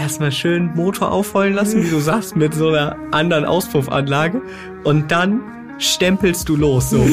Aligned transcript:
erstmal 0.00 0.32
schön 0.32 0.74
Motor 0.74 1.12
aufheulen 1.12 1.54
lassen, 1.54 1.84
wie 1.84 1.90
du 1.90 2.00
sagst, 2.00 2.34
mit 2.34 2.54
so 2.54 2.68
einer 2.68 2.96
anderen 3.12 3.44
Auspuffanlage. 3.44 4.42
Und 4.82 5.10
dann 5.10 5.42
stempelst 5.78 6.48
du 6.48 6.56
los, 6.56 6.90
so. 6.90 7.06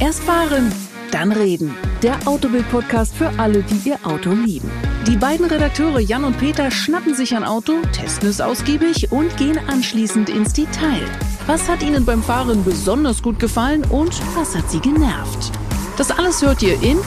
Erst 0.00 0.22
fahren, 0.24 0.72
dann 1.10 1.32
reden. 1.32 1.74
Der 2.02 2.16
Autobild-Podcast 2.26 3.14
für 3.14 3.30
alle, 3.38 3.62
die 3.62 3.90
ihr 3.90 3.98
Auto 4.04 4.30
lieben. 4.30 4.70
Die 5.06 5.16
beiden 5.16 5.46
Redakteure 5.46 6.00
Jan 6.00 6.24
und 6.24 6.38
Peter 6.38 6.70
schnappen 6.70 7.14
sich 7.14 7.36
ein 7.36 7.44
Auto, 7.44 7.74
testen 7.92 8.28
es 8.28 8.40
ausgiebig 8.40 9.12
und 9.12 9.36
gehen 9.36 9.58
anschließend 9.68 10.30
ins 10.30 10.54
Detail. 10.54 11.02
Was 11.46 11.68
hat 11.68 11.82
ihnen 11.82 12.04
beim 12.04 12.22
Fahren 12.22 12.64
besonders 12.64 13.22
gut 13.22 13.38
gefallen 13.38 13.84
und 13.90 14.14
was 14.34 14.56
hat 14.56 14.70
sie 14.70 14.80
genervt? 14.80 15.52
Das 15.98 16.10
alles 16.10 16.40
hört 16.42 16.62
ihr 16.62 16.80
in 16.82 16.98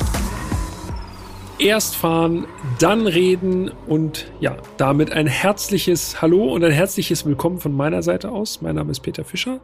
Erst 1.57 1.95
fahren, 1.95 2.47
dann 2.79 3.07
reden 3.07 3.69
und 3.87 4.29
ja, 4.41 4.57
damit 4.75 5.13
ein 5.13 5.25
herzliches 5.25 6.21
Hallo 6.21 6.53
und 6.53 6.65
ein 6.65 6.71
herzliches 6.73 7.25
Willkommen 7.25 7.59
von 7.59 7.71
meiner 7.71 8.03
Seite 8.03 8.29
aus. 8.29 8.61
Mein 8.61 8.75
Name 8.75 8.91
ist 8.91 8.99
Peter 8.99 9.23
Fischer 9.23 9.61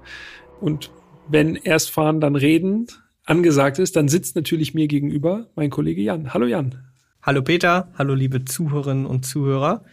und 0.62 0.90
wenn 1.28 1.58
erst 1.58 1.92
fahren, 1.92 2.22
dann 2.22 2.38
reden 2.38 2.88
angesagt 3.26 3.78
ist, 3.78 3.98
dann 3.98 4.08
sitzt 4.08 4.38
natürlich 4.38 4.74
mir 4.74 4.88
gegenüber 4.88 5.48
mein 5.56 5.70
Kollege 5.70 6.02
Jan. 6.02 6.34
Hallo 6.34 6.46
Jan. 6.46 6.76
Hallo 7.22 7.42
Peter, 7.42 7.90
hallo 7.98 8.14
liebe 8.14 8.46
Zuhörerinnen 8.46 9.06
und 9.06 9.26
Zuhörer. 9.26 9.84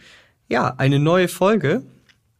Ja, 0.47 0.75
eine 0.77 0.99
neue 0.99 1.27
Folge, 1.27 1.83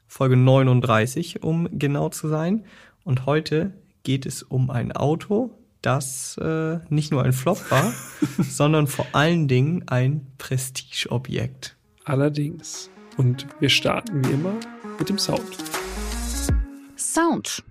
Folge 0.08 0.38
39, 0.38 1.44
um 1.44 1.68
genau 1.78 2.08
zu 2.08 2.30
sein. 2.30 2.64
Und 3.04 3.26
heute 3.26 3.74
geht 4.04 4.26
es 4.26 4.42
um 4.42 4.70
ein 4.70 4.94
Auto, 4.94 5.52
das 5.82 6.38
äh, 6.38 6.80
nicht 6.90 7.12
nur 7.12 7.24
ein 7.24 7.34
Flop 7.34 7.70
war, 7.72 7.94
sondern 8.38 8.88
vor 8.88 9.08
allen 9.14 9.48
Dingen 9.48 9.88
ein 9.88 10.28
Prestigeobjekt. 10.38 11.76
Allerdings. 12.06 12.90
Und 13.18 13.48
wir 13.60 13.70
starten 13.70 14.26
wie 14.26 14.32
immer 14.32 14.54
mit 14.98 15.10
dem 15.10 15.18
Sound. 15.18 15.58
Sound. 16.98 17.64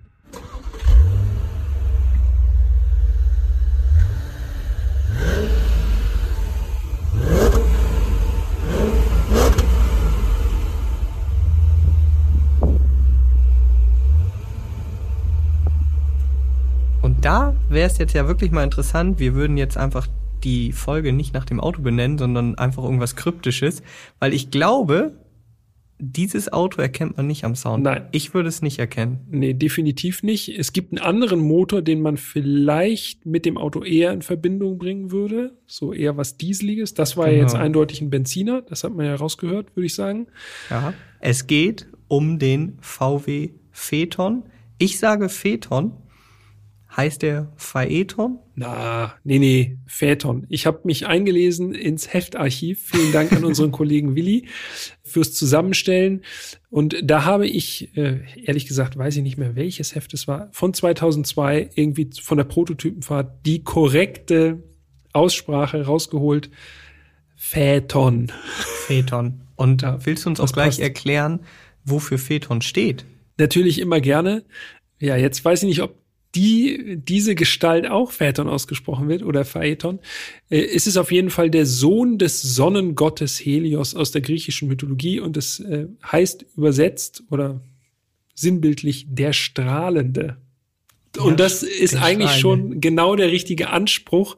Da 17.25 17.55
wäre 17.69 17.87
es 17.89 17.97
jetzt 17.97 18.13
ja 18.13 18.27
wirklich 18.27 18.51
mal 18.51 18.63
interessant. 18.63 19.19
Wir 19.19 19.33
würden 19.35 19.57
jetzt 19.57 19.77
einfach 19.77 20.07
die 20.43 20.71
Folge 20.71 21.11
nicht 21.13 21.33
nach 21.33 21.45
dem 21.45 21.59
Auto 21.59 21.81
benennen, 21.81 22.17
sondern 22.17 22.55
einfach 22.57 22.83
irgendwas 22.83 23.15
Kryptisches, 23.15 23.83
weil 24.19 24.33
ich 24.33 24.51
glaube, 24.51 25.13
dieses 26.01 26.53
Auto 26.53 26.81
erkennt 26.81 27.17
man 27.17 27.27
nicht 27.27 27.43
am 27.43 27.55
Sound. 27.55 27.83
Nein. 27.83 28.05
Ich 28.13 28.33
würde 28.33 28.47
es 28.47 28.61
nicht 28.61 28.79
erkennen. 28.79 29.19
Nee, 29.29 29.53
definitiv 29.53 30.23
nicht. 30.23 30.47
Es 30.47 30.71
gibt 30.71 30.93
einen 30.93 31.01
anderen 31.05 31.41
Motor, 31.41 31.81
den 31.81 32.01
man 32.01 32.15
vielleicht 32.15 33.25
mit 33.25 33.45
dem 33.45 33.57
Auto 33.57 33.83
eher 33.83 34.13
in 34.13 34.21
Verbindung 34.21 34.77
bringen 34.77 35.11
würde. 35.11 35.57
So 35.67 35.91
eher 35.91 36.15
was 36.15 36.37
Dieseliges. 36.37 36.93
Das 36.93 37.17
war 37.17 37.25
Genau. 37.25 37.35
ja 37.35 37.41
jetzt 37.43 37.55
eindeutig 37.55 37.99
ein 37.99 38.09
Benziner. 38.09 38.61
Das 38.61 38.85
hat 38.85 38.95
man 38.95 39.05
ja 39.07 39.15
rausgehört, 39.15 39.75
würde 39.75 39.87
ich 39.87 39.93
sagen. 39.93 40.27
Ja. 40.69 40.93
Es 41.19 41.47
geht 41.47 41.87
um 42.07 42.39
den 42.39 42.77
VW 42.79 43.49
Phaeton. 43.71 44.43
Ich 44.77 44.99
sage 44.99 45.27
Phaeton. 45.27 45.91
Heißt 46.95 47.21
der 47.21 47.51
Phaeton? 47.55 48.39
Na, 48.55 49.13
nee, 49.23 49.37
nee, 49.37 49.77
Phaeton. 49.85 50.47
Ich 50.49 50.65
habe 50.65 50.81
mich 50.85 51.05
eingelesen 51.05 51.75
ins 51.75 52.11
Heftarchiv. 52.13 52.89
Vielen 52.91 53.11
Dank 53.11 53.31
an 53.31 53.45
unseren 53.45 53.71
Kollegen 53.79 54.15
Willi 54.15 54.47
fürs 55.03 55.33
Zusammenstellen. 55.33 56.23
Und 56.71 56.97
da 57.03 57.25
habe 57.25 57.47
ich, 57.47 57.95
äh, 57.95 58.21
ehrlich 58.43 58.65
gesagt, 58.65 58.97
weiß 58.97 59.17
ich 59.17 59.23
nicht 59.23 59.37
mehr, 59.37 59.55
welches 59.55 59.93
Heft 59.93 60.13
es 60.15 60.27
war, 60.27 60.49
von 60.51 60.73
2002 60.73 61.69
irgendwie 61.75 62.09
von 62.19 62.37
der 62.37 62.45
Prototypenfahrt 62.45 63.45
die 63.45 63.63
korrekte 63.63 64.63
Aussprache 65.13 65.85
rausgeholt. 65.85 66.49
Phaeton. 67.35 68.31
Phaeton. 68.87 69.41
Und 69.55 69.83
Ja, 69.83 70.03
willst 70.05 70.25
du 70.25 70.29
uns 70.29 70.39
auch 70.39 70.51
gleich 70.51 70.67
passt. 70.67 70.79
erklären, 70.79 71.41
wofür 71.85 72.17
Phaeton 72.17 72.61
steht? 72.61 73.05
Natürlich 73.37 73.79
immer 73.79 74.01
gerne. 74.01 74.43
Ja, 74.99 75.15
jetzt 75.15 75.45
weiß 75.45 75.63
ich 75.63 75.69
nicht, 75.69 75.81
ob 75.81 75.95
die, 76.35 76.97
diese 76.97 77.35
Gestalt 77.35 77.87
auch 77.87 78.11
Phaeton 78.11 78.47
ausgesprochen 78.47 79.09
wird 79.09 79.23
oder 79.23 79.45
Phaeton. 79.45 79.99
Äh, 80.49 80.61
es 80.61 80.87
ist 80.87 80.97
auf 80.97 81.11
jeden 81.11 81.29
Fall 81.29 81.49
der 81.49 81.65
Sohn 81.65 82.17
des 82.17 82.41
Sonnengottes 82.41 83.39
Helios 83.39 83.95
aus 83.95 84.11
der 84.11 84.21
griechischen 84.21 84.67
Mythologie 84.67 85.19
und 85.19 85.37
es 85.37 85.59
äh, 85.59 85.87
heißt 86.05 86.45
übersetzt 86.55 87.23
oder 87.29 87.61
sinnbildlich 88.35 89.07
der 89.09 89.33
Strahlende. 89.33 90.37
Und 91.17 91.39
das 91.39 91.63
ist 91.63 91.95
eigentlich 91.95 92.31
schon 92.33 92.79
genau 92.81 93.15
der 93.15 93.31
richtige 93.31 93.71
Anspruch, 93.71 94.37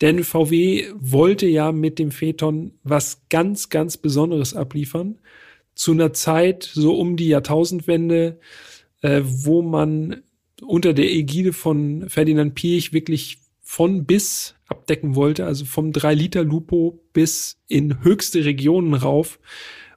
denn 0.00 0.24
VW 0.24 0.86
wollte 0.98 1.46
ja 1.46 1.70
mit 1.70 1.98
dem 1.98 2.10
Phaeton 2.10 2.72
was 2.82 3.22
ganz, 3.28 3.68
ganz 3.68 3.98
Besonderes 3.98 4.54
abliefern. 4.54 5.18
Zu 5.74 5.92
einer 5.92 6.12
Zeit 6.14 6.68
so 6.72 6.98
um 6.98 7.16
die 7.16 7.28
Jahrtausendwende, 7.28 8.40
äh, 9.02 9.20
wo 9.22 9.62
man 9.62 10.22
unter 10.62 10.92
der 10.92 11.10
Ägide 11.10 11.52
von 11.52 12.08
Ferdinand 12.08 12.54
Piech 12.54 12.92
wirklich 12.92 13.38
von 13.62 14.06
bis 14.06 14.54
abdecken 14.66 15.14
wollte, 15.14 15.44
also 15.44 15.64
vom 15.64 15.90
3-Liter-Lupo 15.90 17.00
bis 17.12 17.58
in 17.68 18.02
höchste 18.02 18.44
Regionen 18.44 18.94
rauf. 18.94 19.38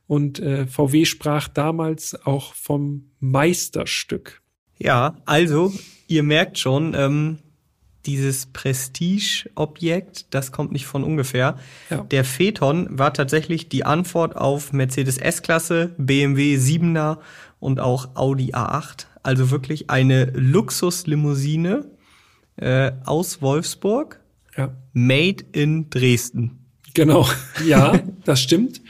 Und 0.07 0.39
äh, 0.39 0.67
VW 0.67 1.05
sprach 1.05 1.47
damals 1.47 2.15
auch 2.25 2.53
vom 2.53 3.11
Meisterstück. 3.19 4.41
Ja, 4.77 5.15
also, 5.25 5.73
ihr 6.07 6.23
merkt 6.23 6.59
schon, 6.59 6.93
ähm, 6.95 7.37
dieses 8.05 8.47
Prestige-Objekt, 8.47 10.33
das 10.33 10.51
kommt 10.51 10.71
nicht 10.71 10.85
von 10.85 11.03
ungefähr. 11.03 11.57
Ja. 11.89 12.03
Der 12.03 12.25
Phaeton 12.25 12.87
war 12.89 13.13
tatsächlich 13.13 13.69
die 13.69 13.85
Antwort 13.85 14.35
auf 14.35 14.73
Mercedes 14.73 15.17
S-Klasse, 15.17 15.93
BMW 15.97 16.57
7er 16.57 17.19
und 17.59 17.79
auch 17.79 18.15
Audi 18.15 18.53
A8. 18.53 19.05
Also 19.23 19.51
wirklich 19.51 19.89
eine 19.89 20.25
Luxuslimousine 20.35 21.85
äh, 22.57 22.91
aus 23.05 23.41
Wolfsburg, 23.41 24.19
Ja, 24.57 24.75
made 24.93 25.43
in 25.51 25.89
Dresden. 25.89 26.59
genau. 26.93 27.27
Ja, 27.65 27.99
das 28.25 28.41
stimmt. 28.41 28.81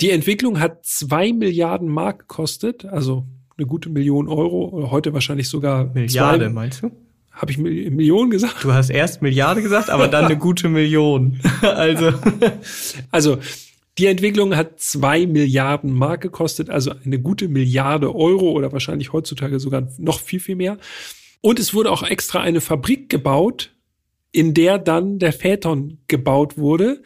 Die 0.00 0.10
Entwicklung 0.10 0.58
hat 0.58 0.84
zwei 0.86 1.32
Milliarden 1.34 1.88
Mark 1.88 2.20
gekostet, 2.20 2.86
also 2.86 3.26
eine 3.58 3.66
gute 3.66 3.90
Million 3.90 4.26
Euro 4.26 4.68
oder 4.70 4.90
heute 4.90 5.12
wahrscheinlich 5.12 5.48
sogar 5.50 5.84
Milliarde, 5.92 6.46
Zwei, 6.46 6.48
meinst 6.52 6.82
du? 6.82 6.90
Habe 7.30 7.52
ich 7.52 7.58
Mil- 7.58 7.90
Millionen 7.90 8.30
gesagt? 8.30 8.64
Du 8.64 8.72
hast 8.72 8.88
erst 8.88 9.20
Milliarde 9.20 9.60
gesagt, 9.62 9.90
aber 9.90 10.08
dann 10.08 10.24
eine 10.24 10.38
gute 10.38 10.68
Million. 10.70 11.38
Also, 11.62 12.12
Also 13.10 13.38
die 13.98 14.06
Entwicklung 14.06 14.56
hat 14.56 14.80
zwei 14.80 15.26
Milliarden 15.26 15.92
Mark 15.92 16.22
gekostet, 16.22 16.70
also 16.70 16.92
eine 17.04 17.20
gute 17.20 17.48
Milliarde 17.48 18.14
Euro 18.14 18.50
oder 18.52 18.72
wahrscheinlich 18.72 19.12
heutzutage 19.12 19.60
sogar 19.60 19.88
noch 19.98 20.20
viel, 20.20 20.40
viel 20.40 20.56
mehr. 20.56 20.78
Und 21.40 21.58
es 21.58 21.74
wurde 21.74 21.90
auch 21.90 22.02
extra 22.02 22.40
eine 22.40 22.60
Fabrik 22.60 23.08
gebaut, 23.08 23.74
in 24.32 24.54
der 24.54 24.78
dann 24.78 25.18
der 25.18 25.32
Phaeton 25.32 25.98
gebaut 26.06 26.56
wurde. 26.56 27.02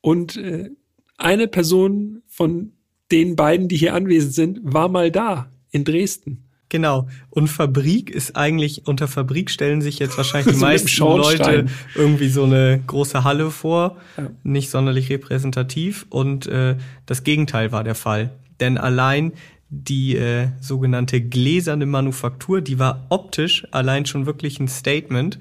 Und 0.00 0.36
äh, 0.36 0.70
eine 1.16 1.48
Person 1.48 2.22
von 2.26 2.72
den 3.10 3.36
beiden, 3.36 3.68
die 3.68 3.76
hier 3.76 3.94
anwesend 3.94 4.34
sind, 4.34 4.60
war 4.62 4.88
mal 4.88 5.10
da 5.10 5.50
in 5.70 5.84
Dresden. 5.84 6.47
Genau. 6.68 7.08
Und 7.30 7.48
Fabrik 7.48 8.10
ist 8.10 8.36
eigentlich, 8.36 8.86
unter 8.86 9.08
Fabrik 9.08 9.50
stellen 9.50 9.80
sich 9.80 9.98
jetzt 9.98 10.16
wahrscheinlich 10.18 10.54
die 10.54 10.58
So 10.60 10.66
meisten. 10.66 11.02
Leute 11.02 11.66
irgendwie 11.94 12.28
so 12.28 12.44
eine 12.44 12.82
große 12.86 13.24
Halle 13.24 13.50
vor. 13.50 13.96
Ja. 14.16 14.30
Nicht 14.42 14.70
sonderlich 14.70 15.08
repräsentativ. 15.10 16.06
Und 16.10 16.46
äh, 16.46 16.76
das 17.06 17.24
Gegenteil 17.24 17.72
war 17.72 17.84
der 17.84 17.94
Fall. 17.94 18.30
Denn 18.60 18.76
allein 18.76 19.32
die 19.70 20.16
äh, 20.16 20.48
sogenannte 20.60 21.20
gläserne 21.20 21.86
Manufaktur, 21.86 22.60
die 22.60 22.78
war 22.78 23.06
optisch 23.08 23.66
allein 23.70 24.06
schon 24.06 24.26
wirklich 24.26 24.60
ein 24.60 24.68
Statement. 24.68 25.38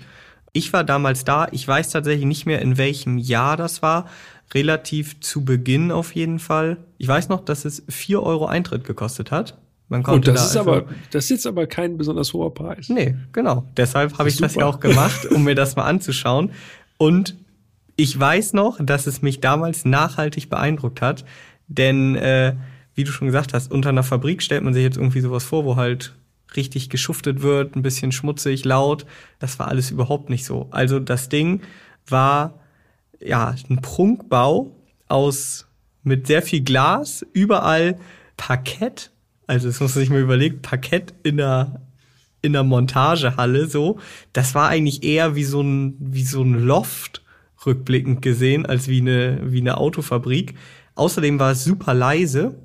Ich 0.54 0.74
war 0.74 0.84
damals 0.84 1.24
da. 1.24 1.48
Ich 1.52 1.68
weiß 1.68 1.90
tatsächlich 1.90 2.26
nicht 2.26 2.46
mehr, 2.46 2.62
in 2.62 2.78
welchem 2.78 3.18
Jahr 3.18 3.58
das 3.58 3.82
war. 3.82 4.08
Relativ 4.54 5.20
zu 5.20 5.44
Beginn 5.44 5.92
auf 5.92 6.16
jeden 6.16 6.40
Fall. 6.40 6.78
Ich 6.98 7.08
weiß 7.08 7.28
noch, 7.30 7.44
dass 7.44 7.66
es 7.66 7.84
vier 7.90 8.24
Euro 8.24 8.46
Eintritt 8.46 8.86
gekostet 8.86 9.32
hat. 9.32 9.58
Man 9.90 10.00
Und 10.00 10.04
konnte 10.04 10.34
das 10.34 10.42
da 10.42 10.48
ist 10.50 10.58
also- 10.58 10.72
aber, 10.82 10.86
das 11.12 11.24
ist 11.26 11.30
jetzt 11.30 11.48
aber 11.48 11.66
kein 11.68 11.98
besonders 11.98 12.34
hoher 12.34 12.54
Preis. 12.54 12.90
Nee, 12.90 13.16
genau. 13.32 13.66
Deshalb 13.78 14.18
habe 14.18 14.28
ich 14.30 14.36
das 14.38 14.56
ja 14.56 14.62
Super. 14.62 14.68
auch 14.68 14.80
gemacht, 14.80 15.26
um 15.32 15.44
mir 15.44 15.56
das 15.56 15.76
mal 15.76 15.86
anzuschauen. 15.86 16.52
Und 16.98 17.36
ich 17.96 18.20
weiß 18.20 18.54
noch, 18.54 18.78
dass 18.84 19.08
es 19.08 19.22
mich 19.22 19.40
damals 19.40 19.86
nachhaltig 19.86 20.50
beeindruckt 20.50 21.02
hat. 21.02 21.24
Denn, 21.68 22.16
äh, 22.16 22.56
wie 22.96 23.04
du 23.06 23.12
schon 23.12 23.28
gesagt 23.28 23.54
hast, 23.54 23.72
unter 23.72 23.90
einer 23.90 24.04
Fabrik 24.04 24.42
stellt 24.44 24.64
man 24.64 24.74
sich 24.74 24.84
jetzt 24.84 24.98
irgendwie 24.98 25.22
sowas 25.22 25.44
vor, 25.46 25.64
wo 25.66 25.76
halt 25.78 26.14
richtig 26.56 26.90
geschuftet 26.90 27.42
wird, 27.42 27.76
ein 27.76 27.82
bisschen 27.82 28.12
schmutzig, 28.12 28.66
laut. 28.66 29.06
Das 29.40 29.58
war 29.60 29.68
alles 29.68 29.92
überhaupt 29.92 30.30
nicht 30.30 30.46
so. 30.46 30.68
Also 30.72 31.00
das 31.00 31.30
Ding 31.30 31.62
war 32.08 32.54
ja 33.20 33.56
ein 33.70 33.82
Prunkbau 33.82 34.72
aus 35.08 35.68
mit 36.04 36.28
sehr 36.28 36.42
viel 36.42 36.62
Glas, 36.62 37.26
überall 37.34 37.98
Parkett. 38.38 39.12
Also 39.48 39.68
das 39.68 39.80
muss 39.80 39.96
man 39.96 40.02
sich 40.02 40.10
mal 40.10 40.22
überlegen, 40.22 40.62
Parkett 40.62 41.14
in 41.24 41.38
der 41.38 41.82
in 42.42 42.54
der 42.54 42.64
Montagehalle 42.64 43.68
so. 43.68 44.00
Das 44.32 44.54
war 44.54 44.70
eigentlich 44.70 45.04
eher 45.04 45.36
wie 45.36 45.44
so 45.44 45.62
ein 45.62 45.96
wie 46.00 46.24
so 46.24 46.44
ein 46.44 46.54
Loft 46.54 47.24
rückblickend 47.66 48.22
gesehen 48.22 48.66
als 48.66 48.88
wie 48.88 49.02
eine 49.02 49.40
wie 49.44 49.62
eine 49.62 49.78
Autofabrik. 49.78 50.56
Außerdem 50.96 51.40
war 51.40 51.52
es 51.52 51.64
super 51.64 51.94
leise, 51.94 52.56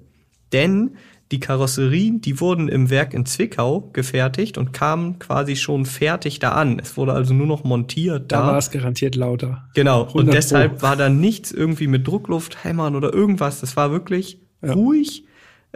denn 0.52 0.96
die 1.32 1.40
Karosserien, 1.40 2.20
die 2.20 2.40
wurden 2.40 2.68
im 2.68 2.90
Werk 2.90 3.14
in 3.14 3.24
Zwickau 3.24 3.88
gefertigt 3.94 4.58
und 4.58 4.74
kamen 4.74 5.18
quasi 5.18 5.56
schon 5.56 5.86
fertig 5.86 6.40
da 6.40 6.52
an. 6.52 6.78
Es 6.78 6.98
wurde 6.98 7.14
also 7.14 7.32
nur 7.32 7.46
noch 7.46 7.64
montiert 7.64 8.30
da. 8.30 8.40
Da 8.40 8.46
war 8.48 8.58
es 8.58 8.70
garantiert 8.70 9.16
lauter. 9.16 9.64
Genau. 9.74 10.06
Und 10.12 10.32
deshalb 10.32 10.78
Pro. 10.78 10.82
war 10.82 10.96
da 10.96 11.08
nichts 11.08 11.50
irgendwie 11.50 11.86
mit 11.86 12.06
Druckluft, 12.06 12.64
Hämmern 12.64 12.94
oder 12.94 13.14
irgendwas. 13.14 13.60
Das 13.60 13.76
war 13.76 13.90
wirklich 13.90 14.40
ja. 14.60 14.74
ruhig. 14.74 15.24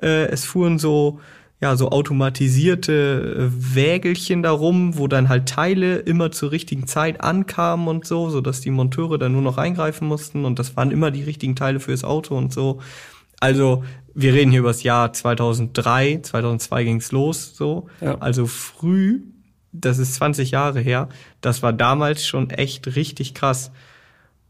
Äh, 0.00 0.26
es 0.26 0.44
fuhren 0.44 0.78
so, 0.78 1.20
ja, 1.60 1.76
so 1.76 1.90
automatisierte 1.90 3.50
äh, 3.50 3.74
Wägelchen 3.74 4.42
darum, 4.42 4.98
wo 4.98 5.08
dann 5.08 5.28
halt 5.28 5.48
Teile 5.48 5.96
immer 5.96 6.30
zur 6.30 6.52
richtigen 6.52 6.86
Zeit 6.86 7.20
ankamen 7.22 7.88
und 7.88 8.06
so, 8.06 8.28
so 8.28 8.40
dass 8.40 8.60
die 8.60 8.70
Monteure 8.70 9.18
dann 9.18 9.32
nur 9.32 9.42
noch 9.42 9.56
eingreifen 9.56 10.06
mussten 10.06 10.44
und 10.44 10.58
das 10.58 10.76
waren 10.76 10.90
immer 10.90 11.10
die 11.10 11.22
richtigen 11.22 11.56
Teile 11.56 11.80
fürs 11.80 12.04
Auto 12.04 12.36
und 12.36 12.52
so. 12.52 12.80
Also 13.40 13.84
wir 14.14 14.32
reden 14.32 14.50
hier 14.50 14.60
über 14.60 14.70
das 14.70 14.82
Jahr 14.82 15.12
2003, 15.12 16.20
2002 16.22 16.84
ging's 16.84 17.12
los, 17.12 17.54
so. 17.54 17.88
Ja. 18.00 18.18
Also 18.18 18.46
früh, 18.46 19.22
das 19.72 19.98
ist 19.98 20.14
20 20.14 20.50
Jahre 20.50 20.80
her. 20.80 21.08
Das 21.40 21.62
war 21.62 21.72
damals 21.72 22.26
schon 22.26 22.50
echt 22.50 22.96
richtig 22.96 23.34
krass. 23.34 23.70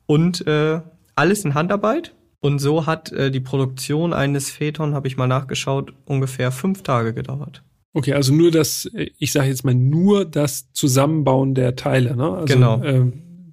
Und 0.06 0.46
äh, 0.46 0.80
alles 1.16 1.44
in 1.44 1.54
Handarbeit. 1.54 2.14
Und 2.40 2.58
so 2.58 2.86
hat 2.86 3.12
äh, 3.12 3.30
die 3.30 3.40
Produktion 3.40 4.12
eines 4.12 4.50
Phaeton, 4.50 4.94
habe 4.94 5.08
ich 5.08 5.16
mal 5.16 5.26
nachgeschaut, 5.26 5.92
ungefähr 6.04 6.52
fünf 6.52 6.82
Tage 6.82 7.14
gedauert. 7.14 7.62
Okay, 7.92 8.12
also 8.12 8.34
nur 8.34 8.50
das, 8.50 8.90
ich 9.18 9.32
sage 9.32 9.48
jetzt 9.48 9.64
mal 9.64 9.74
nur 9.74 10.26
das 10.26 10.70
Zusammenbauen 10.72 11.54
der 11.54 11.76
Teile. 11.76 12.14
Ne? 12.14 12.30
Also, 12.30 12.54
genau. 12.54 12.82
Äh, 12.82 13.10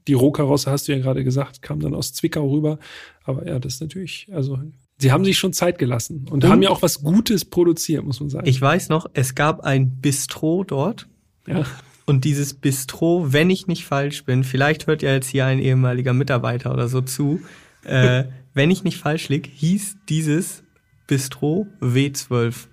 die 0.08 0.14
Rohkarosse 0.14 0.70
hast 0.70 0.88
du 0.88 0.92
ja 0.92 1.00
gerade 1.00 1.24
gesagt, 1.24 1.62
kam 1.62 1.80
dann 1.80 1.96
aus 1.96 2.14
Zwickau 2.14 2.50
rüber. 2.50 2.78
Aber 3.24 3.48
ja, 3.48 3.58
das 3.58 3.76
ist 3.76 3.82
natürlich, 3.82 4.28
also 4.34 4.60
Sie 4.98 5.12
haben 5.12 5.26
sich 5.26 5.38
schon 5.38 5.54
Zeit 5.54 5.78
gelassen 5.78 6.28
und, 6.30 6.44
und 6.44 6.50
haben 6.50 6.62
ja 6.62 6.70
auch 6.70 6.82
was 6.82 7.02
Gutes 7.02 7.46
produziert, 7.46 8.06
muss 8.06 8.20
man 8.20 8.30
sagen. 8.30 8.48
Ich 8.48 8.62
weiß 8.62 8.90
noch, 8.90 9.10
es 9.14 9.36
gab 9.36 9.62
ein 9.62 9.98
Bistro 10.02 10.64
dort. 10.64 11.08
Ja. 11.48 11.66
Und 12.06 12.26
dieses 12.26 12.54
Bistro, 12.54 13.32
wenn 13.32 13.50
ich 13.50 13.68
nicht 13.68 13.86
falsch 13.86 14.26
bin, 14.26 14.44
vielleicht 14.44 14.88
hört 14.88 15.02
ja 15.02 15.12
jetzt 15.12 15.30
hier 15.30 15.46
ein 15.46 15.60
ehemaliger 15.60 16.14
Mitarbeiter 16.14 16.74
oder 16.74 16.88
so 16.88 17.02
zu, 17.02 17.42
äh, 17.86 18.26
wenn 18.54 18.72
ich 18.72 18.84
nicht 18.84 18.98
falsch 18.98 19.30
lieg, 19.30 19.50
hieß 19.54 19.98
dieses 20.10 20.64
Bistro 21.08 21.68
W12. 21.82 22.68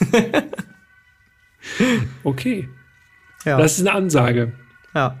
okay. 2.24 2.68
Ja. 3.44 3.58
Das 3.58 3.78
ist 3.78 3.86
eine 3.86 3.96
Ansage. 3.96 4.52
Ja. 4.94 5.16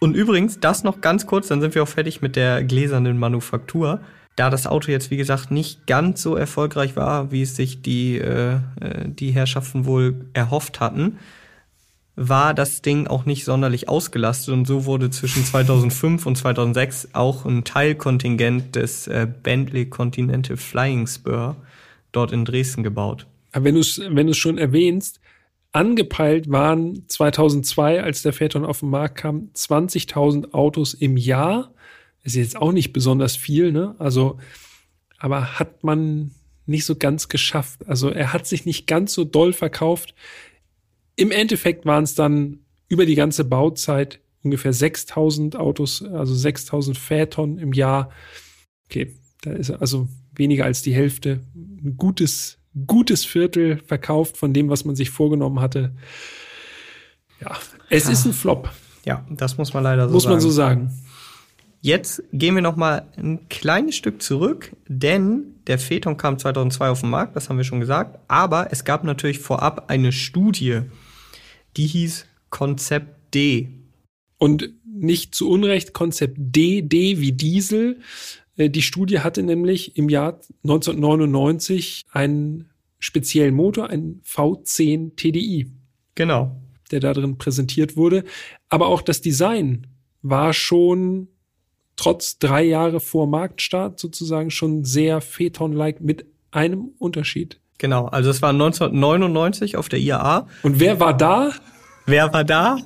Und 0.00 0.14
übrigens, 0.14 0.60
das 0.60 0.84
noch 0.84 1.00
ganz 1.00 1.26
kurz, 1.26 1.48
dann 1.48 1.60
sind 1.60 1.74
wir 1.74 1.82
auch 1.82 1.88
fertig 1.88 2.22
mit 2.22 2.36
der 2.36 2.64
gläsernen 2.64 3.18
Manufaktur 3.18 4.00
da 4.36 4.50
das 4.50 4.66
Auto 4.66 4.90
jetzt, 4.90 5.10
wie 5.10 5.16
gesagt, 5.16 5.50
nicht 5.50 5.86
ganz 5.86 6.22
so 6.22 6.36
erfolgreich 6.36 6.96
war, 6.96 7.30
wie 7.30 7.42
es 7.42 7.56
sich 7.56 7.82
die, 7.82 8.18
äh, 8.18 8.54
äh, 8.54 8.58
die 9.06 9.30
Herrschaften 9.30 9.84
wohl 9.84 10.24
erhofft 10.32 10.80
hatten, 10.80 11.18
war 12.14 12.52
das 12.52 12.82
Ding 12.82 13.06
auch 13.06 13.24
nicht 13.24 13.44
sonderlich 13.44 13.88
ausgelastet 13.88 14.52
und 14.52 14.66
so 14.66 14.84
wurde 14.84 15.10
zwischen 15.10 15.44
2005 15.44 16.26
und 16.26 16.36
2006 16.36 17.08
auch 17.14 17.46
ein 17.46 17.64
Teilkontingent 17.64 18.76
des 18.76 19.06
äh, 19.06 19.26
Bentley 19.42 19.86
Continental 19.86 20.56
Flying 20.56 21.06
Spur 21.06 21.56
dort 22.12 22.32
in 22.32 22.44
Dresden 22.44 22.82
gebaut. 22.82 23.26
Aber 23.52 23.64
wenn 23.64 23.74
du 23.74 23.80
es 23.80 23.98
wenn 23.98 24.32
schon 24.34 24.58
erwähnst, 24.58 25.20
angepeilt 25.72 26.50
waren 26.50 27.08
2002, 27.08 28.02
als 28.02 28.22
der 28.22 28.34
Phaeton 28.34 28.64
auf 28.66 28.80
den 28.80 28.90
Markt 28.90 29.16
kam, 29.16 29.50
20.000 29.54 30.52
Autos 30.52 30.92
im 30.94 31.16
Jahr 31.16 31.72
ist 32.24 32.36
jetzt 32.36 32.56
auch 32.56 32.72
nicht 32.72 32.92
besonders 32.92 33.36
viel, 33.36 33.72
ne? 33.72 33.96
Also, 33.98 34.38
aber 35.18 35.58
hat 35.58 35.82
man 35.82 36.32
nicht 36.66 36.84
so 36.84 36.94
ganz 36.94 37.28
geschafft. 37.28 37.88
Also 37.88 38.10
er 38.10 38.32
hat 38.32 38.46
sich 38.46 38.66
nicht 38.66 38.86
ganz 38.86 39.12
so 39.12 39.24
doll 39.24 39.52
verkauft. 39.52 40.14
Im 41.16 41.30
Endeffekt 41.30 41.84
waren 41.86 42.04
es 42.04 42.14
dann 42.14 42.60
über 42.88 43.06
die 43.06 43.14
ganze 43.14 43.44
Bauzeit 43.44 44.20
ungefähr 44.42 44.72
6000 44.72 45.56
Autos, 45.56 46.02
also 46.02 46.34
6000 46.34 46.98
Phaeton 46.98 47.58
im 47.58 47.72
Jahr. 47.72 48.10
Okay, 48.86 49.14
da 49.42 49.52
ist 49.52 49.70
also 49.70 50.08
weniger 50.34 50.64
als 50.64 50.82
die 50.82 50.94
Hälfte. 50.94 51.40
Ein 51.54 51.96
gutes, 51.96 52.58
gutes 52.86 53.24
Viertel 53.24 53.78
verkauft 53.86 54.36
von 54.36 54.52
dem, 54.52 54.68
was 54.68 54.84
man 54.84 54.96
sich 54.96 55.10
vorgenommen 55.10 55.60
hatte. 55.60 55.94
Ja, 57.40 57.56
es 57.90 58.04
ja. 58.04 58.12
ist 58.12 58.24
ein 58.26 58.32
Flop. 58.32 58.70
Ja, 59.04 59.26
das 59.30 59.58
muss 59.58 59.74
man 59.74 59.82
leider 59.82 60.08
so 60.08 60.14
muss 60.14 60.22
sagen. 60.24 60.34
Muss 60.34 60.42
man 60.42 60.50
so 60.50 60.54
sagen. 60.54 60.90
Jetzt 61.84 62.22
gehen 62.32 62.54
wir 62.54 62.62
noch 62.62 62.76
mal 62.76 63.08
ein 63.16 63.48
kleines 63.48 63.96
Stück 63.96 64.22
zurück, 64.22 64.70
denn 64.86 65.56
der 65.66 65.80
Phaeton 65.80 66.16
kam 66.16 66.38
2002 66.38 66.88
auf 66.88 67.00
den 67.00 67.10
Markt, 67.10 67.34
das 67.34 67.48
haben 67.48 67.56
wir 67.56 67.64
schon 67.64 67.80
gesagt. 67.80 68.20
Aber 68.28 68.68
es 68.70 68.84
gab 68.84 69.02
natürlich 69.02 69.40
vorab 69.40 69.90
eine 69.90 70.12
Studie, 70.12 70.82
die 71.76 71.86
hieß 71.86 72.26
Konzept 72.50 73.34
D. 73.34 73.68
Und 74.38 74.70
nicht 74.84 75.34
zu 75.34 75.48
Unrecht 75.48 75.92
Konzept 75.92 76.36
D, 76.38 76.82
D 76.82 77.20
wie 77.20 77.32
Diesel. 77.32 78.00
Äh, 78.56 78.70
die 78.70 78.82
Studie 78.82 79.20
hatte 79.20 79.42
nämlich 79.42 79.96
im 79.96 80.08
Jahr 80.08 80.40
1999 80.64 82.02
einen 82.10 82.70
speziellen 82.98 83.54
Motor, 83.54 83.90
einen 83.90 84.22
V10 84.22 85.16
TDI. 85.16 85.72
Genau. 86.14 86.60
Der 86.90 87.00
da 87.00 87.12
drin 87.12 87.38
präsentiert 87.38 87.96
wurde. 87.96 88.24
Aber 88.68 88.86
auch 88.88 89.02
das 89.02 89.20
Design 89.20 89.86
war 90.22 90.52
schon 90.52 91.28
trotz 91.96 92.38
drei 92.38 92.62
Jahre 92.62 93.00
vor 93.00 93.26
Marktstart 93.26 93.98
sozusagen 93.98 94.50
schon 94.50 94.84
sehr 94.84 95.20
Phaeton-like 95.20 96.00
mit 96.00 96.26
einem 96.50 96.90
Unterschied. 96.98 97.61
Genau, 97.78 98.06
also 98.06 98.30
es 98.30 98.42
war 98.42 98.50
1999 98.50 99.76
auf 99.76 99.88
der 99.88 99.98
IAA. 99.98 100.46
Und 100.62 100.78
wer 100.78 101.00
war 101.00 101.16
da? 101.16 101.50
Wer 102.06 102.32
war 102.32 102.44
da? 102.44 102.78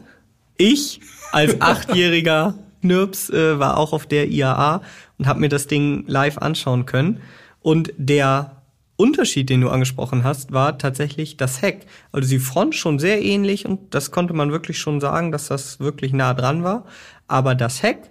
Ich 0.57 1.01
als 1.33 1.61
achtjähriger 1.61 2.55
Knirps 2.81 3.31
äh, 3.31 3.59
war 3.59 3.77
auch 3.77 3.93
auf 3.93 4.07
der 4.07 4.29
IAA 4.29 4.83
und 5.19 5.27
habe 5.27 5.41
mir 5.41 5.49
das 5.49 5.67
Ding 5.67 6.05
live 6.07 6.39
anschauen 6.39 6.87
können. 6.87 7.21
Und 7.61 7.93
der 7.99 8.63
Unterschied, 8.97 9.51
den 9.51 9.61
du 9.61 9.69
angesprochen 9.69 10.25
hast, 10.25 10.53
war 10.53 10.79
tatsächlich 10.79 11.37
das 11.37 11.61
Heck. 11.61 11.87
Also 12.13 12.29
die 12.31 12.39
Front 12.39 12.75
schon 12.75 12.99
sehr 12.99 13.23
ähnlich 13.23 13.67
und 13.67 13.95
das 13.95 14.11
konnte 14.11 14.33
man 14.33 14.53
wirklich 14.53 14.79
schon 14.79 15.01
sagen, 15.01 15.33
dass 15.33 15.49
das 15.49 15.81
wirklich 15.81 16.13
nah 16.15 16.33
dran 16.33 16.65
war. 16.65 16.87
Aber 17.29 17.55
das 17.55 17.83
Heck 17.83 18.11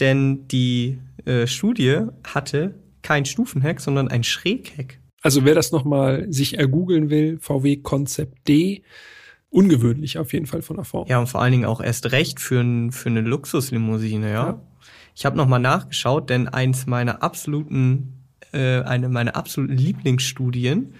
denn 0.00 0.48
die 0.48 0.98
äh, 1.24 1.46
Studie 1.46 2.00
hatte 2.24 2.74
kein 3.02 3.24
Stufenheck, 3.24 3.80
sondern 3.80 4.08
ein 4.08 4.24
Schrägheck. 4.24 4.98
Also 5.24 5.46
wer 5.46 5.54
das 5.54 5.72
nochmal 5.72 6.30
sich 6.30 6.58
ergoogeln 6.58 7.08
will, 7.08 7.38
VW 7.40 7.78
Konzept 7.78 8.46
D, 8.46 8.82
ungewöhnlich 9.48 10.18
auf 10.18 10.34
jeden 10.34 10.44
Fall 10.44 10.60
von 10.60 10.76
der 10.76 10.84
Form. 10.84 11.08
Ja, 11.08 11.18
und 11.18 11.28
vor 11.28 11.40
allen 11.40 11.52
Dingen 11.52 11.64
auch 11.64 11.80
erst 11.80 12.12
recht 12.12 12.40
für, 12.40 12.60
ein, 12.60 12.92
für 12.92 13.08
eine 13.08 13.22
Luxuslimousine, 13.22 14.28
ja. 14.28 14.46
ja. 14.48 14.60
Ich 15.16 15.24
habe 15.24 15.38
nochmal 15.38 15.60
nachgeschaut, 15.60 16.28
denn 16.28 16.46
eins 16.48 16.86
meiner 16.86 17.22
absoluten, 17.22 18.24
äh, 18.52 18.82
eine 18.82 19.08
meiner 19.08 19.34
absoluten 19.34 19.78
Lieblingsstudien 19.78 20.92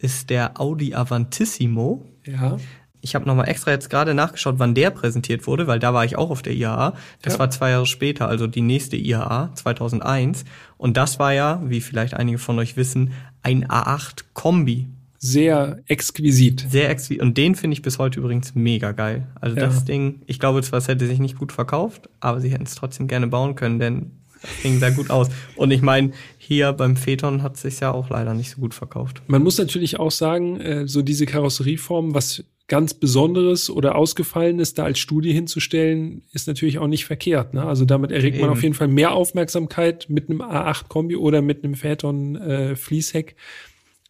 ist 0.00 0.30
der 0.30 0.60
Audi 0.60 0.96
Avantissimo. 0.96 2.04
Ja 2.26 2.58
ich 3.02 3.14
habe 3.14 3.26
nochmal 3.26 3.48
extra 3.48 3.70
jetzt 3.70 3.90
gerade 3.90 4.14
nachgeschaut, 4.14 4.58
wann 4.58 4.74
der 4.74 4.90
präsentiert 4.90 5.46
wurde, 5.46 5.66
weil 5.66 5.78
da 5.78 5.94
war 5.94 6.04
ich 6.04 6.16
auch 6.16 6.30
auf 6.30 6.42
der 6.42 6.54
IAA. 6.54 6.94
Das 7.22 7.34
ja. 7.34 7.38
war 7.38 7.50
zwei 7.50 7.70
Jahre 7.70 7.86
später, 7.86 8.28
also 8.28 8.46
die 8.46 8.60
nächste 8.60 8.96
IAA 8.96 9.54
2001. 9.54 10.44
Und 10.76 10.96
das 10.96 11.18
war 11.18 11.32
ja, 11.32 11.62
wie 11.64 11.80
vielleicht 11.80 12.14
einige 12.14 12.38
von 12.38 12.58
euch 12.58 12.76
wissen, 12.76 13.12
ein 13.42 13.66
A8 13.66 14.24
Kombi. 14.32 14.88
Sehr 15.18 15.82
exquisit. 15.86 16.66
Sehr 16.70 16.88
exquisit. 16.88 17.20
Und 17.20 17.36
den 17.36 17.54
finde 17.54 17.74
ich 17.74 17.82
bis 17.82 17.98
heute 17.98 18.20
übrigens 18.20 18.54
mega 18.54 18.92
geil. 18.92 19.26
Also 19.38 19.56
ja. 19.56 19.66
das 19.66 19.84
Ding, 19.84 20.22
ich 20.26 20.40
glaube 20.40 20.62
zwar, 20.62 20.78
es 20.78 20.88
hätte 20.88 21.06
sich 21.06 21.18
nicht 21.18 21.38
gut 21.38 21.52
verkauft, 21.52 22.08
aber 22.20 22.40
sie 22.40 22.50
hätten 22.50 22.64
es 22.64 22.74
trotzdem 22.74 23.06
gerne 23.06 23.26
bauen 23.26 23.54
können, 23.54 23.78
denn 23.78 24.12
das 24.40 24.62
Ding 24.62 24.78
sah 24.78 24.90
gut 24.90 25.10
aus. 25.10 25.28
Und 25.56 25.70
ich 25.70 25.82
meine, 25.82 26.12
hier 26.38 26.72
beim 26.72 26.96
Phaeton 26.96 27.42
hat 27.42 27.56
es 27.56 27.62
sich 27.62 27.80
ja 27.80 27.92
auch 27.92 28.08
leider 28.08 28.32
nicht 28.32 28.50
so 28.50 28.60
gut 28.60 28.72
verkauft. 28.72 29.22
Man 29.26 29.42
muss 29.42 29.58
natürlich 29.58 30.00
auch 30.00 30.10
sagen, 30.10 30.58
äh, 30.60 30.88
so 30.88 31.02
diese 31.02 31.26
Karosserieform, 31.26 32.14
was 32.14 32.42
ganz 32.70 32.94
Besonderes 32.94 33.68
oder 33.68 33.96
Ausgefallenes 33.96 34.74
da 34.74 34.84
als 34.84 35.00
Studie 35.00 35.32
hinzustellen, 35.32 36.22
ist 36.32 36.46
natürlich 36.46 36.78
auch 36.78 36.86
nicht 36.86 37.04
verkehrt. 37.04 37.52
Ne? 37.52 37.64
Also 37.64 37.84
damit 37.84 38.12
erregt 38.12 38.36
Eben. 38.36 38.46
man 38.46 38.50
auf 38.50 38.62
jeden 38.62 38.76
Fall 38.76 38.86
mehr 38.86 39.10
Aufmerksamkeit 39.10 40.06
mit 40.08 40.30
einem 40.30 40.40
A8-Kombi 40.40 41.16
oder 41.16 41.42
mit 41.42 41.64
einem 41.64 41.74
Phaeton 41.74 42.36
äh, 42.36 42.76
Fließheck, 42.76 43.34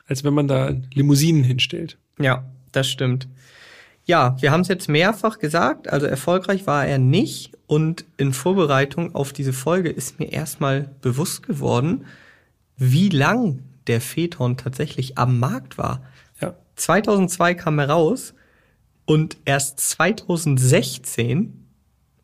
als 0.06 0.24
wenn 0.24 0.34
man 0.34 0.46
da 0.46 0.74
Limousinen 0.92 1.42
hinstellt. 1.42 1.96
Ja, 2.18 2.44
das 2.70 2.86
stimmt. 2.86 3.28
Ja, 4.04 4.36
wir 4.40 4.50
haben 4.50 4.60
es 4.60 4.68
jetzt 4.68 4.90
mehrfach 4.90 5.38
gesagt, 5.38 5.88
also 5.88 6.04
erfolgreich 6.04 6.66
war 6.66 6.86
er 6.86 6.98
nicht 6.98 7.56
und 7.66 8.04
in 8.18 8.34
Vorbereitung 8.34 9.14
auf 9.14 9.32
diese 9.32 9.54
Folge 9.54 9.88
ist 9.88 10.20
mir 10.20 10.32
erstmal 10.32 10.90
bewusst 11.00 11.46
geworden, 11.46 12.04
wie 12.76 13.08
lang 13.08 13.60
der 13.86 14.02
Phaeton 14.02 14.58
tatsächlich 14.58 15.16
am 15.16 15.38
Markt 15.38 15.78
war. 15.78 16.02
Ja. 16.42 16.56
2002 16.76 17.54
kam 17.54 17.78
er 17.78 17.88
raus 17.88 18.34
und 19.10 19.38
erst 19.44 19.80
2016 19.80 21.66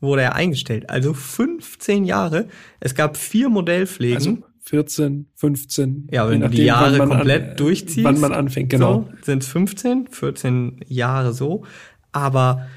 wurde 0.00 0.22
er 0.22 0.36
eingestellt. 0.36 0.88
Also 0.88 1.14
15 1.14 2.04
Jahre. 2.04 2.46
Es 2.78 2.94
gab 2.94 3.16
vier 3.16 3.48
Modellpflegen. 3.48 4.16
Also 4.16 4.38
14, 4.60 5.26
15. 5.34 6.06
ja, 6.12 6.30
wenn 6.30 6.42
du 6.42 6.48
die 6.48 6.62
Jahre 6.62 6.98
komplett 6.98 7.50
an, 7.50 7.56
durchziehst. 7.56 8.04
Wann 8.04 8.20
man 8.20 8.32
anfängt, 8.32 8.70
genau. 8.70 9.08
So, 9.10 9.24
sind 9.24 9.42
es 9.42 9.48
15, 9.48 10.06
14 10.12 10.84
Jahre 10.86 11.32
so. 11.32 11.64
Aber 12.12 12.68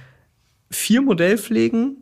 vier 0.71 1.03
Modellpflegen, 1.03 1.97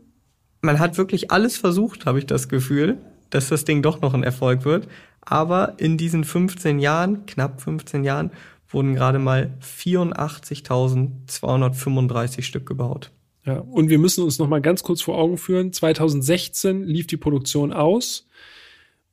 man 0.62 0.80
hat 0.80 0.98
wirklich 0.98 1.30
alles 1.32 1.58
versucht, 1.58 2.06
habe 2.06 2.20
ich 2.20 2.26
das 2.26 2.48
Gefühl, 2.48 3.00
dass 3.32 3.50
das 3.50 3.66
Ding 3.66 3.82
doch 3.82 4.00
noch 4.00 4.14
ein 4.14 4.24
Erfolg 4.24 4.64
wird. 4.64 4.88
Aber 5.20 5.74
in 5.76 5.98
diesen 5.98 6.24
15 6.24 6.80
Jahren, 6.80 7.26
knapp 7.26 7.62
15 7.62 8.06
Jahren, 8.06 8.32
wurden 8.70 8.96
gerade 8.96 9.20
mal 9.20 9.58
84.235 9.62 12.42
Stück 12.42 12.66
gebaut. 12.66 13.12
Ja, 13.46 13.60
und 13.60 13.90
wir 13.90 13.98
müssen 13.98 14.24
uns 14.24 14.40
noch 14.40 14.50
mal 14.50 14.62
ganz 14.62 14.84
kurz 14.84 15.02
vor 15.02 15.18
Augen 15.18 15.38
führen. 15.38 15.72
2016 15.72 16.84
lief 16.84 17.08
die 17.08 17.18
Produktion 17.18 17.72
aus 17.72 18.28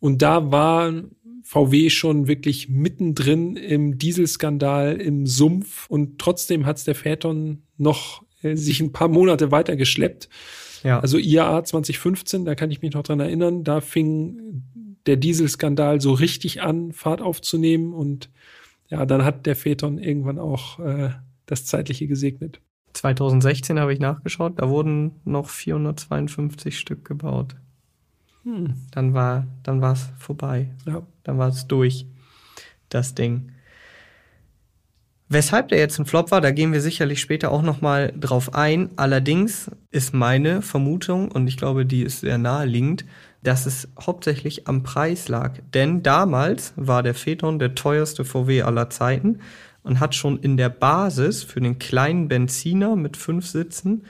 und 0.01 0.23
da 0.23 0.51
war 0.51 0.93
VW 1.45 1.91
schon 1.91 2.27
wirklich 2.27 2.69
mittendrin 2.69 3.57
im 3.57 3.99
Dieselskandal, 3.99 4.97
im 4.97 5.27
Sumpf 5.27 5.89
und 5.89 6.19
trotzdem 6.19 6.67
hat's 6.67 6.85
der 6.85 6.95
Phaeton 6.95 7.63
noch 7.77 8.25
äh, 8.43 8.57
sich 8.57 8.81
ein 8.81 8.93
paar 8.93 9.09
Monate 9.09 9.53
weiter 9.53 9.77
geschleppt. 9.77 10.29
Ja. 10.83 11.01
Also 11.01 11.19
IAA 11.19 11.65
2015, 11.65 12.45
da 12.45 12.55
kann 12.55 12.71
ich 12.71 12.83
mich 12.83 12.93
noch 12.93 13.03
dran 13.03 13.21
erinnern, 13.21 13.63
da 13.63 13.81
fing 13.81 14.65
der 15.07 15.17
Dieselskandal 15.17 16.01
so 16.01 16.13
richtig 16.13 16.63
an, 16.63 16.93
Fahrt 16.93 17.21
aufzunehmen 17.21 17.93
und 17.93 18.31
ja, 18.95 19.05
dann 19.07 19.25
hat 19.25 19.45
der 19.45 19.57
Phaeton 19.57 19.99
irgendwann 19.99 20.39
auch 20.39 20.79
äh, 20.79 21.11
das 21.47 21.67
Zeitliche 21.67 22.07
gesegnet. 22.07 22.61
2016 22.93 23.81
habe 23.81 23.93
ich 23.93 23.99
nachgeschaut, 23.99 24.61
da 24.61 24.69
wurden 24.69 25.21
noch 25.25 25.49
452 25.49 26.79
Stück 26.79 27.05
gebaut. 27.05 27.57
Hm. 28.45 28.75
Dann 28.93 29.13
war, 29.13 29.49
dann 29.65 29.81
war 29.81 29.95
es 29.95 30.11
vorbei. 30.17 30.71
Ja. 30.87 31.03
Dann 31.25 31.39
war 31.39 31.49
es 31.49 31.67
durch, 31.67 32.07
das 32.89 33.17
Ding. 33.17 33.51
Weshalb 35.29 35.69
der 35.69 35.79
jetzt 35.79 35.99
ein 35.99 36.07
Flop 36.07 36.31
war, 36.31 36.41
da 36.41 36.53
gehen 36.53 36.73
wir 36.73 36.81
sicherlich 36.81 37.21
später 37.21 37.51
auch 37.51 37.63
nochmal 37.63 38.15
drauf 38.17 38.55
ein. 38.55 38.91
Allerdings 38.95 39.73
ist 39.91 40.15
meine 40.15 40.63
Vermutung, 40.63 41.33
und 41.33 41.49
ich 41.49 41.57
glaube, 41.57 41.85
die 41.85 42.03
ist 42.03 42.21
sehr 42.21 42.39
naheliegend, 42.39 43.05
dass 43.45 43.67
es 43.67 43.89
hauptsächlich 44.01 44.67
am 44.67 44.83
Preis 44.83 45.29
lag. 45.29 45.61
Denn 45.75 46.03
damals 46.03 46.73
war 46.77 47.03
der 47.03 47.15
Phaeton 47.15 47.59
der 47.59 47.75
teuerste 47.75 48.25
VW 48.25 48.63
aller 48.63 48.91
Zeiten 48.91 49.41
und 49.83 50.01
hat 50.01 50.15
schon 50.15 50.39
in 50.39 50.57
der 50.57 50.71
Basis 50.71 51.43
für 51.43 51.61
den 51.61 51.79
kleinen 51.79 52.27
Benziner 52.27 52.97
mit 52.97 53.17
fünf 53.19 53.47
Sitzen 53.47 54.05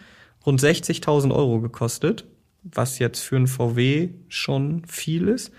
rund 0.47 0.61
60.000 0.61 1.35
Euro 1.35 1.61
gekostet, 1.61 2.25
was 2.63 3.01
jetzt 3.01 3.21
für 3.21 3.37
einen 3.37 3.49
VW 3.49 4.11
schon 4.29 4.85
viel 4.87 5.27
ist. 5.27 5.53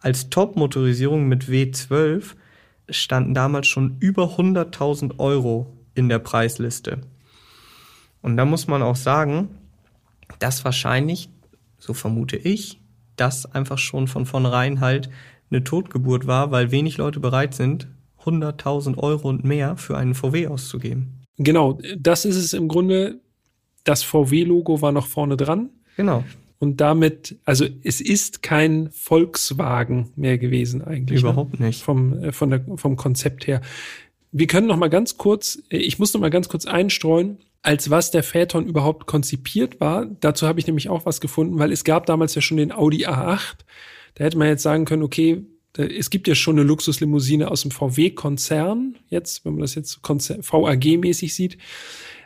Als 0.00 0.30
Top-Motorisierung 0.30 1.28
mit 1.28 1.44
W12 1.44 2.34
standen 2.88 3.34
damals 3.34 3.66
schon 3.66 3.98
über 4.00 4.38
100.000 4.38 5.18
Euro 5.18 5.76
in 5.94 6.08
der 6.08 6.18
Preisliste. 6.18 7.02
Und 8.22 8.38
da 8.38 8.46
muss 8.46 8.68
man 8.68 8.82
auch 8.82 8.96
sagen, 8.96 9.50
dass 10.38 10.64
wahrscheinlich, 10.64 11.28
so 11.78 11.92
vermute 11.92 12.36
ich, 12.36 12.80
das 13.20 13.46
einfach 13.46 13.78
schon 13.78 14.08
von 14.08 14.26
vornherein 14.26 14.80
halt 14.80 15.10
eine 15.50 15.64
Totgeburt 15.64 16.26
war, 16.26 16.50
weil 16.50 16.70
wenig 16.70 16.98
Leute 16.98 17.20
bereit 17.20 17.54
sind, 17.54 17.88
100.000 18.24 18.98
Euro 18.98 19.28
und 19.28 19.44
mehr 19.44 19.76
für 19.76 19.96
einen 19.96 20.14
VW 20.14 20.48
auszugeben. 20.48 21.18
Genau, 21.38 21.78
das 21.96 22.24
ist 22.24 22.36
es 22.36 22.52
im 22.52 22.68
Grunde. 22.68 23.20
Das 23.84 24.02
VW-Logo 24.02 24.82
war 24.82 24.92
noch 24.92 25.06
vorne 25.06 25.36
dran. 25.36 25.70
Genau. 25.96 26.24
Und 26.58 26.80
damit, 26.80 27.38
also 27.44 27.64
es 27.84 28.00
ist 28.00 28.42
kein 28.42 28.90
Volkswagen 28.90 30.10
mehr 30.16 30.38
gewesen 30.38 30.82
eigentlich. 30.82 31.20
Überhaupt 31.20 31.60
ne? 31.60 31.66
nicht. 31.66 31.82
Vom, 31.82 32.12
äh, 32.22 32.32
von 32.32 32.50
der, 32.50 32.64
vom 32.74 32.96
Konzept 32.96 33.46
her. 33.46 33.62
Wir 34.32 34.46
können 34.46 34.66
noch 34.66 34.76
mal 34.76 34.90
ganz 34.90 35.16
kurz, 35.16 35.62
ich 35.70 35.98
muss 35.98 36.12
noch 36.12 36.20
mal 36.20 36.30
ganz 36.30 36.48
kurz 36.48 36.66
einstreuen, 36.66 37.38
als 37.62 37.90
was 37.90 38.10
der 38.10 38.22
Phaeton 38.22 38.66
überhaupt 38.66 39.06
konzipiert 39.06 39.80
war. 39.80 40.06
Dazu 40.20 40.46
habe 40.46 40.60
ich 40.60 40.66
nämlich 40.66 40.88
auch 40.88 41.06
was 41.06 41.20
gefunden, 41.20 41.58
weil 41.58 41.72
es 41.72 41.84
gab 41.84 42.06
damals 42.06 42.34
ja 42.34 42.40
schon 42.40 42.56
den 42.56 42.72
Audi 42.72 43.06
A8. 43.06 43.56
Da 44.14 44.24
hätte 44.24 44.38
man 44.38 44.48
jetzt 44.48 44.62
sagen 44.62 44.84
können, 44.84 45.02
okay, 45.02 45.44
es 45.76 46.10
gibt 46.10 46.26
ja 46.26 46.34
schon 46.34 46.58
eine 46.58 46.66
Luxuslimousine 46.66 47.50
aus 47.50 47.62
dem 47.62 47.70
VW-Konzern, 47.70 48.96
jetzt, 49.08 49.44
wenn 49.44 49.52
man 49.52 49.60
das 49.60 49.74
jetzt 49.74 50.00
VAG-mäßig 50.02 51.34
sieht. 51.34 51.58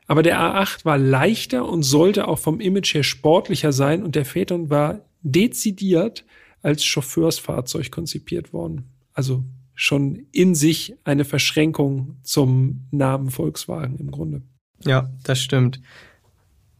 Aber 0.06 0.22
der 0.22 0.40
A8 0.40 0.84
war 0.84 0.98
leichter 0.98 1.68
und 1.68 1.82
sollte 1.82 2.28
auch 2.28 2.38
vom 2.38 2.60
Image 2.60 2.94
her 2.94 3.02
sportlicher 3.02 3.72
sein 3.72 4.02
und 4.02 4.14
der 4.14 4.24
Phaeton 4.24 4.70
war 4.70 5.04
dezidiert 5.22 6.24
als 6.62 6.84
Chauffeursfahrzeug 6.84 7.90
konzipiert 7.90 8.52
worden. 8.52 8.84
Also 9.12 9.44
schon 9.74 10.26
in 10.32 10.54
sich 10.54 10.94
eine 11.04 11.24
Verschränkung 11.24 12.16
zum 12.22 12.86
Namen 12.90 13.30
Volkswagen 13.30 13.98
im 13.98 14.10
Grunde. 14.10 14.42
Ja, 14.84 15.10
das 15.22 15.38
stimmt. 15.38 15.80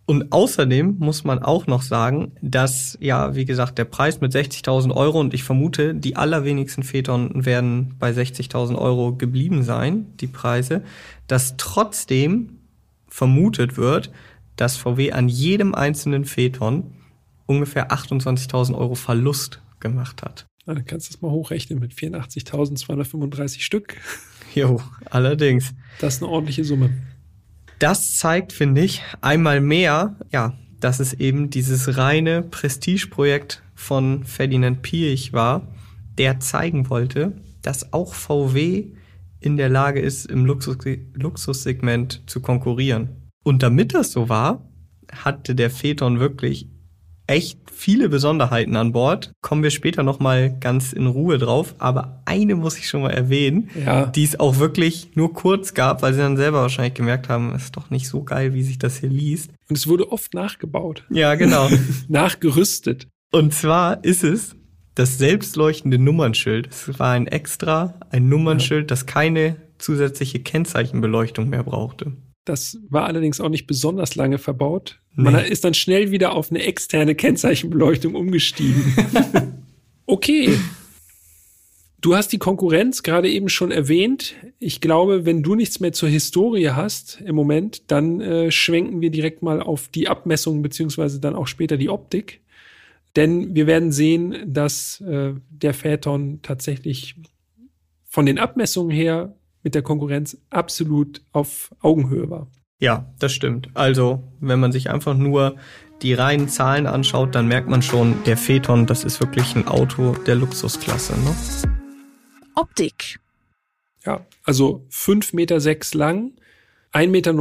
Und 0.04 0.32
außerdem 0.32 0.96
muss 0.98 1.24
man 1.24 1.38
auch 1.38 1.66
noch 1.66 1.82
sagen, 1.82 2.32
dass, 2.42 2.98
ja, 3.00 3.34
wie 3.36 3.44
gesagt, 3.44 3.78
der 3.78 3.84
Preis 3.84 4.20
mit 4.20 4.34
60.000 4.34 4.94
Euro 4.94 5.20
und 5.20 5.32
ich 5.32 5.44
vermute, 5.44 5.94
die 5.94 6.16
allerwenigsten 6.16 6.82
Phaeton 6.82 7.46
werden 7.46 7.94
bei 7.98 8.10
60.000 8.10 8.76
Euro 8.76 9.14
geblieben 9.14 9.62
sein, 9.62 10.06
die 10.18 10.26
Preise, 10.26 10.82
dass 11.28 11.56
trotzdem 11.56 12.58
vermutet 13.08 13.76
wird, 13.76 14.10
dass 14.56 14.76
VW 14.76 15.12
an 15.12 15.28
jedem 15.28 15.74
einzelnen 15.74 16.24
Phaeton 16.24 16.92
ungefähr 17.46 17.92
28.000 17.92 18.74
Euro 18.74 18.96
Verlust 18.96 19.62
gemacht 19.80 20.22
hat. 20.22 20.46
Na, 20.66 20.74
dann 20.74 20.84
kannst 20.84 21.08
du 21.08 21.12
das 21.12 21.22
mal 21.22 21.30
hochrechnen 21.30 21.78
mit 21.78 21.92
84.235 21.92 23.60
Stück. 23.60 23.96
Jo, 24.54 24.80
allerdings. 25.06 25.72
Das 26.00 26.16
ist 26.16 26.22
eine 26.22 26.30
ordentliche 26.30 26.64
Summe. 26.64 26.90
Das 27.82 28.16
zeigt, 28.16 28.52
finde 28.52 28.82
ich, 28.82 29.02
einmal 29.20 29.60
mehr, 29.60 30.16
ja, 30.32 30.56
dass 30.78 31.00
es 31.00 31.14
eben 31.14 31.50
dieses 31.50 31.96
reine 31.96 32.42
Prestigeprojekt 32.42 33.62
von 33.74 34.22
Ferdinand 34.24 34.82
Piech 34.82 35.32
war, 35.32 35.66
der 36.16 36.38
zeigen 36.38 36.90
wollte, 36.90 37.32
dass 37.60 37.92
auch 37.92 38.14
VW 38.14 38.92
in 39.40 39.56
der 39.56 39.68
Lage 39.68 40.00
ist, 40.00 40.26
im 40.26 40.44
Luxus 40.44 40.76
Luxussegment 41.14 42.22
zu 42.26 42.40
konkurrieren. 42.40 43.30
Und 43.42 43.64
damit 43.64 43.94
das 43.94 44.12
so 44.12 44.28
war, 44.28 44.68
hatte 45.12 45.56
der 45.56 45.70
Phaeton 45.70 46.20
wirklich 46.20 46.68
echt 47.32 47.58
viele 47.72 48.08
Besonderheiten 48.08 48.76
an 48.76 48.92
Bord. 48.92 49.32
Kommen 49.40 49.62
wir 49.62 49.70
später 49.70 50.02
nochmal 50.02 50.56
ganz 50.60 50.92
in 50.92 51.06
Ruhe 51.06 51.38
drauf. 51.38 51.74
Aber 51.78 52.22
eine 52.26 52.54
muss 52.54 52.78
ich 52.78 52.88
schon 52.88 53.02
mal 53.02 53.10
erwähnen, 53.10 53.70
Ja. 53.84 54.06
die 54.06 54.22
es 54.24 54.38
auch 54.38 54.58
wirklich 54.58 55.10
nur 55.16 55.32
kurz 55.32 55.74
gab, 55.74 56.02
weil 56.02 56.12
sie 56.14 56.20
dann 56.20 56.36
selber 56.36 56.60
wahrscheinlich 56.60 56.94
gemerkt 56.94 57.28
haben, 57.28 57.54
es 57.54 57.64
ist 57.64 57.76
doch 57.76 57.90
nicht 57.90 58.06
so 58.08 58.22
geil, 58.22 58.54
wie 58.54 58.62
sich 58.62 58.78
das 58.78 58.98
hier 58.98 59.08
liest. 59.08 59.50
Und 59.68 59.76
es 59.78 59.86
wurde 59.86 60.12
oft 60.12 60.34
nachgebaut, 60.34 61.04
Ja, 61.10 61.34
genau. 61.34 61.68
nachgerüstet. 62.08 63.08
Und 63.32 63.52
zwar 63.54 64.04
ist 64.04 64.22
es 64.24 64.54
das 64.94 65.16
selbstleuchtende 65.18 65.98
Nummernschild. 65.98 66.68
Es 66.70 66.98
war 66.98 67.12
ein 67.12 67.26
extra, 67.26 67.94
ein 68.10 68.28
Nummernschild, 68.28 68.90
das 68.90 69.06
keine 69.06 69.56
zusätzliche 69.78 70.38
Kennzeichenbeleuchtung 70.40 71.48
mehr 71.48 71.62
brauchte. 71.64 72.12
Das 72.44 72.78
war 72.88 73.06
allerdings 73.06 73.40
auch 73.40 73.48
nicht 73.48 73.66
besonders 73.66 74.16
lange 74.16 74.38
verbaut. 74.38 74.98
Man 75.14 75.34
Nee. 75.34 75.48
ist 75.48 75.64
dann 75.64 75.74
schnell 75.74 76.10
wieder 76.10 76.32
auf 76.32 76.50
eine 76.50 76.62
externe 76.62 77.14
Kennzeichenbeleuchtung 77.14 78.14
umgestiegen. 78.14 78.82
okay. 80.06 80.50
Du 82.00 82.16
hast 82.16 82.32
die 82.32 82.38
Konkurrenz 82.38 83.04
gerade 83.04 83.30
eben 83.30 83.48
schon 83.48 83.70
erwähnt. 83.70 84.34
Ich 84.58 84.80
glaube, 84.80 85.24
wenn 85.24 85.44
du 85.44 85.54
nichts 85.54 85.78
mehr 85.78 85.92
zur 85.92 86.08
Historie 86.08 86.70
hast 86.70 87.20
im 87.24 87.36
Moment, 87.36 87.92
dann 87.92 88.20
äh, 88.20 88.50
schwenken 88.50 89.00
wir 89.00 89.10
direkt 89.10 89.42
mal 89.42 89.60
auf 89.62 89.86
die 89.86 90.08
Abmessungen 90.08 90.62
beziehungsweise 90.62 91.20
dann 91.20 91.36
auch 91.36 91.46
später 91.46 91.76
die 91.76 91.88
Optik. 91.90 92.40
Denn 93.14 93.54
wir 93.54 93.68
werden 93.68 93.92
sehen, 93.92 94.34
dass 94.52 95.00
äh, 95.02 95.34
der 95.50 95.74
Phaeton 95.74 96.40
tatsächlich 96.42 97.14
von 98.08 98.26
den 98.26 98.38
Abmessungen 98.38 98.90
her 98.90 99.36
mit 99.62 99.74
der 99.74 99.82
Konkurrenz 99.82 100.36
absolut 100.50 101.22
auf 101.32 101.74
Augenhöhe 101.80 102.28
war. 102.30 102.48
Ja, 102.78 103.12
das 103.18 103.32
stimmt. 103.32 103.70
Also, 103.74 104.22
wenn 104.40 104.58
man 104.58 104.72
sich 104.72 104.90
einfach 104.90 105.16
nur 105.16 105.56
die 106.02 106.14
reinen 106.14 106.48
Zahlen 106.48 106.86
anschaut, 106.86 107.34
dann 107.34 107.46
merkt 107.46 107.68
man 107.68 107.80
schon, 107.80 108.24
der 108.24 108.36
Phaeton, 108.36 108.86
das 108.86 109.04
ist 109.04 109.20
wirklich 109.20 109.54
ein 109.54 109.68
Auto 109.68 110.14
der 110.26 110.34
Luxusklasse. 110.34 111.12
Ne? 111.12 111.36
Optik. 112.56 113.20
Ja, 114.04 114.26
also 114.42 114.84
5,6 114.90 115.36
Meter 115.36 115.60
sechs 115.60 115.94
lang, 115.94 116.32
1,90 116.92 117.08
Meter 117.08 117.32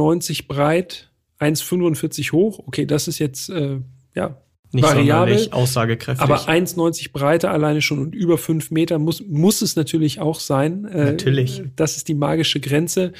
breit, 0.46 1.10
1,45 1.40 2.32
hoch. 2.32 2.60
Okay, 2.60 2.86
das 2.86 3.08
ist 3.08 3.18
jetzt, 3.18 3.50
äh, 3.50 3.80
ja, 4.14 4.40
nicht 4.74 4.84
variabel, 4.84 5.34
sonderlich 5.34 5.52
aussagekräftig. 5.52 6.22
aber 6.22 6.48
1,90 6.48 7.12
Breite 7.12 7.50
alleine 7.50 7.82
schon 7.82 7.98
und 7.98 8.14
über 8.14 8.38
fünf 8.38 8.70
Meter 8.70 8.98
muss, 8.98 9.22
muss 9.26 9.62
es 9.62 9.76
natürlich 9.76 10.20
auch 10.20 10.40
sein. 10.40 10.84
Äh, 10.86 11.04
Natürlich. 11.04 11.62
Das 11.76 11.96
ist 11.96 12.08
die 12.08 12.14
magische 12.14 12.60
Grenze. 12.60 13.12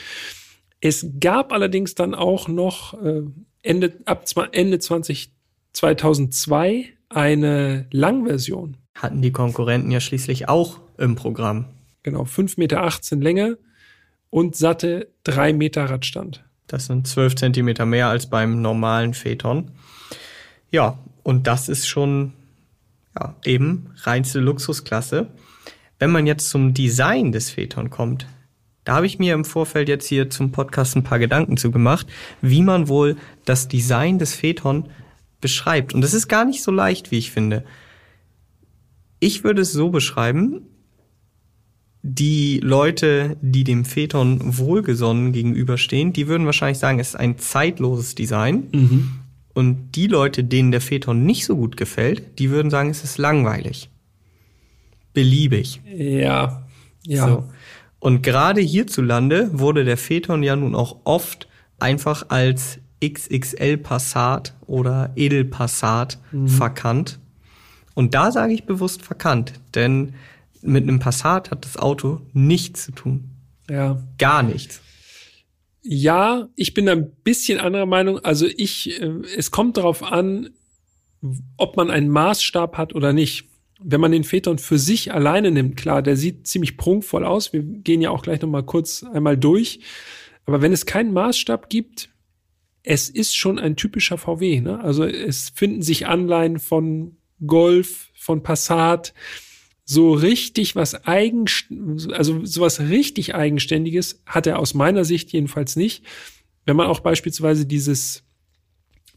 Es 0.81 1.07
gab 1.21 1.53
allerdings 1.53 1.95
dann 1.95 2.15
auch 2.15 2.49
noch 2.49 3.01
äh, 3.03 3.23
Ende, 3.63 3.93
ab 4.05 4.25
Ende 4.53 4.79
20, 4.79 5.31
2002 5.73 6.87
eine 7.09 7.87
Langversion. 7.91 8.77
Hatten 8.95 9.23
die 9.23 9.33
Konkurrenten 9.33 9.91
ja 9.91 10.01
schließlich 10.01 10.49
auch 10.49 10.81
im 10.99 11.15
Programm. 11.15 11.67
Genau, 12.03 12.23
5,18 12.23 12.59
Meter 12.59 13.17
Länge 13.17 13.59
und 14.31 14.57
satte 14.57 15.09
3 15.25 15.53
Meter 15.53 15.85
Radstand. 15.85 16.45
Das 16.67 16.87
sind 16.87 17.07
12 17.07 17.37
Zentimeter 17.37 17.87
mehr 17.87 18.09
als 18.09 18.29
beim 18.29 18.63
normalen 18.63 19.15
Phaeton. 19.15 19.71
Ja, 20.71 20.99
und 21.23 21.47
das 21.47 21.69
ist 21.69 21.87
schon 21.87 22.33
ja, 23.19 23.37
eben 23.45 23.91
reinste 24.03 24.41
Luxusklasse. 24.41 25.29
Wenn 25.99 26.11
man 26.11 26.27
jetzt 26.27 26.49
zum 26.49 26.75
Design 26.75 27.33
des 27.33 27.51
Phaeton 27.51 27.91
kommt, 27.91 28.27
da 28.85 28.97
habe 28.97 29.07
ich 29.07 29.19
mir 29.19 29.35
im 29.35 29.45
Vorfeld 29.45 29.89
jetzt 29.89 30.07
hier 30.07 30.29
zum 30.31 30.51
Podcast 30.51 30.97
ein 30.97 31.05
paar 31.05 31.21
Gedanken 31.21 31.57
zu 31.57 31.71
gemacht, 31.71 32.07
wie 32.41 32.63
man 32.63 32.89
wohl 32.89 33.17
das 33.45 33.69
Design 33.69 34.19
des 34.19 34.35
Phaeton 34.35 34.89
beschreibt. 35.41 35.95
Und 35.95 36.01
das 36.01 36.15
ist 36.15 36.29
gar 36.29 36.45
nicht 36.45 36.63
so 36.63 36.73
leicht, 36.73 37.11
wie 37.11 37.19
ich 37.19 37.31
finde. 37.31 37.65
Ich 39.21 39.45
würde 39.45 39.63
es 39.63 39.73
so 39.73 39.91
beschreiben, 39.91 40.63
die 42.03 42.59
Leute, 42.59 43.37
die 43.41 43.63
dem 43.63 43.85
Phaeton 43.85 44.59
wohlgesonnen 44.59 45.31
gegenüberstehen, 45.31 46.13
die 46.13 46.27
würden 46.27 46.47
wahrscheinlich 46.47 46.79
sagen, 46.79 46.99
es 46.99 47.11
ist 47.11 47.17
ein 47.17 47.39
zeitloses 47.39 48.17
Design. 48.17 48.69
Und 49.55 49.93
die 49.93 50.07
Leute, 50.07 50.45
denen 50.45 50.73
der 50.73 50.81
Phaeton 50.81 51.25
nicht 51.25 51.45
so 51.45 51.57
gut 51.57 51.77
gefällt, 51.77 52.39
die 52.39 52.51
würden 52.51 52.71
sagen, 52.71 52.91
es 52.91 53.05
ist 53.05 53.19
langweilig. 53.19 53.91
Beliebig. 55.13 55.83
Ja, 55.85 56.65
ja. 57.05 57.29
So. 57.29 57.45
Und 57.99 58.23
gerade 58.23 58.61
hierzulande 58.61 59.51
wurde 59.53 59.85
der 59.85 59.97
Phaeton 59.97 60.43
ja 60.43 60.57
nun 60.57 60.75
auch 60.75 60.97
oft 61.05 61.49
einfach 61.79 62.27
als 62.31 62.79
XXL 63.05 63.77
Passat 63.77 64.55
oder 64.67 65.13
Edelpassat 65.17 66.19
verkannt. 66.47 67.19
Und 67.95 68.15
da 68.15 68.33
sage 68.33 68.55
ich 68.55 68.65
bewusst 68.65 69.03
verkannt, 69.03 69.55
denn 69.75 70.15
mit 70.63 70.85
einem 70.85 70.99
Passat 70.99 71.51
hat 71.51 71.65
das 71.65 71.77
Auto 71.77 72.21
nichts 72.33 72.85
zu 72.85 72.93
tun. 72.93 73.31
ja. 73.69 74.03
Gar 74.19 74.45
nichts. 74.45 74.81
Ja, 75.83 76.49
ich 76.55 76.75
bin 76.75 76.89
ein 76.89 77.11
bisschen 77.25 77.59
anderer 77.59 77.87
Meinung. 77.87 78.21
Also 78.21 78.47
ich, 78.47 79.01
äh, 79.01 79.11
es 79.37 79.51
kommt 79.51 79.77
darauf 79.77 80.03
an, 80.03 80.51
ob 81.57 81.77
man 81.77 81.91
einen 81.91 82.09
Maßstab 82.09 82.77
hat 82.79 82.95
oder 82.95 83.13
nicht. 83.13 83.49
Wenn 83.85 84.01
man 84.01 84.13
den 84.13 84.23
Phaeton 84.23 84.59
für 84.59 84.79
sich 84.79 85.13
alleine 85.13 85.51
nimmt, 85.51 85.77
klar, 85.77 86.03
der 86.03 86.17
sieht 86.17 86.47
ziemlich 86.47 86.77
prunkvoll 86.77 87.25
aus. 87.25 87.53
Wir 87.53 87.63
gehen 87.63 88.01
ja 88.01 88.11
auch 88.11 88.23
gleich 88.23 88.41
noch 88.41 88.49
mal 88.49 88.63
kurz 88.63 89.03
einmal 89.03 89.37
durch. 89.37 89.81
Aber 90.45 90.63
wenn 90.63 90.73
es 90.73 90.87
keinen 90.87 91.13
Maßstab 91.13 91.69
gibt, 91.69 92.11
es 92.85 93.09
ist 93.09 93.37
schon 93.37 93.59
ein 93.59 93.77
typischer 93.77 94.19
VW. 94.19 94.61
Ne? 94.61 94.81
Also 94.81 95.05
es 95.05 95.51
finden 95.51 95.83
sich 95.83 96.07
Anleihen 96.07 96.59
von 96.61 97.17
Golf, 97.45 98.11
von 98.15 98.43
Passat. 98.43 99.15
So 99.85 100.13
richtig 100.13 100.77
was 100.77 101.07
eigen, 101.07 101.47
also 102.13 102.45
sowas 102.45 102.81
richtig 102.81 103.35
eigenständiges 103.35 104.23
hat 104.27 104.47
er 104.47 104.59
aus 104.59 104.75
meiner 104.75 105.05
Sicht 105.05 105.33
jedenfalls 105.33 105.77
nicht. 105.77 106.05
Wenn 106.65 106.77
man 106.77 106.87
auch 106.87 107.01
beispielsweise 107.01 107.67
dieses 107.67 108.23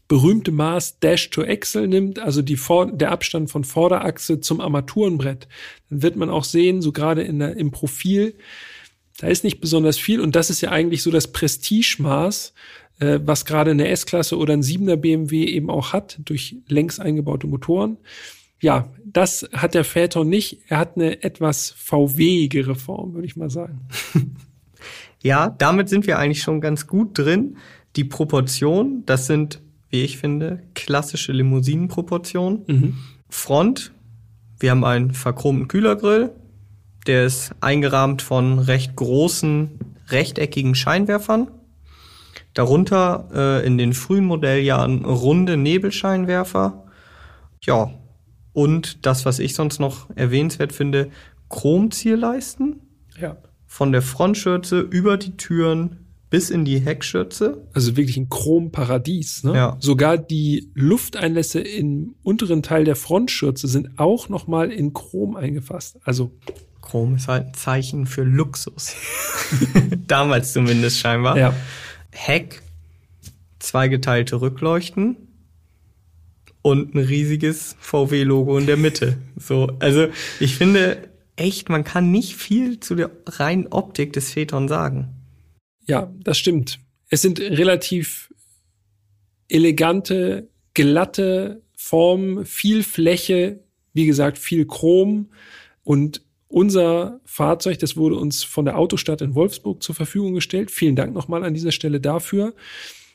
berühmte 0.08 0.52
Maß 0.52 1.00
Dash 1.00 1.30
to 1.30 1.42
Axle 1.42 1.88
nimmt, 1.88 2.18
also 2.18 2.42
die 2.42 2.56
Vor 2.56 2.90
der 2.90 3.10
Abstand 3.10 3.50
von 3.50 3.64
Vorderachse 3.64 4.40
zum 4.40 4.60
Armaturenbrett, 4.60 5.48
dann 5.90 6.02
wird 6.02 6.16
man 6.16 6.30
auch 6.30 6.44
sehen, 6.44 6.82
so 6.82 6.92
gerade 6.92 7.22
in 7.22 7.38
der, 7.38 7.56
im 7.56 7.70
Profil, 7.70 8.34
da 9.18 9.28
ist 9.28 9.44
nicht 9.44 9.60
besonders 9.60 9.98
viel 9.98 10.20
und 10.20 10.36
das 10.36 10.50
ist 10.50 10.60
ja 10.60 10.70
eigentlich 10.70 11.02
so 11.02 11.10
das 11.10 11.32
Prestigemaß, 11.32 12.52
äh, 13.00 13.20
was 13.22 13.44
gerade 13.44 13.70
eine 13.72 13.88
S-Klasse 13.88 14.36
oder 14.36 14.52
ein 14.52 14.62
7er 14.62 14.96
BMW 14.96 15.44
eben 15.44 15.70
auch 15.70 15.92
hat, 15.92 16.18
durch 16.24 16.56
längs 16.68 17.00
eingebaute 17.00 17.46
Motoren. 17.46 17.98
Ja, 18.60 18.88
das 19.04 19.48
hat 19.52 19.74
der 19.74 19.84
Phaeton 19.84 20.28
nicht. 20.28 20.62
Er 20.68 20.78
hat 20.78 20.96
eine 20.96 21.22
etwas 21.22 21.70
VW-igere 21.76 22.74
Form, 22.74 23.14
würde 23.14 23.26
ich 23.26 23.36
mal 23.36 23.50
sagen. 23.50 23.88
Ja, 25.22 25.48
damit 25.48 25.88
sind 25.88 26.06
wir 26.06 26.20
eigentlich 26.20 26.42
schon 26.42 26.60
ganz 26.60 26.86
gut 26.86 27.18
drin. 27.18 27.56
Die 27.96 28.04
Proportionen, 28.04 29.04
das 29.06 29.26
sind, 29.26 29.60
wie 29.88 30.02
ich 30.02 30.18
finde, 30.18 30.62
klassische 30.74 31.32
Limousinenproportionen. 31.32 32.96
Front, 33.28 33.92
wir 34.60 34.70
haben 34.70 34.84
einen 34.84 35.14
verchromten 35.14 35.66
Kühlergrill. 35.66 36.30
Der 37.08 37.24
ist 37.24 37.52
eingerahmt 37.60 38.22
von 38.22 38.60
recht 38.60 38.94
großen, 38.94 39.80
rechteckigen 40.08 40.76
Scheinwerfern. 40.76 41.50
Darunter 42.54 43.28
äh, 43.34 43.66
in 43.66 43.78
den 43.78 43.94
frühen 43.94 44.26
Modelljahren 44.26 45.04
runde 45.04 45.56
Nebelscheinwerfer. 45.56 46.84
Ja, 47.62 47.90
und 48.56 49.04
das, 49.04 49.26
was 49.26 49.38
ich 49.38 49.54
sonst 49.54 49.80
noch 49.80 50.08
erwähnenswert 50.16 50.72
finde, 50.72 51.10
Chromzierleisten 51.50 52.80
Ja. 53.20 53.36
von 53.66 53.92
der 53.92 54.00
Frontschürze 54.00 54.80
über 54.80 55.18
die 55.18 55.36
Türen 55.36 56.06
bis 56.30 56.48
in 56.48 56.64
die 56.64 56.78
Heckschürze. 56.78 57.66
Also 57.74 57.96
wirklich 57.98 58.16
ein 58.16 58.30
Chromparadies. 58.30 59.44
Ne? 59.44 59.54
Ja. 59.54 59.76
Sogar 59.78 60.16
die 60.16 60.70
Lufteinlässe 60.74 61.60
im 61.60 62.14
unteren 62.22 62.62
Teil 62.62 62.84
der 62.84 62.96
Frontschürze 62.96 63.68
sind 63.68 63.98
auch 63.98 64.30
nochmal 64.30 64.72
in 64.72 64.94
Chrom 64.94 65.36
eingefasst. 65.36 65.98
Also 66.04 66.30
Chrom 66.80 67.16
ist 67.16 67.28
halt 67.28 67.48
ein 67.48 67.54
Zeichen 67.54 68.06
für 68.06 68.22
Luxus. 68.24 68.94
Damals 70.08 70.54
zumindest 70.54 70.98
scheinbar. 70.98 71.36
ja, 71.36 71.54
Heck, 72.10 72.62
zweigeteilte 73.58 74.40
Rückleuchten 74.40 75.16
und 76.66 76.96
ein 76.96 76.98
riesiges 76.98 77.76
VW-Logo 77.78 78.58
in 78.58 78.66
der 78.66 78.76
Mitte. 78.76 79.18
So, 79.36 79.68
also 79.78 80.08
ich 80.40 80.56
finde 80.56 81.08
echt, 81.36 81.68
man 81.68 81.84
kann 81.84 82.10
nicht 82.10 82.34
viel 82.34 82.80
zu 82.80 82.96
der 82.96 83.12
reinen 83.24 83.68
Optik 83.68 84.12
des 84.12 84.32
Phaeton 84.32 84.66
sagen. 84.66 85.14
ja, 85.86 86.12
das 86.24 86.38
stimmt. 86.38 86.80
Es 87.08 87.22
sind 87.22 87.38
relativ 87.38 88.34
elegante, 89.48 90.48
glatte 90.74 91.62
Formen, 91.76 92.44
viel 92.44 92.82
Fläche, 92.82 93.60
wie 93.92 94.06
gesagt, 94.06 94.36
viel 94.36 94.66
Chrom 94.66 95.30
und 95.84 96.22
unser 96.48 97.20
Fahrzeug, 97.24 97.78
das 97.78 97.96
wurde 97.96 98.16
uns 98.16 98.42
von 98.42 98.64
der 98.64 98.76
Autostadt 98.76 99.20
in 99.20 99.36
Wolfsburg 99.36 99.84
zur 99.84 99.94
Verfügung 99.94 100.34
gestellt. 100.34 100.72
Vielen 100.72 100.96
Dank 100.96 101.14
nochmal 101.14 101.44
an 101.44 101.54
dieser 101.54 101.70
Stelle 101.70 102.00
dafür. 102.00 102.54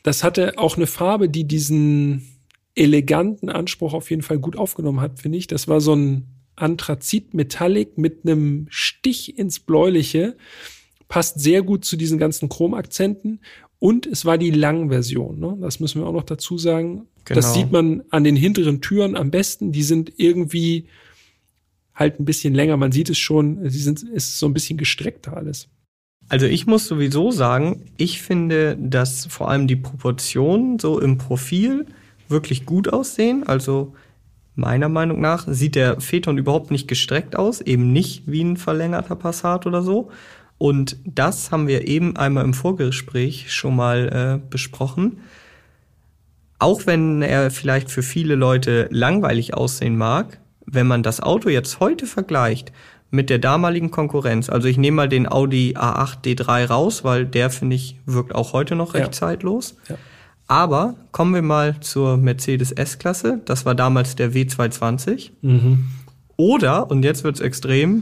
Das 0.03 0.23
hatte 0.23 0.57
auch 0.57 0.77
eine 0.77 0.87
Farbe, 0.87 1.27
die 1.27 1.43
diesen 1.43 2.30
eleganten 2.75 3.49
Anspruch 3.49 3.93
auf 3.93 4.09
jeden 4.09 4.21
Fall 4.21 4.39
gut 4.39 4.55
aufgenommen 4.57 5.01
hat, 5.01 5.19
finde 5.19 5.37
ich. 5.37 5.47
Das 5.47 5.67
war 5.67 5.81
so 5.81 5.93
ein 5.95 6.27
Anthrazit-Metallic 6.55 7.97
mit 7.97 8.25
einem 8.25 8.67
Stich 8.69 9.37
ins 9.37 9.59
Bläuliche. 9.59 10.35
Passt 11.07 11.39
sehr 11.39 11.61
gut 11.61 11.85
zu 11.85 11.97
diesen 11.97 12.17
ganzen 12.17 12.49
Chromakzenten. 12.49 13.41
Und 13.79 14.05
es 14.05 14.25
war 14.25 14.37
die 14.37 14.51
Langversion. 14.51 15.39
Ne? 15.39 15.57
Das 15.59 15.79
müssen 15.79 16.01
wir 16.01 16.07
auch 16.07 16.13
noch 16.13 16.23
dazu 16.23 16.57
sagen. 16.57 17.07
Das 17.25 17.45
Genau. 17.45 17.53
sieht 17.53 17.71
man 17.71 18.03
an 18.09 18.23
den 18.23 18.35
hinteren 18.35 18.81
Türen 18.81 19.15
am 19.15 19.31
besten. 19.31 19.71
Die 19.71 19.83
sind 19.83 20.13
irgendwie 20.17 20.85
halt 21.95 22.19
ein 22.19 22.25
bisschen 22.25 22.53
länger. 22.53 22.77
Man 22.77 22.91
sieht 22.91 23.09
es 23.09 23.17
schon. 23.17 23.67
Sie 23.69 23.79
sind, 23.79 24.03
es 24.03 24.27
ist 24.29 24.39
so 24.39 24.45
ein 24.45 24.53
bisschen 24.53 24.77
gestreckter 24.77 25.35
alles. 25.35 25.67
Also 26.29 26.45
ich 26.45 26.65
muss 26.67 26.87
sowieso 26.87 27.31
sagen, 27.31 27.85
ich 27.97 28.21
finde, 28.21 28.77
dass 28.79 29.25
vor 29.25 29.49
allem 29.49 29.67
die 29.67 29.75
Proportionen 29.75 30.79
so 30.79 30.99
im 30.99 31.17
Profil 31.17 31.87
wirklich 32.31 32.65
gut 32.65 32.91
aussehen. 32.91 33.45
Also 33.47 33.93
meiner 34.55 34.89
Meinung 34.89 35.21
nach 35.21 35.45
sieht 35.47 35.75
der 35.75 36.01
Phaeton 36.01 36.37
überhaupt 36.37 36.71
nicht 36.71 36.87
gestreckt 36.87 37.35
aus, 37.35 37.61
eben 37.61 37.93
nicht 37.93 38.23
wie 38.25 38.43
ein 38.43 38.57
verlängerter 38.57 39.15
Passat 39.15 39.65
oder 39.65 39.81
so. 39.81 40.09
Und 40.57 40.97
das 41.05 41.51
haben 41.51 41.67
wir 41.67 41.87
eben 41.87 42.15
einmal 42.17 42.43
im 42.43 42.53
Vorgespräch 42.53 43.51
schon 43.51 43.75
mal 43.75 44.39
äh, 44.43 44.49
besprochen. 44.49 45.19
Auch 46.59 46.85
wenn 46.85 47.23
er 47.23 47.49
vielleicht 47.49 47.89
für 47.89 48.03
viele 48.03 48.35
Leute 48.35 48.87
langweilig 48.91 49.55
aussehen 49.55 49.97
mag, 49.97 50.39
wenn 50.67 50.85
man 50.85 51.01
das 51.01 51.19
Auto 51.19 51.49
jetzt 51.49 51.79
heute 51.79 52.05
vergleicht 52.05 52.71
mit 53.09 53.31
der 53.31 53.39
damaligen 53.39 53.89
Konkurrenz, 53.89 54.49
also 54.49 54.67
ich 54.67 54.77
nehme 54.77 54.97
mal 54.97 55.09
den 55.09 55.29
Audi 55.29 55.73
A8 55.75 56.23
D3 56.23 56.65
raus, 56.67 57.03
weil 57.03 57.25
der 57.25 57.49
finde 57.49 57.75
ich 57.75 57.97
wirkt 58.05 58.35
auch 58.35 58.53
heute 58.53 58.75
noch 58.75 58.93
recht 58.93 59.07
Ja. 59.07 59.11
zeitlos. 59.11 59.75
Ja. 59.89 59.95
Aber 60.51 60.95
kommen 61.13 61.33
wir 61.33 61.41
mal 61.41 61.79
zur 61.79 62.17
Mercedes 62.17 62.73
S-Klasse, 62.73 63.39
das 63.45 63.65
war 63.65 63.73
damals 63.73 64.17
der 64.17 64.33
W220. 64.33 65.31
Oder, 66.35 66.91
und 66.91 67.03
jetzt 67.03 67.23
wird's 67.23 67.39
extrem, 67.39 68.01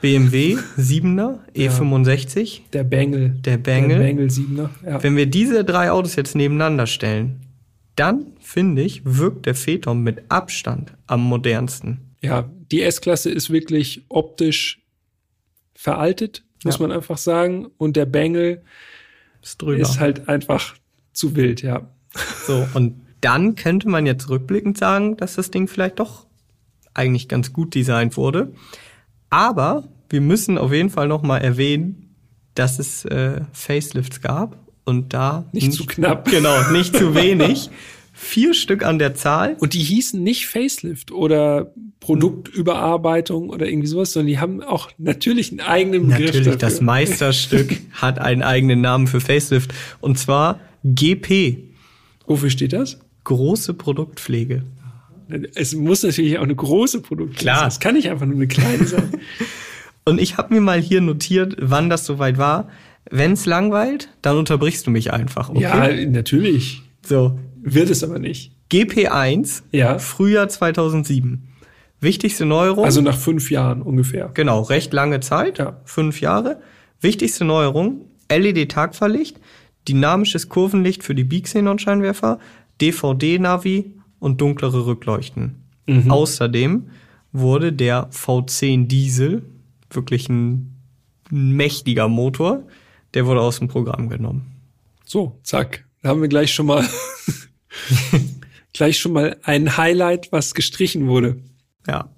BMW 0.00 0.56
7er 0.76 1.38
E65. 1.54 2.62
Der 2.72 2.82
Bengel. 2.82 3.36
Der 3.44 3.56
Bengel. 3.58 3.98
Der 3.98 4.04
Bengel 4.04 4.26
7er. 4.26 4.68
Ja. 4.84 5.00
Wenn 5.04 5.14
wir 5.16 5.26
diese 5.26 5.64
drei 5.64 5.92
Autos 5.92 6.16
jetzt 6.16 6.34
nebeneinander 6.34 6.88
stellen, 6.88 7.46
dann 7.94 8.32
finde 8.40 8.82
ich, 8.82 9.02
wirkt 9.04 9.46
der 9.46 9.54
Phaeton 9.54 10.02
mit 10.02 10.24
Abstand 10.30 10.92
am 11.06 11.22
modernsten. 11.22 12.16
Ja, 12.20 12.50
die 12.72 12.82
S-Klasse 12.82 13.30
ist 13.30 13.50
wirklich 13.50 14.04
optisch 14.08 14.82
veraltet, 15.76 16.42
muss 16.64 16.78
Ja. 16.80 16.82
man 16.88 16.90
einfach 16.90 17.18
sagen. 17.18 17.68
Und 17.76 17.94
der 17.94 18.06
Bengal 18.06 18.60
Ist 19.40 19.62
ist 19.62 20.00
halt 20.00 20.28
einfach 20.28 20.74
zu 21.14 21.34
wild, 21.36 21.62
ja. 21.62 21.88
So, 22.46 22.66
und 22.74 23.00
dann 23.20 23.54
könnte 23.54 23.88
man 23.88 24.06
jetzt 24.06 24.28
rückblickend 24.28 24.76
sagen, 24.76 25.16
dass 25.16 25.34
das 25.36 25.50
Ding 25.50 25.66
vielleicht 25.66 25.98
doch 25.98 26.26
eigentlich 26.92 27.28
ganz 27.28 27.52
gut 27.52 27.74
designt 27.74 28.16
wurde. 28.16 28.52
Aber 29.30 29.88
wir 30.10 30.20
müssen 30.20 30.58
auf 30.58 30.72
jeden 30.72 30.90
Fall 30.90 31.08
noch 31.08 31.22
mal 31.22 31.38
erwähnen, 31.38 32.14
dass 32.54 32.78
es 32.78 33.04
äh, 33.06 33.40
Facelifts 33.52 34.20
gab 34.20 34.58
und 34.84 35.12
da 35.14 35.46
Nicht 35.52 35.72
zu 35.72 35.86
knapp. 35.86 36.28
Genau, 36.30 36.70
nicht 36.70 36.96
zu 36.96 37.14
wenig. 37.14 37.70
Vier 38.12 38.54
Stück 38.54 38.84
an 38.84 39.00
der 39.00 39.14
Zahl. 39.14 39.56
Und 39.58 39.74
die 39.74 39.82
hießen 39.82 40.22
nicht 40.22 40.46
Facelift 40.46 41.10
oder 41.10 41.72
Produktüberarbeitung 41.98 43.48
oder 43.50 43.66
irgendwie 43.66 43.88
sowas, 43.88 44.12
sondern 44.12 44.28
die 44.28 44.38
haben 44.38 44.62
auch 44.62 44.90
natürlich 44.98 45.50
einen 45.50 45.60
eigenen 45.60 46.02
Begriff 46.08 46.26
Natürlich, 46.26 46.44
dafür. 46.44 46.58
das 46.58 46.80
Meisterstück 46.80 47.76
hat 47.92 48.20
einen 48.20 48.42
eigenen 48.42 48.80
Namen 48.82 49.08
für 49.08 49.20
Facelift 49.20 49.74
und 50.00 50.16
zwar 50.18 50.60
GP, 50.84 51.58
Wofür 52.26 52.50
steht 52.50 52.72
das? 52.72 52.98
große 53.24 53.74
Produktpflege. 53.74 54.62
Es 55.54 55.74
muss 55.74 56.02
natürlich 56.02 56.38
auch 56.38 56.42
eine 56.42 56.54
große 56.54 57.00
Produkt 57.00 57.36
Klar. 57.36 57.58
sein. 57.60 57.68
Es 57.68 57.80
kann 57.80 57.94
nicht 57.94 58.10
einfach 58.10 58.26
nur 58.26 58.36
eine 58.36 58.46
kleine 58.46 58.84
sein. 58.84 59.10
Und 60.04 60.20
ich 60.20 60.36
habe 60.36 60.52
mir 60.52 60.60
mal 60.60 60.78
hier 60.80 61.00
notiert, 61.00 61.56
wann 61.58 61.88
das 61.88 62.04
soweit 62.04 62.36
war. 62.36 62.68
Wenn's 63.10 63.46
langweilt, 63.46 64.10
dann 64.20 64.36
unterbrichst 64.36 64.86
du 64.86 64.90
mich 64.90 65.12
einfach, 65.12 65.48
okay? 65.48 65.60
Ja, 65.62 66.06
natürlich. 66.06 66.82
So, 67.06 67.38
Wird 67.62 67.88
es 67.88 68.04
aber 68.04 68.18
nicht. 68.18 68.52
GP1, 68.70 69.62
Ja. 69.72 69.98
Frühjahr 69.98 70.48
2007. 70.50 71.48
Wichtigste 72.00 72.44
Neuerung, 72.44 72.84
Also 72.84 73.00
nach 73.00 73.16
fünf 73.16 73.50
Jahren 73.50 73.80
ungefähr. 73.80 74.30
genau, 74.34 74.60
recht 74.62 74.92
lange 74.92 75.20
Zeit, 75.20 75.56
Ja. 75.58 75.80
fünf 75.86 76.20
Jahre. 76.20 76.60
Wichtigste 77.00 77.44
Neuerung, 77.46 78.02
LED-Tagfahrlicht, 78.30 79.38
dynamisches 79.88 80.48
Kurvenlicht 80.48 81.02
für 81.02 81.14
die 81.14 81.24
Big-Xenon-Scheinwerfer, 81.24 82.38
DVD-Navi 82.80 83.94
und 84.18 84.40
dunklere 84.40 84.86
Rückleuchten. 84.86 85.64
Mhm. 85.86 86.10
Außerdem 86.10 86.88
wurde 87.32 87.72
der 87.72 88.10
V10 88.10 88.86
Diesel, 88.86 89.42
wirklich 89.90 90.28
ein 90.28 90.74
mächtiger 91.30 92.08
Motor, 92.08 92.62
der 93.14 93.26
wurde 93.26 93.40
aus 93.40 93.58
dem 93.58 93.68
Programm 93.68 94.08
genommen. 94.08 94.52
So, 95.04 95.38
zack. 95.42 95.84
Da 96.02 96.10
haben 96.10 96.20
wir 96.20 96.28
gleich 96.28 96.52
schon 96.52 96.66
mal, 96.66 96.86
gleich 98.72 98.98
schon 98.98 99.12
mal 99.12 99.36
ein 99.42 99.76
Highlight, 99.76 100.32
was 100.32 100.54
gestrichen 100.54 101.06
wurde. 101.06 101.38
Ja. 101.86 102.10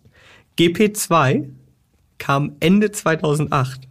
GP2 0.59 1.48
kam 2.18 2.57
Ende 2.61 2.92
2008. 2.92 3.86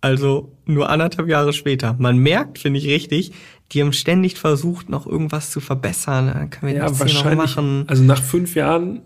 Also 0.00 0.52
nur 0.64 0.88
anderthalb 0.90 1.28
Jahre 1.28 1.52
später. 1.52 1.96
Man 1.98 2.18
merkt, 2.18 2.58
finde 2.58 2.78
ich 2.78 2.86
richtig, 2.86 3.32
die 3.72 3.82
haben 3.82 3.92
ständig 3.92 4.36
versucht, 4.38 4.88
noch 4.88 5.06
irgendwas 5.06 5.50
zu 5.50 5.60
verbessern. 5.60 6.26
Dann 6.32 6.50
können 6.50 6.72
wir 6.72 6.78
Ja, 6.80 6.88
das 6.88 7.02
hier 7.04 7.14
noch 7.24 7.34
machen. 7.36 7.84
Also 7.88 8.02
nach 8.04 8.22
fünf 8.22 8.54
Jahren 8.54 9.02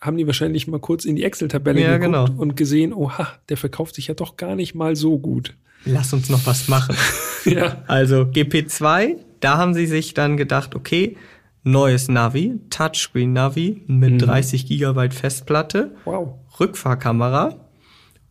haben 0.00 0.16
die 0.18 0.26
wahrscheinlich 0.26 0.68
mal 0.68 0.78
kurz 0.78 1.04
in 1.04 1.16
die 1.16 1.24
Excel-Tabelle 1.24 1.80
Ja, 1.80 1.96
geguckt 1.96 2.28
genau. 2.28 2.40
und 2.40 2.56
gesehen, 2.56 2.92
oha, 2.92 3.28
der 3.48 3.56
verkauft 3.56 3.94
sich 3.94 4.08
ja 4.08 4.14
doch 4.14 4.36
gar 4.36 4.54
nicht 4.54 4.74
mal 4.74 4.94
so 4.94 5.18
gut. 5.18 5.56
Lass 5.84 6.12
uns 6.12 6.28
noch 6.28 6.46
was 6.46 6.68
machen. 6.68 6.96
Ja. 7.46 7.84
Also 7.86 8.22
GP2, 8.22 9.18
da 9.38 9.56
haben 9.56 9.72
sie 9.72 9.86
sich 9.86 10.14
dann 10.14 10.36
gedacht, 10.36 10.74
okay, 10.74 11.16
neues 11.62 12.08
Navi, 12.08 12.58
Touchscreen 12.70 13.32
Navi 13.32 13.84
mit 13.86 14.20
30 14.20 14.66
Gigabyte 14.66 15.14
Festplatte, 15.14 15.92
Wow. 16.04 16.30
Rückfahrkamera 16.58 17.65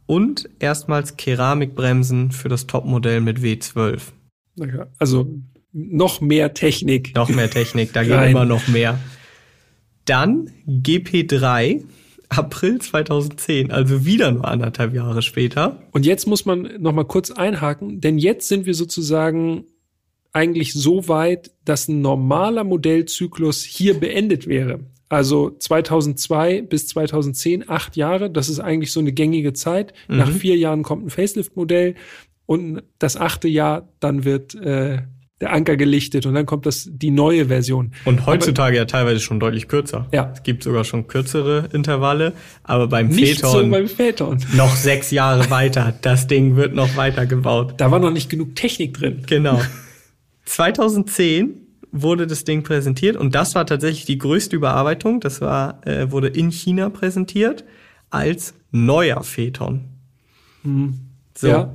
und 0.05 0.49
erstmals 0.59 1.17
Keramikbremsen 1.17 2.31
für 2.31 2.49
das 2.49 2.67
Topmodell 2.67 3.21
mit 3.21 3.39
W12. 3.39 4.01
Na 4.55 4.67
ja, 4.67 4.87
Also 4.99 5.27
noch 5.71 6.21
mehr 6.21 6.53
Technik. 6.53 7.15
Noch 7.15 7.29
mehr 7.29 7.49
Technik, 7.49 7.93
da 7.93 8.03
geht 8.03 8.29
immer 8.29 8.45
noch 8.45 8.67
mehr. 8.67 8.99
Dann 10.05 10.51
GP3, 10.67 11.83
April 12.29 12.79
2010, 12.79 13.71
also 13.71 14.05
wieder 14.05 14.31
nur 14.31 14.45
anderthalb 14.47 14.93
Jahre 14.93 15.21
später. 15.21 15.81
Und 15.91 16.05
jetzt 16.05 16.27
muss 16.27 16.45
man 16.45 16.69
noch 16.79 16.93
mal 16.93 17.05
kurz 17.05 17.31
einhaken, 17.31 18.01
denn 18.01 18.17
jetzt 18.17 18.47
sind 18.47 18.65
wir 18.65 18.73
sozusagen 18.73 19.65
eigentlich 20.31 20.73
so 20.73 21.07
weit, 21.07 21.51
dass 21.63 21.87
ein 21.87 22.01
normaler 22.01 22.63
Modellzyklus 22.63 23.63
hier 23.63 23.99
beendet 23.99 24.47
wäre. 24.47 24.79
Also 25.15 25.49
2002 25.49 26.63
bis 26.63 26.89
2010, 26.89 27.69
acht 27.69 27.95
Jahre, 27.95 28.29
das 28.29 28.49
ist 28.49 28.59
eigentlich 28.59 28.91
so 28.91 28.99
eine 28.99 29.13
gängige 29.13 29.53
Zeit. 29.53 29.93
Nach 30.09 30.29
vier 30.29 30.57
Jahren 30.57 30.83
kommt 30.83 31.05
ein 31.05 31.09
Facelift-Modell 31.09 31.95
und 32.45 32.83
das 32.99 33.15
achte 33.15 33.47
Jahr, 33.47 33.87
dann 34.01 34.25
wird 34.25 34.55
äh, 34.55 35.03
der 35.39 35.53
Anker 35.53 35.77
gelichtet 35.77 36.25
und 36.25 36.33
dann 36.33 36.45
kommt 36.45 36.65
das 36.65 36.89
die 36.91 37.11
neue 37.11 37.45
Version. 37.45 37.93
Und 38.03 38.25
heutzutage 38.25 38.75
ja 38.75 38.83
teilweise 38.83 39.21
schon 39.21 39.39
deutlich 39.39 39.69
kürzer. 39.69 40.09
Ja. 40.11 40.33
Es 40.35 40.43
gibt 40.43 40.63
sogar 40.63 40.83
schon 40.83 41.07
kürzere 41.07 41.69
Intervalle, 41.71 42.33
aber 42.63 42.87
beim 42.89 43.07
Nicht 43.07 43.39
so 43.39 43.53
Phaeton 43.53 43.71
beim 43.71 43.87
Phaeton. 43.87 44.39
noch 44.53 44.75
sechs 44.75 45.11
Jahre 45.11 45.49
weiter. 45.49 45.93
Das 46.01 46.27
Ding 46.27 46.57
wird 46.57 46.75
noch 46.75 46.97
weiter 46.97 47.25
gebaut. 47.25 47.75
Da 47.77 47.89
war 47.89 47.99
noch 47.99 48.11
nicht 48.11 48.29
genug 48.29 48.53
Technik 48.57 48.95
drin. 48.95 49.21
Genau. 49.27 49.61
2010 50.43 51.64
wurde 51.95 52.27
das 52.27 52.43
Ding 52.43 52.63
präsentiert 52.63 53.15
und 53.15 53.33
das 53.33 53.55
war 53.55 53.65
tatsächlich 53.65 54.05
die 54.05 54.17
größte 54.17 54.55
Überarbeitung. 54.55 55.21
Das 55.21 55.41
war, 55.41 55.85
äh, 55.87 56.11
wurde 56.11 56.27
in 56.27 56.51
China 56.51 56.89
präsentiert 56.89 57.63
als 58.09 58.53
neuer 58.71 59.23
Phaeton. 59.23 59.85
So. 61.35 61.47
Ja. 61.47 61.73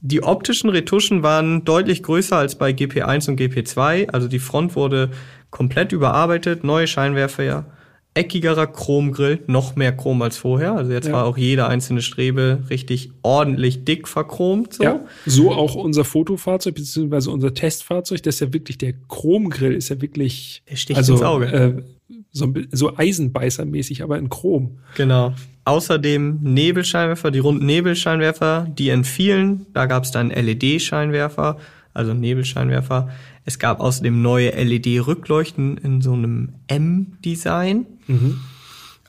Die 0.00 0.22
optischen 0.24 0.68
Retuschen 0.68 1.22
waren 1.22 1.64
deutlich 1.64 2.02
größer 2.02 2.36
als 2.36 2.56
bei 2.56 2.72
GP1 2.72 3.28
und 3.28 3.38
GP2. 3.38 4.08
Also 4.10 4.26
die 4.26 4.40
Front 4.40 4.74
wurde 4.74 5.10
komplett 5.50 5.92
überarbeitet, 5.92 6.64
neue 6.64 6.88
Scheinwerfer, 6.88 7.66
eckigerer 8.14 8.66
Chromgrill, 8.66 9.40
noch 9.46 9.74
mehr 9.74 9.92
Chrom 9.96 10.20
als 10.20 10.36
vorher. 10.36 10.74
Also 10.74 10.92
jetzt 10.92 11.06
Ja. 11.06 11.14
war 11.14 11.24
auch 11.24 11.38
jede 11.38 11.66
einzelne 11.66 12.02
Strebe 12.02 12.62
richtig 12.68 13.10
ordentlich 13.22 13.84
dick 13.84 14.06
verchromt. 14.06 14.74
So. 14.74 14.82
Ja, 14.84 15.00
so 15.24 15.50
auch 15.52 15.74
unser 15.74 16.04
Fotofahrzeug, 16.04 16.74
beziehungsweise 16.74 17.30
unser 17.30 17.54
Testfahrzeug, 17.54 18.22
das 18.22 18.34
ist 18.36 18.40
ja 18.40 18.52
wirklich, 18.52 18.76
der 18.78 18.92
Chromgrill 19.08 19.72
ist 19.72 19.88
ja 19.88 20.00
wirklich, 20.02 20.62
Der 20.68 20.76
sticht 20.76 20.98
also, 20.98 21.14
ins 21.14 21.22
Auge. 21.22 21.46
Äh, 21.46 21.82
so, 22.30 22.52
so 22.70 22.96
Eisenbeißermäßig, 22.96 24.02
aber 24.02 24.18
in 24.18 24.28
Chrom. 24.28 24.78
Genau. 24.96 25.34
Außerdem 25.64 26.40
Nebelscheinwerfer, 26.42 27.30
die 27.30 27.38
runden 27.38 27.64
Nebelscheinwerfer, 27.66 28.66
die 28.76 28.88
entfielen. 28.90 29.66
Da 29.72 29.86
gab 29.86 30.04
es 30.04 30.10
dann 30.10 30.30
LED-Scheinwerfer, 30.30 31.56
also 31.94 32.14
Nebelscheinwerfer. 32.14 33.10
Es 33.44 33.58
gab 33.58 33.80
außerdem 33.80 34.22
neue 34.22 34.50
LED-Rückleuchten 34.50 35.76
in 35.78 36.00
so 36.00 36.12
einem 36.12 36.50
M-Design. 36.68 37.86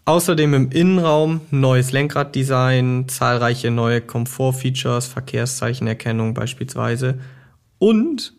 Außerdem 0.06 0.54
im 0.54 0.72
Innenraum 0.72 1.42
neues 1.50 1.92
Lenkraddesign, 1.92 3.08
zahlreiche 3.08 3.72
neue 3.72 4.02
Komfortfeatures, 4.02 5.08
Verkehrszeichenerkennung 5.08 6.34
beispielsweise 6.34 7.20
und 7.80 8.34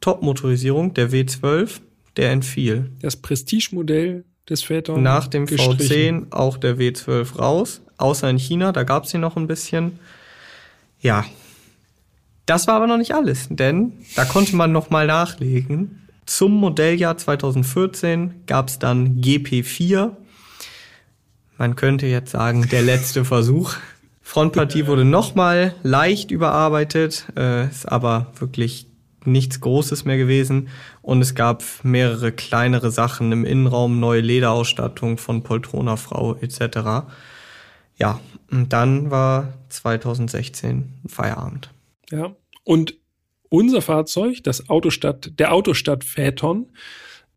Top-Motorisierung 0.00 0.94
der 0.94 1.10
W12, 1.10 1.80
der 2.16 2.32
entfiel. 2.32 2.90
Das 3.00 3.16
Prestige-Modell 3.16 4.24
des 4.48 4.62
Phaeton. 4.62 5.02
Nach 5.02 5.28
dem 5.28 5.46
gestrichen. 5.46 6.26
V10 6.26 6.32
auch 6.32 6.56
der 6.56 6.78
W12 6.78 7.36
raus, 7.36 7.82
außer 7.96 8.28
in 8.28 8.38
China, 8.38 8.72
da 8.72 8.82
gab's 8.82 9.10
sie 9.10 9.18
noch 9.18 9.36
ein 9.36 9.46
bisschen. 9.46 9.98
Ja, 11.00 11.24
das 12.46 12.66
war 12.66 12.74
aber 12.74 12.86
noch 12.86 12.96
nicht 12.96 13.14
alles, 13.14 13.46
denn 13.50 13.92
da 14.16 14.24
konnte 14.24 14.56
man 14.56 14.72
noch 14.72 14.90
mal 14.90 15.06
nachlegen. 15.06 16.07
Zum 16.28 16.52
Modelljahr 16.52 17.16
2014 17.16 18.42
gab's 18.46 18.78
dann 18.78 19.22
GP4. 19.22 20.14
Man 21.56 21.74
könnte 21.74 22.06
jetzt 22.06 22.32
sagen, 22.32 22.68
der 22.68 22.82
letzte 22.82 23.24
Versuch. 23.24 23.76
Frontpartie 24.20 24.86
wurde 24.86 25.06
noch 25.06 25.34
mal 25.34 25.74
leicht 25.82 26.30
überarbeitet, 26.30 27.28
äh, 27.34 27.66
ist 27.68 27.90
aber 27.90 28.30
wirklich 28.38 28.88
nichts 29.24 29.62
Großes 29.62 30.04
mehr 30.04 30.18
gewesen. 30.18 30.68
Und 31.00 31.22
es 31.22 31.34
gab 31.34 31.64
mehrere 31.82 32.30
kleinere 32.30 32.90
Sachen 32.90 33.32
im 33.32 33.46
Innenraum, 33.46 33.98
neue 33.98 34.20
Lederausstattung 34.20 35.16
von 35.16 35.42
Poltrona 35.42 35.96
Frau 35.96 36.34
etc. 36.34 37.08
Ja, 37.96 38.20
und 38.50 38.74
dann 38.74 39.10
war 39.10 39.54
2016 39.70 40.92
Feierabend. 41.06 41.70
Ja. 42.10 42.36
Und 42.64 42.98
unser 43.48 43.82
Fahrzeug, 43.82 44.42
das 44.44 44.68
Autostadt, 44.68 45.32
der 45.38 45.52
Autostadt 45.52 46.04
Phaeton, 46.04 46.66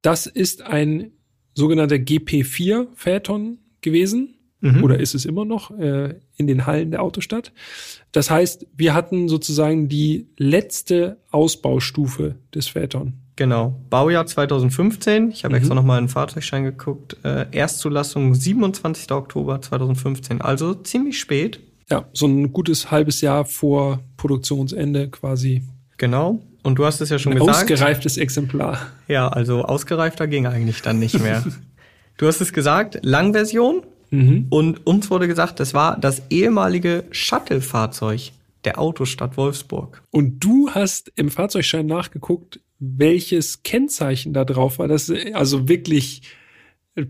das 0.01 0.25
ist 0.25 0.63
ein 0.63 1.11
sogenannter 1.53 1.97
GP4 1.97 2.87
Phaeton 2.95 3.59
gewesen. 3.81 4.35
Oder 4.83 4.99
ist 4.99 5.15
es 5.15 5.25
immer 5.25 5.43
noch 5.43 5.71
äh, 5.71 6.19
in 6.37 6.45
den 6.45 6.67
Hallen 6.67 6.91
der 6.91 7.01
Autostadt? 7.01 7.51
Das 8.11 8.29
heißt, 8.29 8.67
wir 8.77 8.93
hatten 8.93 9.27
sozusagen 9.27 9.89
die 9.89 10.27
letzte 10.37 11.17
Ausbaustufe 11.31 12.35
des 12.53 12.67
Phaeton. 12.67 13.13
Genau. 13.37 13.81
Baujahr 13.89 14.27
2015. 14.27 15.31
Ich 15.31 15.45
habe 15.45 15.55
mhm. 15.55 15.57
extra 15.57 15.73
nochmal 15.73 15.97
einen 15.97 16.09
Fahrzeugschein 16.09 16.63
geguckt. 16.63 17.17
Äh, 17.23 17.47
Erstzulassung 17.51 18.35
27. 18.35 19.11
Oktober 19.11 19.61
2015. 19.61 20.41
Also 20.41 20.75
ziemlich 20.75 21.19
spät. 21.19 21.59
Ja, 21.89 22.05
so 22.13 22.27
ein 22.27 22.53
gutes 22.53 22.91
halbes 22.91 23.21
Jahr 23.21 23.45
vor 23.45 24.03
Produktionsende 24.15 25.09
quasi. 25.09 25.63
Genau. 26.01 26.39
Und 26.63 26.79
du 26.79 26.85
hast 26.85 26.99
es 26.99 27.09
ja 27.11 27.19
schon 27.19 27.33
ein 27.33 27.37
gesagt. 27.37 27.57
Ausgereiftes 27.57 28.17
Exemplar. 28.17 28.79
Ja, 29.07 29.27
also 29.27 29.65
ausgereifter 29.65 30.27
ging 30.27 30.47
eigentlich 30.47 30.81
dann 30.81 30.97
nicht 30.97 31.19
mehr. 31.19 31.45
du 32.17 32.25
hast 32.25 32.41
es 32.41 32.53
gesagt, 32.53 32.97
Langversion. 33.03 33.83
Mhm. 34.09 34.47
Und 34.49 34.87
uns 34.87 35.11
wurde 35.11 35.27
gesagt, 35.27 35.59
das 35.59 35.75
war 35.75 35.99
das 35.99 36.23
ehemalige 36.31 37.03
Shuttle-Fahrzeug 37.11 38.31
der 38.65 38.79
Autostadt 38.79 39.37
Wolfsburg. 39.37 40.01
Und 40.09 40.39
du 40.39 40.71
hast 40.71 41.11
im 41.17 41.29
Fahrzeugschein 41.29 41.85
nachgeguckt, 41.85 42.59
welches 42.79 43.61
Kennzeichen 43.61 44.33
da 44.33 44.43
drauf 44.43 44.79
war. 44.79 44.87
Das 44.87 45.07
ist 45.07 45.35
also 45.35 45.69
wirklich 45.69 46.23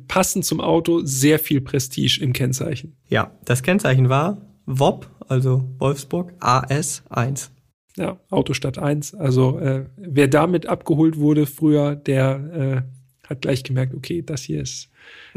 passend 0.09 0.43
zum 0.43 0.59
Auto 0.59 0.99
sehr 1.05 1.39
viel 1.39 1.61
Prestige 1.61 2.19
im 2.21 2.33
Kennzeichen. 2.33 2.97
Ja, 3.07 3.31
das 3.45 3.63
Kennzeichen 3.63 4.09
war 4.09 4.41
WOP, 4.65 5.07
also 5.29 5.63
Wolfsburg 5.79 6.33
AS1. 6.41 7.51
Ja, 7.97 8.17
Autostadt 8.29 8.77
1. 8.77 9.15
Also 9.15 9.59
äh, 9.59 9.85
wer 9.97 10.27
damit 10.27 10.65
abgeholt 10.65 11.17
wurde 11.17 11.45
früher, 11.45 11.95
der 11.95 12.83
äh, 12.85 13.27
hat 13.29 13.41
gleich 13.41 13.63
gemerkt, 13.63 13.93
okay, 13.93 14.21
das 14.21 14.43
hier 14.43 14.61
ist 14.61 14.89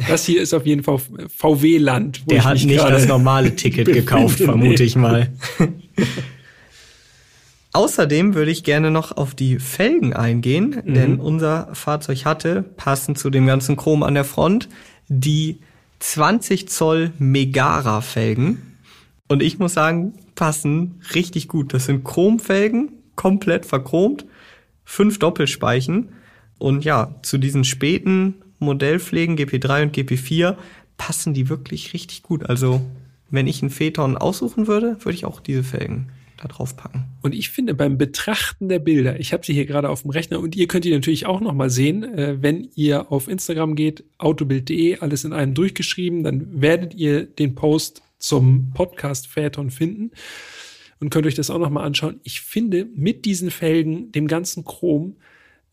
das 0.09 0.27
hier 0.27 0.43
ist 0.43 0.53
auf 0.55 0.67
jeden 0.67 0.83
Fall 0.83 0.99
VW-Land. 1.37 2.31
Der 2.31 2.45
hat 2.45 2.65
nicht 2.65 2.79
das 2.79 3.07
normale 3.07 3.55
Ticket 3.55 3.87
gekauft, 3.93 4.39
vermute 4.39 4.83
ich 4.83 4.97
mal. 4.97 5.33
Außerdem 7.73 8.35
würde 8.35 8.51
ich 8.51 8.63
gerne 8.63 8.91
noch 8.91 9.17
auf 9.17 9.35
die 9.35 9.59
Felgen 9.59 10.13
eingehen, 10.13 10.83
mhm. 10.85 10.95
denn 10.95 11.21
unser 11.21 11.71
Fahrzeug 11.75 12.25
hatte, 12.25 12.63
passend 12.77 13.19
zu 13.19 13.31
dem 13.31 13.47
ganzen 13.47 13.77
Chrom 13.77 14.03
an 14.05 14.15
der 14.15 14.25
Front, 14.25 14.69
die 15.09 15.59
20 15.99 16.69
Zoll 16.69 17.13
Megara-Felgen. 17.19 18.77
Und 19.29 19.43
ich 19.43 19.59
muss 19.59 19.75
sagen, 19.75 20.15
passen 20.35 21.01
richtig 21.15 21.49
gut. 21.49 21.75
Das 21.75 21.87
sind 21.87 22.05
Chromfelgen, 22.05 22.93
komplett 23.17 23.67
verchromt, 23.67 24.25
fünf 24.85 25.19
Doppelspeichen. 25.19 26.11
Und 26.59 26.85
ja, 26.85 27.15
zu 27.23 27.39
diesen 27.39 27.65
späten 27.65 28.35
Modellpflegen, 28.59 29.37
GP3 29.37 29.83
und 29.83 29.97
GP4, 29.97 30.57
passen 30.97 31.35
die 31.35 31.49
wirklich 31.49 31.93
richtig 31.93 32.23
gut. 32.23 32.47
Also, 32.47 32.81
wenn 33.31 33.47
ich 33.47 33.63
einen 33.63 33.71
Phaeton 33.71 34.17
aussuchen 34.17 34.67
würde, 34.67 34.97
würde 35.01 35.17
ich 35.17 35.25
auch 35.25 35.41
diese 35.41 35.65
Felgen 35.65 36.09
da 36.37 36.49
drauf 36.49 36.77
packen. 36.77 37.05
Und 37.23 37.35
ich 37.35 37.51
finde 37.51 37.75
beim 37.75 37.99
Betrachten 37.99 38.69
der 38.69 38.79
Bilder, 38.79 39.19
ich 39.19 39.33
habe 39.33 39.45
sie 39.45 39.53
hier 39.53 39.67
gerade 39.67 39.89
auf 39.89 40.03
dem 40.03 40.11
Rechner 40.11 40.41
und 40.41 40.57
ihr 40.57 40.69
könnt 40.69 40.85
die 40.85 40.93
natürlich 40.93 41.27
auch 41.27 41.41
noch 41.41 41.53
mal 41.53 41.71
sehen, 41.71 42.03
äh, 42.03 42.43
wenn 42.43 42.69
ihr 42.75 43.11
auf 43.13 43.29
Instagram 43.29 43.75
geht, 43.75 44.05
autobild.de, 44.19 44.99
alles 44.99 45.25
in 45.25 45.33
einem 45.33 45.55
durchgeschrieben, 45.55 46.23
dann 46.23 46.61
werdet 46.61 46.95
ihr 46.95 47.25
den 47.25 47.55
Post 47.55 48.03
zum 48.25 48.73
Podcast 48.73 49.27
Phaeton 49.27 49.71
finden 49.71 50.11
und 51.01 51.11
könnt 51.11 51.27
euch 51.27 51.35
das 51.35 51.51
auch 51.51 51.59
noch 51.59 51.71
mal 51.71 51.85
anschauen. 51.85 52.21
Ich 52.23 52.41
finde, 52.41 52.87
mit 52.95 53.25
diesen 53.25 53.51
Felgen, 53.51 54.13
dem 54.13 54.27
ganzen 54.27 54.65
Chrom, 54.65 55.17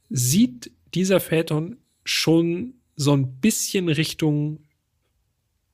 sieht 0.09 0.71
dieser 0.93 1.19
Phaeton 1.19 1.77
schon 2.03 2.73
so 2.95 3.13
ein 3.13 3.39
bisschen 3.39 3.87
Richtung 3.87 4.59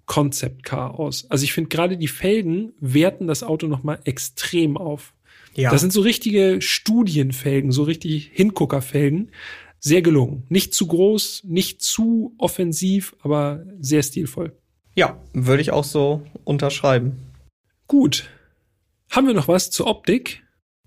Concept 0.05 0.63
Car 0.63 0.99
aus. 0.99 1.29
Also 1.29 1.43
ich 1.43 1.53
finde 1.53 1.69
gerade 1.69 1.97
die 1.97 2.07
Felgen 2.07 2.73
werten 2.79 3.27
das 3.27 3.43
Auto 3.43 3.67
noch 3.67 3.83
mal 3.83 3.99
extrem 4.05 4.77
auf. 4.77 5.13
Ja. 5.55 5.71
Das 5.71 5.81
sind 5.81 5.91
so 5.91 6.01
richtige 6.01 6.61
Studienfelgen, 6.61 7.71
so 7.71 7.83
richtig 7.83 8.29
Hinguckerfelgen. 8.33 9.31
Sehr 9.79 10.01
gelungen. 10.01 10.43
Nicht 10.49 10.73
zu 10.73 10.87
groß, 10.87 11.43
nicht 11.45 11.81
zu 11.81 12.35
offensiv, 12.37 13.15
aber 13.21 13.65
sehr 13.79 14.03
stilvoll. 14.03 14.55
Ja, 14.97 15.15
würde 15.31 15.61
ich 15.61 15.69
auch 15.69 15.83
so 15.83 16.25
unterschreiben. 16.43 17.19
Gut. 17.85 18.31
Haben 19.11 19.27
wir 19.27 19.35
noch 19.35 19.47
was 19.47 19.69
zur 19.69 19.85
Optik? 19.85 20.43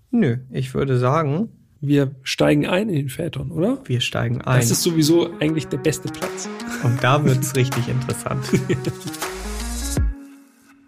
Nö, 0.09 0.39
ich 0.51 0.73
würde 0.73 0.99
sagen, 0.99 1.47
wir 1.79 2.13
steigen 2.21 2.67
ein 2.67 2.89
in 2.89 2.95
den 2.95 3.09
Phaeton, 3.09 3.51
oder? 3.51 3.81
Wir 3.85 4.01
steigen 4.01 4.41
ein. 4.41 4.59
Das 4.59 4.69
ist 4.69 4.83
sowieso 4.83 5.31
eigentlich 5.39 5.67
der 5.67 5.77
beste 5.77 6.09
Platz. 6.09 6.49
Und 6.83 7.01
da 7.01 7.23
wird's 7.23 7.55
richtig 7.55 7.87
interessant. 7.87 8.45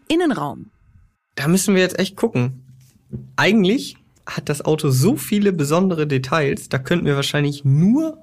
Innenraum. 0.09 0.71
Da 1.35 1.47
müssen 1.47 1.75
wir 1.75 1.81
jetzt 1.81 1.99
echt 1.99 2.17
gucken. 2.17 2.65
Eigentlich 3.37 3.95
hat 4.25 4.49
das 4.49 4.65
Auto 4.65 4.89
so 4.89 5.15
viele 5.15 5.53
besondere 5.53 6.07
Details, 6.07 6.67
da 6.67 6.77
könnten 6.77 7.05
wir 7.05 7.15
wahrscheinlich 7.15 7.63
nur 7.63 8.17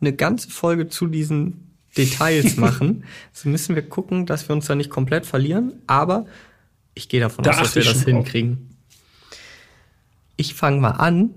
eine 0.00 0.14
ganze 0.14 0.48
Folge 0.48 0.88
zu 0.88 1.06
diesen 1.06 1.71
Details 1.96 2.56
machen. 2.58 3.04
so 3.32 3.48
müssen 3.48 3.74
wir 3.74 3.82
gucken, 3.82 4.26
dass 4.26 4.48
wir 4.48 4.54
uns 4.54 4.66
da 4.66 4.74
nicht 4.74 4.90
komplett 4.90 5.26
verlieren. 5.26 5.74
Aber 5.86 6.26
ich 6.94 7.08
gehe 7.08 7.20
davon 7.20 7.44
da 7.44 7.52
aus, 7.52 7.58
dass 7.58 7.74
wir 7.74 7.84
das 7.84 8.04
hinkriegen. 8.04 8.70
Ich 10.36 10.54
fange 10.54 10.80
mal 10.80 10.90
an 10.90 11.34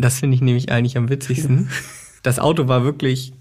das 0.00 0.18
finde 0.18 0.34
ich 0.34 0.40
nämlich 0.40 0.70
eigentlich 0.70 0.96
am 0.96 1.08
witzigsten. 1.08 1.68
Das 2.22 2.38
Auto 2.38 2.68
war 2.68 2.84
wirklich 2.84 3.32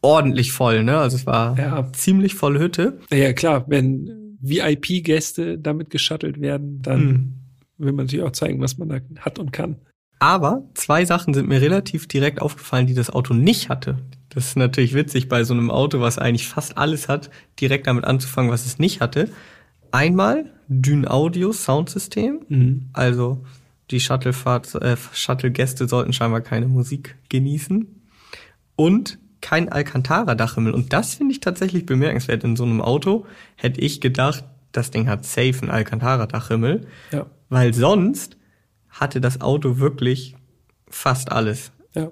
ordentlich 0.00 0.52
voll, 0.52 0.84
ne? 0.84 0.98
Also 0.98 1.16
es 1.16 1.26
war 1.26 1.58
ja. 1.58 1.92
ziemlich 1.92 2.34
voll 2.34 2.58
Hütte. 2.58 3.00
Ja, 3.12 3.32
klar, 3.32 3.64
wenn 3.68 4.38
VIP-Gäste 4.40 5.58
damit 5.58 5.90
geschattelt 5.90 6.40
werden, 6.40 6.82
dann 6.82 7.04
mhm. 7.04 7.34
will 7.78 7.92
man 7.92 8.06
natürlich 8.06 8.24
auch 8.24 8.32
zeigen, 8.32 8.60
was 8.60 8.78
man 8.78 8.88
da 8.88 9.00
hat 9.18 9.38
und 9.38 9.52
kann. 9.52 9.76
Aber 10.18 10.68
zwei 10.74 11.04
Sachen 11.04 11.34
sind 11.34 11.48
mir 11.48 11.60
relativ 11.60 12.06
direkt 12.06 12.40
aufgefallen, 12.40 12.86
die 12.86 12.94
das 12.94 13.10
Auto 13.10 13.34
nicht 13.34 13.68
hatte. 13.68 13.98
Das 14.34 14.48
ist 14.48 14.56
natürlich 14.56 14.94
witzig 14.94 15.28
bei 15.28 15.44
so 15.44 15.54
einem 15.54 15.70
Auto, 15.70 16.00
was 16.00 16.18
eigentlich 16.18 16.48
fast 16.48 16.76
alles 16.76 17.08
hat, 17.08 17.30
direkt 17.60 17.86
damit 17.86 18.04
anzufangen, 18.04 18.50
was 18.50 18.66
es 18.66 18.78
nicht 18.78 19.00
hatte. 19.00 19.28
Einmal 19.92 20.50
Dyn 20.68 21.06
Audio 21.06 21.52
Soundsystem, 21.52 22.40
mhm. 22.48 22.88
also 22.92 23.44
die 23.90 24.00
Shuttlefahrt, 24.00 24.74
äh, 24.76 24.96
Shuttle-Gäste 25.12 25.86
sollten 25.86 26.12
scheinbar 26.12 26.40
keine 26.40 26.66
Musik 26.66 27.16
genießen. 27.28 27.86
Und 28.76 29.18
kein 29.40 29.68
Alcantara-Dachhimmel. 29.68 30.72
Und 30.72 30.92
das 30.92 31.14
finde 31.14 31.32
ich 31.32 31.40
tatsächlich 31.40 31.84
bemerkenswert. 31.84 32.42
In 32.44 32.56
so 32.56 32.64
einem 32.64 32.80
Auto 32.80 33.26
hätte 33.56 33.80
ich 33.80 34.00
gedacht, 34.00 34.42
das 34.72 34.90
Ding 34.90 35.06
hat 35.06 35.26
safe 35.26 35.54
einen 35.60 35.70
Alcantara-Dachhimmel. 35.70 36.86
Ja. 37.12 37.26
Weil 37.50 37.74
sonst 37.74 38.38
hatte 38.88 39.20
das 39.20 39.42
Auto 39.42 39.78
wirklich 39.78 40.34
fast 40.88 41.30
alles. 41.30 41.72
Ja. 41.94 42.10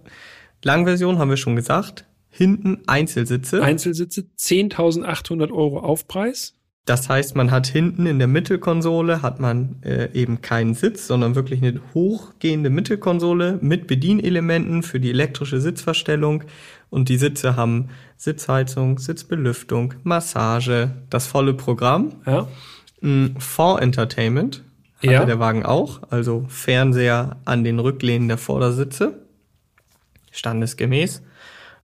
Langversion 0.63 1.19
haben 1.19 1.31
wir 1.31 1.39
schon 1.39 1.57
gesagt. 1.57 2.05
Hinten 2.35 2.81
Einzelsitze. 2.87 3.63
Einzelsitze, 3.63 4.23
10.800 4.39 5.53
Euro 5.53 5.81
Aufpreis. 5.81 6.55
Das 6.87 7.09
heißt, 7.09 7.37
man 7.37 7.51
hat 7.51 7.67
hinten 7.69 8.07
in 8.07 8.19
der 8.19 8.27
Mittelkonsole 8.27 9.23
hat 9.23 9.39
man 9.39 9.83
äh, 9.83 10.09
eben 10.15 10.41
keinen 10.41 10.75
Sitz, 10.75 11.07
sondern 11.07 11.35
wirklich 11.35 11.63
eine 11.63 11.81
hochgehende 11.95 12.71
Mittelkonsole 12.71 13.59
mit 13.61 13.87
Bedienelementen 13.87 14.83
für 14.83 14.99
die 14.99 15.11
elektrische 15.11 15.61
Sitzverstellung. 15.61 16.43
Und 16.91 17.09
die 17.09 17.19
Sitze 17.19 17.55
haben 17.55 17.91
Sitzheizung, 18.17 18.99
Sitzbelüftung, 18.99 19.95
Massage, 20.03 20.91
das 21.11 21.27
volle 21.27 21.55
Programm. 21.55 22.15
Ja. 22.27 22.49
Mm, 23.01 23.37
Entertainment 23.79 24.65
hatte 24.97 25.13
ja. 25.13 25.25
der 25.25 25.39
Wagen 25.39 25.65
auch, 25.65 26.01
also 26.11 26.47
Fernseher 26.49 27.37
an 27.45 27.63
den 27.63 27.79
Rücklehnen 27.79 28.29
der 28.29 28.39
Vordersitze. 28.39 29.27
Standesgemäß. 30.33 31.23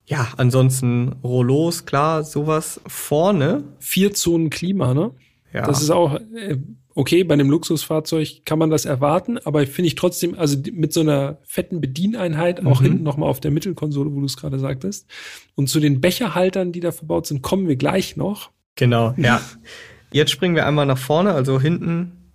Ja, 0.09 0.29
ansonsten 0.37 1.17
Rollos, 1.23 1.85
klar, 1.85 2.25
sowas 2.25 2.81
vorne. 2.87 3.65
Vier 3.79 4.15
Zonen 4.15 4.49
Klima, 4.51 4.95
ne? 4.95 5.13
Ja. 5.53 5.67
Das 5.67 5.83
ist 5.83 5.91
auch 5.91 6.15
äh, 6.35 6.57
okay, 6.99 7.23
bei 7.23 7.35
einem 7.35 7.49
Luxusfahrzeug 7.49 8.45
kann 8.45 8.59
man 8.59 8.71
das 8.71 8.85
erwarten, 8.85 9.39
aber 9.39 9.65
finde 9.69 9.87
ich 9.87 9.95
trotzdem, 9.95 10.37
also 10.37 10.59
mit 10.73 10.93
so 10.93 11.01
einer 11.01 11.39
fetten 11.45 11.81
Bedieneinheit, 11.81 12.67
auch 12.67 12.81
mhm. 12.81 12.85
hinten 12.85 13.03
nochmal 13.05 13.29
auf 13.29 13.39
der 13.39 13.53
Mittelkonsole, 13.53 14.13
wo 14.13 14.19
du 14.19 14.27
es 14.27 14.37
gerade 14.37 14.59
sagtest. 14.59 15.07
Und 15.55 15.69
zu 15.69 15.79
den 15.79 16.01
Becherhaltern, 16.01 16.73
die 16.73 16.81
da 16.81 16.91
verbaut 16.91 17.29
sind, 17.29 17.41
kommen 17.41 17.69
wir 17.69 17.77
gleich 17.77 18.17
noch. 18.17 18.51
Genau, 18.75 19.15
ja. 19.17 19.41
Jetzt 20.13 20.33
springen 20.33 20.57
wir 20.57 20.67
einmal 20.67 20.87
nach 20.87 20.99
vorne, 20.99 21.35
also 21.35 21.61
hinten 21.61 22.33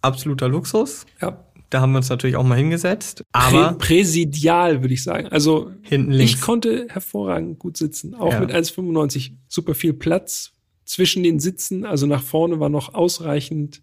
absoluter 0.00 0.48
Luxus. 0.48 1.06
Ja. 1.20 1.43
Da 1.74 1.80
haben 1.80 1.90
wir 1.90 1.96
uns 1.96 2.08
natürlich 2.08 2.36
auch 2.36 2.44
mal 2.44 2.54
hingesetzt. 2.54 3.24
Aber 3.32 3.72
Prä 3.72 3.96
präsidial, 3.96 4.82
würde 4.82 4.94
ich 4.94 5.02
sagen. 5.02 5.26
Also 5.26 5.72
hinten 5.82 6.12
links. 6.12 6.34
ich 6.34 6.40
konnte 6.40 6.86
hervorragend 6.88 7.58
gut 7.58 7.76
sitzen. 7.76 8.14
Auch 8.14 8.30
ja. 8.30 8.38
mit 8.38 8.52
1,95. 8.52 9.32
Super 9.48 9.74
viel 9.74 9.92
Platz 9.92 10.52
zwischen 10.84 11.24
den 11.24 11.40
Sitzen. 11.40 11.84
Also 11.84 12.06
nach 12.06 12.22
vorne 12.22 12.60
war 12.60 12.68
noch 12.68 12.94
ausreichend 12.94 13.82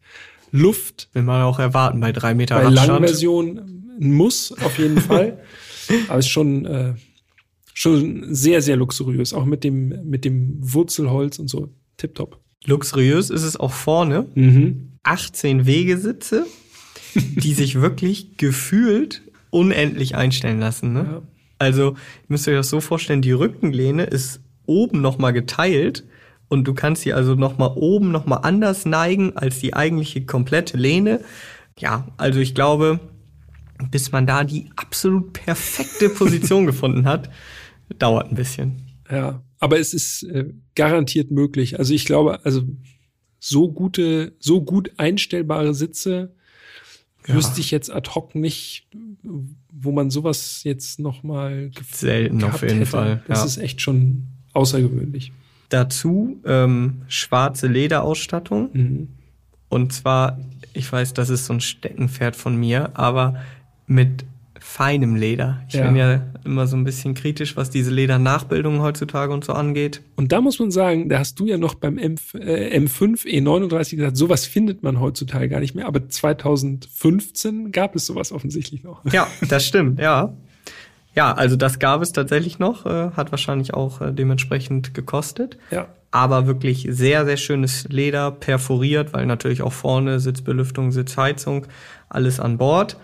Luft. 0.51 1.09
Will 1.11 1.23
man 1.23 1.41
auch 1.41 1.59
erwarten 1.59 1.99
bei 1.99 2.13
drei 2.13 2.33
Meter 2.33 2.55
Bei 2.55 2.67
Radstand. 2.67 2.87
Langversion 2.87 3.95
muss 3.99 4.53
auf 4.53 4.79
jeden 4.79 4.97
Fall. 5.01 5.43
Aber 6.07 6.19
es 6.19 6.27
ist 6.27 6.31
schon, 6.31 6.65
äh, 6.65 6.93
schon 7.73 8.33
sehr, 8.33 8.61
sehr 8.61 8.77
luxuriös. 8.77 9.33
Auch 9.33 9.43
mit 9.43 9.65
dem, 9.65 10.09
mit 10.09 10.23
dem 10.23 10.59
Wurzelholz 10.61 11.39
und 11.39 11.49
so. 11.49 11.73
Tipptopp. 11.97 12.39
Luxuriös 12.63 13.29
ist 13.29 13.43
es 13.43 13.57
auch 13.57 13.73
vorne. 13.73 14.27
Mhm. 14.33 14.93
18 15.03 15.65
Wegesitze 15.65 16.45
die 17.15 17.53
sich 17.53 17.81
wirklich 17.81 18.37
gefühlt 18.37 19.21
unendlich 19.49 20.15
einstellen 20.15 20.59
lassen. 20.59 20.93
Ne? 20.93 21.07
Ja. 21.11 21.21
Also, 21.59 21.91
ihr 21.91 21.95
müsst 22.27 22.47
euch 22.47 22.55
das 22.55 22.69
so 22.69 22.81
vorstellen, 22.81 23.21
die 23.21 23.31
Rückenlehne 23.31 24.03
ist 24.03 24.41
oben 24.65 25.01
nochmal 25.01 25.33
geteilt 25.33 26.05
und 26.47 26.65
du 26.67 26.73
kannst 26.73 27.03
sie 27.03 27.13
also 27.13 27.35
nochmal 27.35 27.71
oben 27.75 28.11
nochmal 28.11 28.39
anders 28.43 28.85
neigen 28.85 29.37
als 29.37 29.59
die 29.59 29.73
eigentliche 29.73 30.25
komplette 30.25 30.77
Lehne. 30.77 31.21
Ja, 31.77 32.07
also 32.17 32.39
ich 32.39 32.55
glaube, 32.55 32.99
bis 33.89 34.11
man 34.11 34.27
da 34.27 34.43
die 34.43 34.69
absolut 34.75 35.33
perfekte 35.33 36.09
Position 36.09 36.65
gefunden 36.67 37.05
hat, 37.05 37.29
dauert 37.99 38.29
ein 38.29 38.35
bisschen. 38.35 38.81
Ja, 39.09 39.43
aber 39.59 39.79
es 39.79 39.93
ist 39.93 40.23
äh, 40.23 40.53
garantiert 40.75 41.31
möglich. 41.31 41.79
Also 41.79 41.93
ich 41.93 42.05
glaube, 42.05 42.43
also 42.45 42.63
so 43.39 43.71
gute, 43.71 44.35
so 44.39 44.61
gut 44.61 44.91
einstellbare 44.97 45.73
Sitze 45.73 46.35
ja. 47.27 47.35
wüsste 47.35 47.61
ich 47.61 47.71
jetzt 47.71 47.91
ad 47.91 48.09
hoc 48.11 48.35
nicht, 48.35 48.87
wo 49.71 49.91
man 49.91 50.09
sowas 50.09 50.63
jetzt 50.63 50.99
noch 50.99 51.23
mal 51.23 51.71
selten 51.91 52.43
auf 52.43 52.61
jeden 52.61 52.79
hätte. 52.79 52.85
Fall. 52.85 53.23
Das 53.27 53.45
ist 53.45 53.57
echt 53.57 53.81
schon 53.81 54.27
außergewöhnlich. 54.53 55.31
Dazu 55.69 56.39
ähm, 56.45 57.03
schwarze 57.07 57.67
Lederausstattung. 57.67 58.69
Mhm. 58.73 59.07
Und 59.69 59.93
zwar, 59.93 60.37
ich 60.73 60.91
weiß, 60.91 61.13
das 61.13 61.29
ist 61.29 61.45
so 61.45 61.53
ein 61.53 61.61
Steckenpferd 61.61 62.35
von 62.35 62.57
mir, 62.57 62.97
aber 62.97 63.41
mit 63.87 64.25
feinem 64.63 65.15
Leder. 65.15 65.63
Ich 65.67 65.73
ja. 65.73 65.87
bin 65.87 65.95
ja 65.95 66.21
immer 66.45 66.67
so 66.67 66.77
ein 66.77 66.83
bisschen 66.83 67.15
kritisch, 67.15 67.57
was 67.57 67.71
diese 67.71 67.89
Ledernachbildungen 67.89 68.79
heutzutage 68.81 69.33
und 69.33 69.43
so 69.43 69.53
angeht. 69.53 70.01
Und 70.15 70.31
da 70.31 70.39
muss 70.39 70.59
man 70.59 70.69
sagen, 70.69 71.09
da 71.09 71.17
hast 71.17 71.39
du 71.39 71.47
ja 71.47 71.57
noch 71.57 71.73
beim 71.73 71.97
M, 71.97 72.15
äh, 72.35 72.77
M5 72.77 73.25
E39 73.25 73.95
gesagt, 73.95 74.17
sowas 74.17 74.45
findet 74.45 74.83
man 74.83 74.99
heutzutage 74.99 75.49
gar 75.49 75.59
nicht 75.59 75.73
mehr. 75.73 75.87
Aber 75.87 76.07
2015 76.07 77.71
gab 77.71 77.95
es 77.95 78.05
sowas 78.05 78.31
offensichtlich 78.31 78.83
noch. 78.83 79.03
Ja, 79.11 79.27
das 79.49 79.65
stimmt, 79.65 79.99
ja. 79.99 80.31
Ja, 81.15 81.33
also 81.33 81.55
das 81.55 81.79
gab 81.79 82.03
es 82.03 82.13
tatsächlich 82.13 82.59
noch, 82.59 82.85
äh, 82.85 83.09
hat 83.11 83.31
wahrscheinlich 83.31 83.73
auch 83.73 83.99
äh, 83.99 84.13
dementsprechend 84.13 84.93
gekostet. 84.93 85.57
Ja. 85.71 85.87
Aber 86.11 86.45
wirklich 86.45 86.87
sehr, 86.89 87.25
sehr 87.25 87.37
schönes 87.37 87.87
Leder, 87.89 88.31
perforiert, 88.31 89.11
weil 89.13 89.25
natürlich 89.25 89.63
auch 89.63 89.73
vorne 89.73 90.19
Sitzbelüftung, 90.19 90.91
Sitzheizung, 90.91 91.65
alles 92.09 92.39
an 92.39 92.59
Bord. 92.59 92.97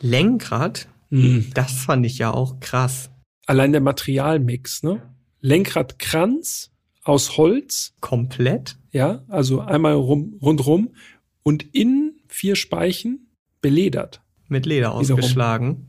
Lenkrad, 0.00 0.88
mhm. 1.10 1.46
das 1.54 1.72
fand 1.72 2.06
ich 2.06 2.18
ja 2.18 2.32
auch 2.32 2.60
krass. 2.60 3.10
Allein 3.46 3.72
der 3.72 3.80
Materialmix, 3.80 4.82
ne? 4.82 5.02
Lenkradkranz 5.40 6.70
aus 7.04 7.36
Holz. 7.36 7.94
Komplett? 8.00 8.76
Ja, 8.90 9.22
also 9.28 9.60
einmal 9.60 9.94
rum, 9.94 10.38
rundrum 10.42 10.90
und 11.42 11.74
innen 11.74 12.20
vier 12.28 12.56
Speichen 12.56 13.30
beledert. 13.60 14.22
Mit 14.48 14.66
Leder 14.66 14.92
ausgeschlagen 14.92 15.88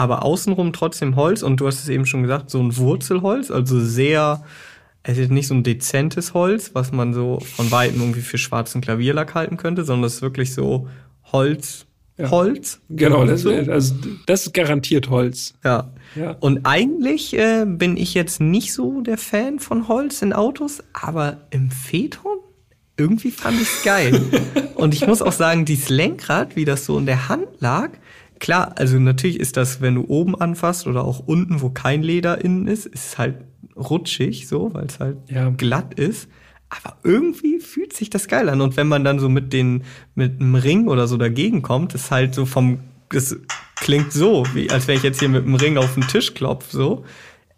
aber 0.00 0.24
außenrum 0.24 0.72
trotzdem 0.72 1.14
Holz 1.14 1.42
und 1.42 1.60
du 1.60 1.66
hast 1.66 1.80
es 1.82 1.88
eben 1.90 2.06
schon 2.06 2.22
gesagt, 2.22 2.48
so 2.48 2.58
ein 2.58 2.76
Wurzelholz, 2.76 3.50
also 3.50 3.78
sehr, 3.80 4.42
es 5.02 5.18
ist 5.18 5.30
nicht 5.30 5.46
so 5.46 5.54
ein 5.54 5.62
dezentes 5.62 6.32
Holz, 6.32 6.70
was 6.74 6.90
man 6.90 7.12
so 7.12 7.38
von 7.40 7.70
Weitem 7.70 8.00
irgendwie 8.00 8.22
für 8.22 8.38
schwarzen 8.38 8.80
Klavierlack 8.80 9.34
halten 9.34 9.58
könnte, 9.58 9.84
sondern 9.84 10.06
es 10.06 10.14
ist 10.14 10.22
wirklich 10.22 10.54
so 10.54 10.88
Holz, 11.32 11.86
ja. 12.20 12.30
Holz. 12.30 12.80
Genau, 12.88 13.24
das, 13.24 13.42
so. 13.42 13.50
also 13.50 13.94
das 14.26 14.46
ist 14.46 14.54
garantiert 14.54 15.10
Holz. 15.10 15.54
Ja. 15.64 15.92
ja. 16.14 16.36
Und 16.40 16.60
eigentlich 16.64 17.36
äh, 17.36 17.64
bin 17.66 17.96
ich 17.96 18.14
jetzt 18.14 18.40
nicht 18.40 18.72
so 18.72 19.00
der 19.00 19.18
Fan 19.18 19.58
von 19.58 19.88
Holz 19.88 20.22
in 20.22 20.32
Autos, 20.32 20.82
aber 20.92 21.46
im 21.50 21.70
Phaeton 21.70 22.38
irgendwie 22.96 23.30
fand 23.30 23.60
ich's 23.60 23.82
geil. 23.82 24.20
und 24.74 24.94
ich 24.94 25.06
muss 25.06 25.22
auch 25.22 25.32
sagen, 25.32 25.64
dieses 25.64 25.88
Lenkrad, 25.88 26.56
wie 26.56 26.64
das 26.64 26.84
so 26.84 26.98
in 26.98 27.06
der 27.06 27.28
Hand 27.28 27.48
lag, 27.60 27.90
Klar, 28.40 28.72
also 28.76 28.98
natürlich 28.98 29.38
ist 29.38 29.58
das, 29.58 29.82
wenn 29.82 29.94
du 29.94 30.06
oben 30.08 30.34
anfasst 30.34 30.86
oder 30.86 31.04
auch 31.04 31.20
unten, 31.20 31.60
wo 31.60 31.68
kein 31.68 32.02
Leder 32.02 32.42
innen 32.42 32.66
ist, 32.66 32.86
ist 32.86 33.04
es 33.08 33.18
halt 33.18 33.44
rutschig 33.76 34.48
so, 34.48 34.72
weil 34.72 34.86
es 34.86 34.98
halt 34.98 35.18
ja. 35.28 35.50
glatt 35.50 35.94
ist. 35.94 36.26
Aber 36.70 36.96
irgendwie 37.02 37.58
fühlt 37.58 37.92
sich 37.92 38.10
das 38.10 38.28
geil 38.28 38.48
an. 38.48 38.60
Und 38.60 38.76
wenn 38.76 38.86
man 38.86 39.04
dann 39.04 39.18
so 39.18 39.28
mit 39.28 39.52
den, 39.52 39.82
mit 40.14 40.40
einem 40.40 40.54
Ring 40.54 40.88
oder 40.88 41.08
so 41.08 41.16
dagegen 41.16 41.62
kommt, 41.62 41.94
ist 41.94 42.10
halt 42.10 42.34
so 42.34 42.46
vom, 42.46 42.78
es 43.12 43.36
klingt 43.76 44.12
so, 44.12 44.46
wie, 44.54 44.70
als 44.70 44.86
wenn 44.86 44.96
ich 44.96 45.02
jetzt 45.02 45.18
hier 45.18 45.28
mit 45.28 45.44
einem 45.44 45.56
Ring 45.56 45.76
auf 45.76 45.94
den 45.94 46.06
Tisch 46.06 46.32
klopfe, 46.32 46.76
so. 46.76 47.04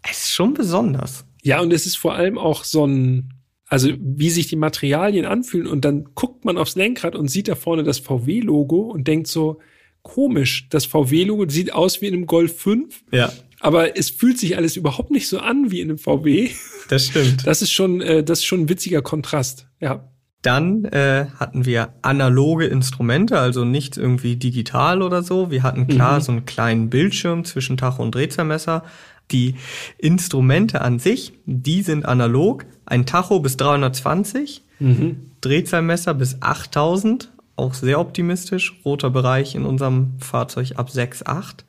Es 0.01 0.25
ist 0.25 0.31
schon 0.33 0.53
besonders. 0.53 1.25
Ja, 1.43 1.61
und 1.61 1.71
es 1.71 1.85
ist 1.85 1.97
vor 1.97 2.15
allem 2.15 2.37
auch 2.37 2.63
so 2.63 2.85
ein, 2.85 3.33
also 3.67 3.89
wie 3.99 4.29
sich 4.29 4.47
die 4.47 4.55
Materialien 4.55 5.25
anfühlen 5.25 5.67
und 5.67 5.85
dann 5.85 6.09
guckt 6.15 6.43
man 6.43 6.57
aufs 6.57 6.75
Lenkrad 6.75 7.15
und 7.15 7.29
sieht 7.29 7.47
da 7.47 7.55
vorne 7.55 7.83
das 7.83 7.99
VW-Logo 7.99 8.81
und 8.81 9.07
denkt 9.07 9.27
so, 9.27 9.59
komisch. 10.01 10.67
Das 10.69 10.85
VW-Logo 10.85 11.49
sieht 11.49 11.73
aus 11.73 12.01
wie 12.01 12.07
in 12.07 12.13
einem 12.13 12.27
Golf 12.27 12.59
5. 12.59 13.03
Ja. 13.11 13.31
Aber 13.63 13.97
es 13.97 14.09
fühlt 14.09 14.37
sich 14.37 14.57
alles 14.57 14.75
überhaupt 14.75 15.09
nicht 15.09 15.29
so 15.29 15.39
an 15.39 15.71
wie 15.71 15.79
in 15.79 15.89
einem 15.89 15.97
VW. 15.97 16.49
Das 16.89 17.05
stimmt. 17.05 17.47
Das 17.47 17.61
ist 17.61 17.71
schon, 17.71 18.01
äh, 18.01 18.21
das 18.21 18.39
ist 18.39 18.45
schon 18.45 18.63
ein 18.63 18.69
witziger 18.69 19.01
Kontrast. 19.01 19.67
Ja. 19.79 20.09
Dann 20.41 20.83
äh, 20.83 21.27
hatten 21.39 21.65
wir 21.65 21.93
analoge 22.01 22.65
Instrumente, 22.65 23.39
also 23.39 23.63
nicht 23.63 23.95
irgendwie 23.95 24.35
digital 24.35 25.01
oder 25.01 25.23
so. 25.23 25.49
Wir 25.49 25.63
hatten 25.63 25.87
klar 25.87 26.19
mhm. 26.19 26.21
so 26.21 26.31
einen 26.33 26.45
kleinen 26.45 26.89
Bildschirm 26.89 27.45
zwischen 27.45 27.77
Tacho 27.77 28.03
und 28.03 28.13
Drehzahlmesser. 28.13 28.83
Die 29.31 29.55
Instrumente 29.97 30.81
an 30.81 30.99
sich, 30.99 31.31
die 31.45 31.83
sind 31.83 32.05
analog. 32.05 32.65
Ein 32.85 33.05
Tacho 33.05 33.39
bis 33.39 33.55
320, 33.55 34.61
mhm. 34.79 35.31
Drehzahlmesser 35.39 36.13
bis 36.13 36.41
8000 36.41 37.31
auch 37.55 37.73
sehr 37.73 38.01
optimistisch. 38.01 38.77
Roter 38.83 39.09
Bereich 39.09 39.55
in 39.55 39.63
unserem 39.63 40.19
Fahrzeug 40.19 40.73
ab 40.75 40.89
6,8. 40.89 41.63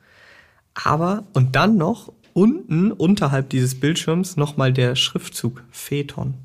Aber, 0.75 1.25
und 1.33 1.55
dann 1.55 1.77
noch 1.77 2.13
unten 2.33 2.91
unterhalb 2.91 3.49
dieses 3.49 3.79
Bildschirms 3.79 4.35
nochmal 4.37 4.73
der 4.73 4.95
Schriftzug 4.95 5.63
Phaeton. 5.71 6.35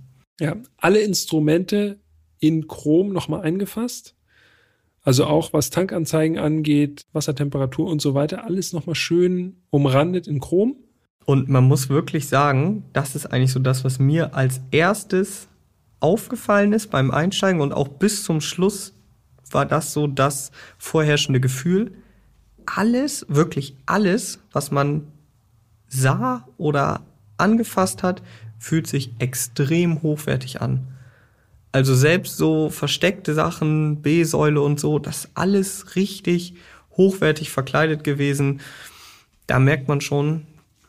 Ja, 0.41 0.57
alle 0.79 1.01
Instrumente 1.01 1.99
in 2.39 2.69
Chrom 2.69 3.13
nochmal 3.13 3.43
eingefasst. 3.43 4.15
Also 5.03 5.27
auch 5.27 5.53
was 5.53 5.71
Tankanzeigen 5.71 6.39
angeht, 6.39 7.07
Wassertemperatur 7.13 7.91
und 7.91 8.01
so 8.01 8.15
weiter, 8.15 8.45
alles 8.45 8.73
nochmal 8.73 8.95
schön 8.95 9.57
umrandet 9.71 10.27
in 10.27 10.41
Chrom. 10.41 10.77
Und 11.25 11.49
man 11.49 11.65
muss 11.65 11.89
wirklich 11.89 12.29
sagen, 12.29 12.85
das 12.93 13.15
ist 13.15 13.27
eigentlich 13.27 13.53
so 13.53 13.61
das, 13.61 13.85
was 13.85 13.99
mir 13.99 14.35
als 14.35 14.61
erstes 14.71 15.49
aufgefallen 16.01 16.73
ist 16.73 16.91
beim 16.91 17.11
Einsteigen 17.11 17.61
und 17.61 17.73
auch 17.73 17.89
bis 17.89 18.25
zum 18.25 18.41
Schluss 18.41 18.95
war 19.51 19.67
das 19.67 19.93
so 19.93 20.07
das 20.07 20.51
vorherrschende 20.79 21.41
Gefühl. 21.41 21.93
Alles, 22.75 23.27
wirklich 23.29 23.75
alles, 23.87 24.39
was 24.53 24.71
man 24.71 25.07
sah 25.89 26.47
oder 26.57 27.03
angefasst 27.37 28.03
hat, 28.03 28.23
fühlt 28.59 28.87
sich 28.87 29.13
extrem 29.19 30.03
hochwertig 30.03 30.61
an. 30.61 30.87
Also 31.73 31.95
selbst 31.95 32.37
so 32.37 32.69
versteckte 32.69 33.35
Sachen, 33.35 34.03
B-Säule 34.03 34.61
und 34.61 34.81
so, 34.81 34.99
das 34.99 35.31
alles 35.35 35.97
richtig 35.97 36.55
hochwertig 36.97 37.51
verkleidet 37.51 38.05
gewesen. 38.05 38.61
Da 39.47 39.59
merkt 39.59 39.89
man 39.89 40.01
schon, 40.01 40.47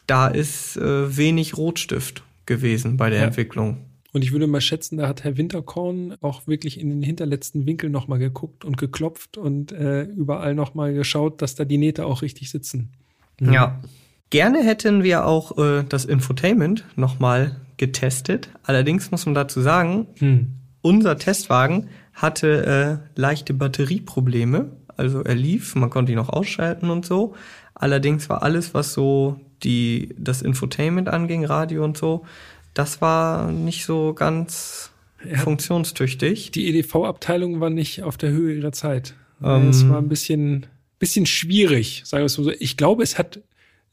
da 0.08 0.28
ist 0.28 0.78
äh, 0.78 1.18
wenig 1.18 1.58
Rotstift 1.58 2.24
gewesen 2.46 2.98
bei 2.98 3.10
der 3.10 3.20
ja. 3.20 3.26
Entwicklung. 3.26 3.86
Und 4.14 4.24
ich 4.24 4.32
würde 4.32 4.48
mal 4.48 4.62
schätzen, 4.62 4.98
da 4.98 5.08
hat 5.08 5.24
Herr 5.24 5.38
Winterkorn 5.38 6.16
auch 6.22 6.46
wirklich 6.46 6.80
in 6.80 6.90
den 6.90 7.02
hinterletzten 7.02 7.66
Winkel 7.66 7.90
nochmal 7.90 8.20
geguckt 8.20 8.66
und 8.66 8.78
geklopft 8.78 9.38
und 9.38 9.72
äh, 9.72 10.04
überall 10.04 10.54
nochmal 10.54 10.94
geschaut, 10.94 11.42
dass 11.42 11.56
da 11.56 11.64
die 11.64 11.78
Nähte 11.78 12.06
auch 12.06 12.22
richtig 12.22 12.50
sitzen. 12.50 12.92
Mhm. 13.40 13.54
Ja. 13.54 13.82
Gerne 14.30 14.64
hätten 14.64 15.04
wir 15.04 15.26
auch 15.26 15.58
äh, 15.58 15.84
das 15.88 16.06
Infotainment 16.06 16.86
nochmal 16.96 17.58
getestet. 17.78 18.50
Allerdings 18.64 19.12
muss 19.12 19.26
man 19.26 19.36
dazu 19.36 19.60
sagen, 19.60 20.08
hm. 20.20 20.54
unser 20.82 21.18
Testwagen 21.18 21.90
hatte 22.14 23.02
äh, 23.16 23.20
leichte 23.20 23.54
Batterieprobleme. 23.54 24.72
Also 24.96 25.22
er 25.22 25.36
lief, 25.36 25.76
man 25.76 25.90
konnte 25.90 26.14
ihn 26.14 26.18
noch 26.18 26.30
ausschalten 26.30 26.90
und 26.90 27.06
so. 27.06 27.34
Allerdings 27.74 28.30
war 28.30 28.44
alles, 28.44 28.74
was 28.74 28.94
so 28.94 29.42
die, 29.64 30.14
das 30.18 30.42
Infotainment 30.42 31.10
anging, 31.10 31.44
Radio 31.44 31.84
und 31.84 31.98
so, 31.98 32.24
das 32.74 33.02
war 33.02 33.52
nicht 33.52 33.86
so 33.86 34.14
ganz 34.14 34.92
ja, 35.30 35.38
funktionstüchtig. 35.38 36.52
Die 36.52 36.68
EDV-Abteilung 36.70 37.60
war 37.60 37.70
nicht 37.70 38.04
auf 38.04 38.18
der 38.18 38.32
Höhe 38.32 38.56
ihrer 38.56 38.72
Zeit. 38.72 39.16
Ähm, 39.44 39.70
es 39.70 39.88
war 39.88 39.98
ein 39.98 40.08
bisschen, 40.08 40.68
bisschen 41.00 41.26
schwierig, 41.26 42.04
es 42.06 42.14
mal 42.14 42.30
so. 42.30 42.52
Ich 42.52 42.78
glaube, 42.78 43.04
es 43.04 43.18
hat, 43.18 43.40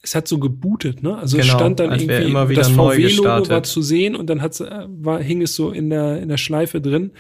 es 0.03 0.15
hat 0.15 0.29
so 0.29 0.39
gebootet, 0.39 1.03
ne? 1.03 1.17
Also 1.17 1.37
genau, 1.37 1.49
es 1.49 1.55
stand 1.55 1.81
dann 1.81 1.99
irgendwie, 1.99 2.55
das 2.55 2.69
VW-Logo 2.71 3.49
war 3.49 3.63
zu 3.63 3.83
sehen 3.83 4.15
und 4.15 4.29
dann 4.29 4.43
hat's, 4.43 4.61
äh, 4.61 4.87
war, 4.89 5.21
hing 5.21 5.43
es 5.43 5.55
so 5.55 5.71
in 5.71 5.91
der, 5.91 6.21
in 6.21 6.29
der 6.29 6.37
Schleife 6.37 6.81
drin. 6.81 7.13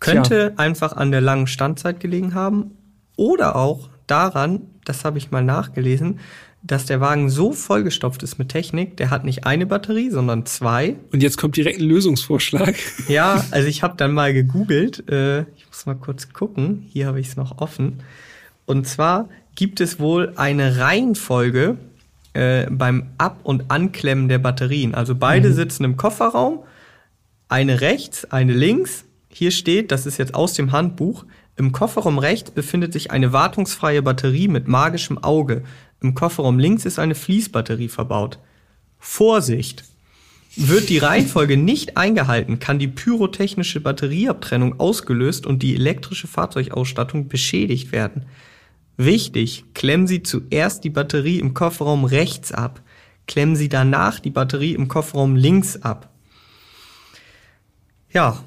Könnte 0.00 0.52
Tja. 0.54 0.64
einfach 0.64 0.92
an 0.94 1.10
der 1.10 1.20
langen 1.20 1.46
Standzeit 1.46 2.00
gelegen 2.00 2.34
haben 2.34 2.70
oder 3.16 3.56
auch 3.56 3.90
daran, 4.06 4.62
das 4.84 5.04
habe 5.04 5.18
ich 5.18 5.30
mal 5.30 5.42
nachgelesen, 5.42 6.20
dass 6.62 6.86
der 6.86 7.00
Wagen 7.00 7.30
so 7.30 7.52
vollgestopft 7.52 8.22
ist 8.22 8.38
mit 8.38 8.48
Technik, 8.48 8.96
der 8.96 9.10
hat 9.10 9.24
nicht 9.24 9.46
eine 9.46 9.66
Batterie, 9.66 10.10
sondern 10.10 10.44
zwei. 10.44 10.96
Und 11.12 11.22
jetzt 11.22 11.38
kommt 11.38 11.56
direkt 11.56 11.80
ein 11.80 11.86
Lösungsvorschlag. 11.86 12.74
Ja, 13.08 13.44
also 13.52 13.68
ich 13.68 13.82
habe 13.82 13.94
dann 13.96 14.12
mal 14.12 14.34
gegoogelt. 14.34 15.08
Äh, 15.08 15.42
ich 15.56 15.66
muss 15.66 15.86
mal 15.86 15.94
kurz 15.94 16.32
gucken. 16.32 16.86
Hier 16.92 17.06
habe 17.06 17.20
ich 17.20 17.28
es 17.28 17.36
noch 17.36 17.58
offen. 17.58 18.02
Und 18.66 18.86
zwar 18.86 19.28
gibt 19.54 19.80
es 19.80 19.98
wohl 19.98 20.32
eine 20.36 20.78
Reihenfolge 20.78 21.78
äh, 22.34 22.66
beim 22.70 23.10
Ab- 23.18 23.40
und 23.44 23.70
Anklemmen 23.70 24.28
der 24.28 24.38
Batterien. 24.38 24.94
Also 24.94 25.14
beide 25.14 25.50
mhm. 25.50 25.54
sitzen 25.54 25.84
im 25.84 25.96
Kofferraum, 25.96 26.64
eine 27.48 27.80
rechts, 27.80 28.26
eine 28.26 28.52
links. 28.52 29.04
Hier 29.30 29.52
steht, 29.52 29.90
das 29.90 30.06
ist 30.06 30.18
jetzt 30.18 30.34
aus 30.34 30.54
dem 30.54 30.72
Handbuch, 30.72 31.24
im 31.58 31.72
Kofferraum 31.72 32.18
rechts 32.18 32.52
befindet 32.52 32.92
sich 32.92 33.10
eine 33.10 33.32
wartungsfreie 33.32 34.00
Batterie 34.00 34.46
mit 34.46 34.68
magischem 34.68 35.18
Auge. 35.18 35.64
Im 36.00 36.14
Kofferraum 36.14 36.58
links 36.58 36.84
ist 36.84 36.98
eine 36.98 37.14
Fließbatterie 37.14 37.88
verbaut. 37.88 38.38
Vorsicht! 38.98 39.84
Wird 40.56 40.88
die 40.88 40.98
Reihenfolge 40.98 41.56
nicht 41.56 41.96
eingehalten, 41.96 42.58
kann 42.58 42.78
die 42.78 42.88
pyrotechnische 42.88 43.80
Batterieabtrennung 43.80 44.80
ausgelöst 44.80 45.46
und 45.46 45.62
die 45.62 45.74
elektrische 45.74 46.26
Fahrzeugausstattung 46.26 47.28
beschädigt 47.28 47.92
werden. 47.92 48.24
Wichtig, 48.96 49.64
klemmen 49.74 50.08
Sie 50.08 50.24
zuerst 50.24 50.82
die 50.82 50.90
Batterie 50.90 51.38
im 51.38 51.54
Kofferraum 51.54 52.04
rechts 52.04 52.50
ab. 52.50 52.82
Klemmen 53.28 53.54
Sie 53.54 53.68
danach 53.68 54.18
die 54.18 54.30
Batterie 54.30 54.74
im 54.74 54.88
Kofferraum 54.88 55.36
links 55.36 55.80
ab. 55.82 56.10
Ja. 58.12 58.42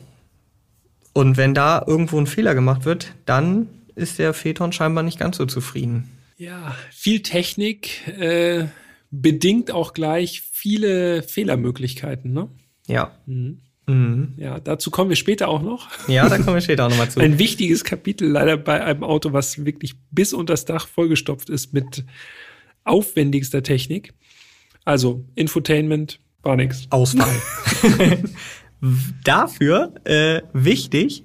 Und 1.13 1.37
wenn 1.37 1.53
da 1.53 1.83
irgendwo 1.85 2.17
ein 2.17 2.27
Fehler 2.27 2.55
gemacht 2.55 2.83
wird, 2.83 3.13
dann 3.25 3.67
ist 3.95 4.19
der 4.19 4.33
Phaeton 4.33 4.73
scheinbar 4.73 5.03
nicht 5.03 5.19
ganz 5.19 5.37
so 5.37 5.45
zufrieden. 5.45 6.09
Ja, 6.41 6.75
viel 6.89 7.21
Technik, 7.21 8.07
äh, 8.07 8.65
bedingt 9.11 9.69
auch 9.69 9.93
gleich 9.93 10.41
viele 10.41 11.21
Fehlermöglichkeiten, 11.21 12.33
ne? 12.33 12.49
Ja. 12.87 13.15
Mhm. 13.27 13.59
Mhm. 13.85 14.33
Ja, 14.37 14.59
dazu 14.59 14.89
kommen 14.89 15.11
wir 15.11 15.17
später 15.17 15.49
auch 15.49 15.61
noch. 15.61 15.87
Ja, 16.07 16.27
da 16.29 16.39
kommen 16.39 16.55
wir 16.55 16.61
später 16.61 16.87
auch 16.87 16.89
nochmal 16.89 17.11
zu. 17.11 17.19
Ein 17.19 17.37
wichtiges 17.37 17.83
Kapitel 17.83 18.27
leider 18.27 18.57
bei 18.57 18.83
einem 18.83 19.03
Auto, 19.03 19.33
was 19.33 19.65
wirklich 19.65 19.93
bis 20.09 20.33
unter 20.33 20.53
das 20.53 20.65
Dach 20.65 20.87
vollgestopft 20.87 21.47
ist 21.47 21.73
mit 21.73 22.05
aufwendigster 22.85 23.61
Technik. 23.61 24.15
Also 24.83 25.23
Infotainment 25.35 26.19
war 26.41 26.55
nix. 26.55 26.87
Ausfall. 26.89 27.39
Dafür 29.23 29.93
äh, 30.05 30.41
wichtig 30.53 31.23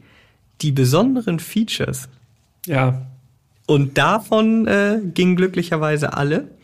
die 0.60 0.72
besonderen 0.72 1.38
Features. 1.38 2.10
Ja. 2.66 3.15
Und 3.66 3.98
davon 3.98 4.66
äh, 4.66 5.00
gingen 5.14 5.36
glücklicherweise 5.36 6.14
alle. 6.14 6.56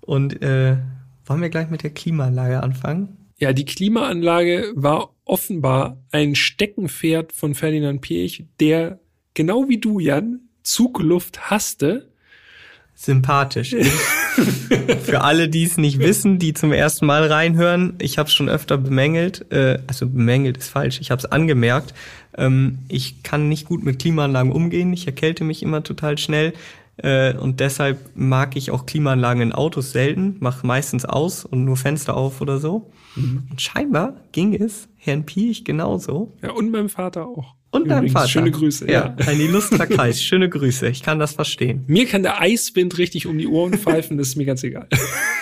Und 0.00 0.42
äh, 0.42 0.76
wollen 1.24 1.42
wir 1.42 1.50
gleich 1.50 1.70
mit 1.70 1.82
der 1.82 1.90
Klimaanlage 1.90 2.62
anfangen? 2.62 3.30
Ja, 3.38 3.52
die 3.52 3.64
Klimaanlage 3.64 4.72
war 4.74 5.10
offenbar 5.24 5.98
ein 6.10 6.34
Steckenpferd 6.34 7.32
von 7.32 7.54
Ferdinand 7.54 8.00
Piech, 8.00 8.46
der 8.60 9.00
genau 9.34 9.68
wie 9.68 9.78
du, 9.78 9.98
Jan, 9.98 10.48
Zugluft 10.62 11.50
hasste. 11.50 12.10
Sympathisch. 12.98 13.76
Für 15.02 15.20
alle, 15.20 15.48
die 15.48 15.64
es 15.64 15.76
nicht 15.76 15.98
wissen, 15.98 16.38
die 16.38 16.54
zum 16.54 16.72
ersten 16.72 17.04
Mal 17.06 17.30
reinhören, 17.30 17.94
ich 18.00 18.16
habe 18.16 18.28
es 18.28 18.34
schon 18.34 18.48
öfter 18.48 18.78
bemängelt, 18.78 19.52
äh, 19.52 19.78
also 19.86 20.08
bemängelt 20.08 20.56
ist 20.56 20.70
falsch, 20.70 21.00
ich 21.00 21.10
habe 21.10 21.18
es 21.18 21.26
angemerkt. 21.26 21.92
Ähm, 22.36 22.78
ich 22.88 23.22
kann 23.22 23.50
nicht 23.50 23.66
gut 23.66 23.84
mit 23.84 23.98
Klimaanlagen 23.98 24.50
umgehen, 24.50 24.92
ich 24.94 25.06
erkälte 25.06 25.44
mich 25.44 25.62
immer 25.62 25.82
total 25.82 26.16
schnell. 26.16 26.54
Äh, 26.96 27.34
und 27.34 27.60
deshalb 27.60 27.98
mag 28.14 28.56
ich 28.56 28.70
auch 28.70 28.86
Klimaanlagen 28.86 29.42
in 29.42 29.52
Autos 29.52 29.92
selten, 29.92 30.36
mache 30.40 30.66
meistens 30.66 31.04
aus 31.04 31.44
und 31.44 31.66
nur 31.66 31.76
Fenster 31.76 32.16
auf 32.16 32.40
oder 32.40 32.58
so. 32.58 32.90
Mhm. 33.14 33.46
Und 33.50 33.60
scheinbar 33.60 34.14
ging 34.32 34.54
es 34.54 34.88
Herrn 34.96 35.26
Piech 35.26 35.64
genauso. 35.64 36.32
Ja, 36.42 36.52
und 36.52 36.70
meinem 36.70 36.88
Vater 36.88 37.26
auch. 37.26 37.54
Und 37.82 37.88
deinem 37.88 38.08
Vater. 38.08 38.28
Schöne 38.28 38.50
Grüße. 38.50 38.90
Ja, 38.90 39.14
ja. 39.18 39.26
ein 39.26 39.40
illustrer 39.40 39.86
Kreis. 39.86 40.22
Schöne 40.22 40.48
Grüße. 40.48 40.88
Ich 40.88 41.02
kann 41.02 41.18
das 41.18 41.32
verstehen. 41.32 41.84
Mir 41.86 42.06
kann 42.06 42.22
der 42.22 42.40
Eiswind 42.40 42.98
richtig 42.98 43.26
um 43.26 43.38
die 43.38 43.46
Ohren 43.46 43.74
pfeifen, 43.74 44.18
das 44.18 44.28
ist 44.28 44.36
mir 44.36 44.46
ganz 44.46 44.62
egal. 44.62 44.88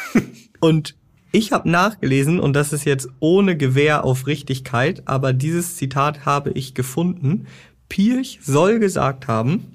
Und 0.60 0.94
ich 1.32 1.50
habe 1.50 1.68
nachgelesen, 1.68 2.38
und 2.38 2.52
das 2.52 2.72
ist 2.72 2.84
jetzt 2.84 3.08
ohne 3.18 3.56
Gewähr 3.56 4.04
auf 4.04 4.28
Richtigkeit, 4.28 5.02
aber 5.06 5.32
dieses 5.32 5.76
Zitat 5.76 6.24
habe 6.24 6.52
ich 6.52 6.74
gefunden. 6.74 7.48
Pirch 7.88 8.38
soll 8.40 8.78
gesagt 8.78 9.26
haben, 9.26 9.72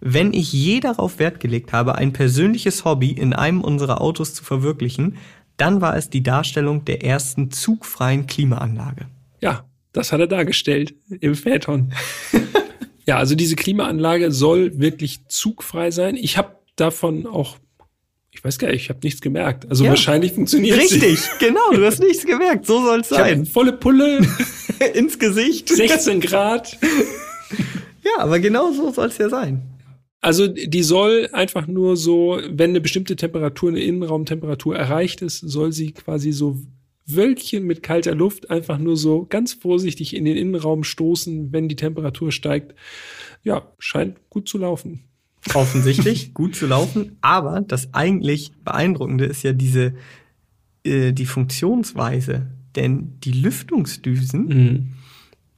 wenn 0.00 0.32
ich 0.32 0.52
je 0.52 0.80
darauf 0.80 1.20
Wert 1.20 1.38
gelegt 1.38 1.72
habe, 1.72 1.94
ein 1.94 2.12
persönliches 2.12 2.84
Hobby 2.84 3.12
in 3.12 3.34
einem 3.34 3.60
unserer 3.60 4.00
Autos 4.00 4.34
zu 4.34 4.42
verwirklichen, 4.42 5.16
dann 5.56 5.80
war 5.80 5.96
es 5.96 6.10
die 6.10 6.24
Darstellung 6.24 6.84
der 6.84 7.04
ersten 7.04 7.52
zugfreien 7.52 8.26
Klimaanlage. 8.26 9.06
Ja, 9.40 9.64
das 9.96 10.12
hat 10.12 10.20
er 10.20 10.26
dargestellt 10.26 10.94
im 11.20 11.34
Phaeton. 11.34 11.92
ja, 13.06 13.16
also 13.16 13.34
diese 13.34 13.56
Klimaanlage 13.56 14.30
soll 14.30 14.78
wirklich 14.78 15.26
zugfrei 15.28 15.90
sein. 15.90 16.16
Ich 16.16 16.36
habe 16.36 16.56
davon 16.76 17.26
auch 17.26 17.56
ich 18.36 18.44
weiß 18.44 18.58
gar 18.58 18.68
nicht, 18.68 18.82
ich 18.82 18.88
habe 18.90 19.00
nichts 19.02 19.22
gemerkt. 19.22 19.66
Also 19.70 19.84
ja, 19.84 19.90
wahrscheinlich 19.90 20.32
funktioniert 20.32 20.76
es. 20.76 20.92
Richtig, 20.92 21.20
genau, 21.40 21.70
du 21.72 21.86
hast 21.86 22.00
nichts 22.00 22.26
gemerkt. 22.26 22.66
So 22.66 22.82
soll 22.82 23.00
es 23.00 23.08
sein. 23.08 23.46
Volle 23.46 23.72
Pulle 23.72 24.20
ins 24.94 25.18
Gesicht. 25.18 25.70
16 25.70 26.20
Grad. 26.20 26.76
ja, 28.04 28.18
aber 28.18 28.38
genau 28.38 28.72
so 28.72 28.92
soll 28.92 29.06
es 29.06 29.16
ja 29.16 29.30
sein. 29.30 29.62
Also 30.20 30.48
die 30.48 30.82
soll 30.82 31.30
einfach 31.32 31.66
nur 31.66 31.96
so, 31.96 32.38
wenn 32.50 32.70
eine 32.70 32.82
bestimmte 32.82 33.16
Temperatur, 33.16 33.70
eine 33.70 33.80
Innenraumtemperatur 33.80 34.76
erreicht 34.76 35.22
ist, 35.22 35.38
soll 35.38 35.72
sie 35.72 35.92
quasi 35.92 36.32
so 36.32 36.58
Wölkchen 37.06 37.64
mit 37.64 37.82
kalter 37.82 38.14
Luft 38.14 38.50
einfach 38.50 38.78
nur 38.78 38.96
so 38.96 39.26
ganz 39.26 39.52
vorsichtig 39.52 40.14
in 40.14 40.24
den 40.24 40.36
Innenraum 40.36 40.84
stoßen, 40.84 41.52
wenn 41.52 41.68
die 41.68 41.76
Temperatur 41.76 42.32
steigt. 42.32 42.74
Ja, 43.42 43.72
scheint 43.78 44.16
gut 44.28 44.48
zu 44.48 44.58
laufen. 44.58 45.04
Offensichtlich 45.54 46.34
gut 46.34 46.56
zu 46.56 46.66
laufen, 46.66 47.16
aber 47.20 47.60
das 47.60 47.94
eigentlich 47.94 48.52
beeindruckende 48.64 49.26
ist 49.26 49.44
ja 49.44 49.52
diese 49.52 49.94
äh, 50.84 51.12
die 51.12 51.26
Funktionsweise, 51.26 52.48
denn 52.74 53.20
die 53.20 53.32
Lüftungsdüsen, 53.32 54.46
mhm. 54.46 54.86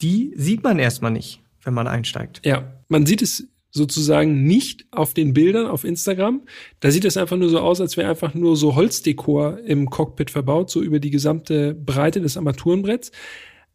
die 0.03 0.33
sieht 0.37 0.63
man 0.63 0.79
erstmal 0.79 1.11
nicht, 1.11 1.41
wenn 1.63 1.75
man 1.75 1.87
einsteigt. 1.87 2.43
Ja, 2.45 2.75
man 2.89 3.07
sieht 3.07 3.23
es 3.23 3.49
sozusagen 3.71 4.45
nicht 4.45 4.87
auf 4.91 5.15
den 5.15 5.35
Bildern 5.35 5.67
auf 5.67 5.85
Instagram. 5.85 6.43
Da 6.81 6.91
sieht 6.91 7.05
es 7.05 7.17
einfach 7.17 7.37
nur 7.37 7.51
so 7.51 7.61
aus, 7.61 7.81
als 7.81 7.97
wäre 7.97 8.11
einfach 8.11 8.35
nur 8.35 8.57
so 8.57 8.75
Holzdekor 8.75 9.59
im 9.61 9.91
Cockpit 9.91 10.31
verbaut, 10.31 10.71
so 10.71 10.83
über 10.83 11.01
die 11.01 11.11
gesamte 11.11 11.75
Breite 11.75 12.21
des 12.21 12.37
Armaturenbretts. 12.37 13.13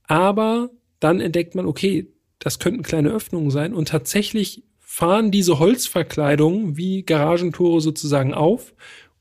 Aber 0.08 0.72
dann 1.00 1.22
entdeckt 1.22 1.56
man, 1.56 1.66
okay, 1.66 2.12
das 2.39 2.60
könnten 2.60 2.84
kleine 2.84 3.10
Öffnungen 3.10 3.52
sein 3.52 3.74
und 3.74 3.88
tatsächlich 3.88 4.64
fahren 4.80 5.32
diese 5.32 5.60
Holzverkleidungen 5.60 6.78
wie 6.78 7.04
Garagentore 7.04 7.82
sozusagen 7.82 8.34
auf 8.34 8.74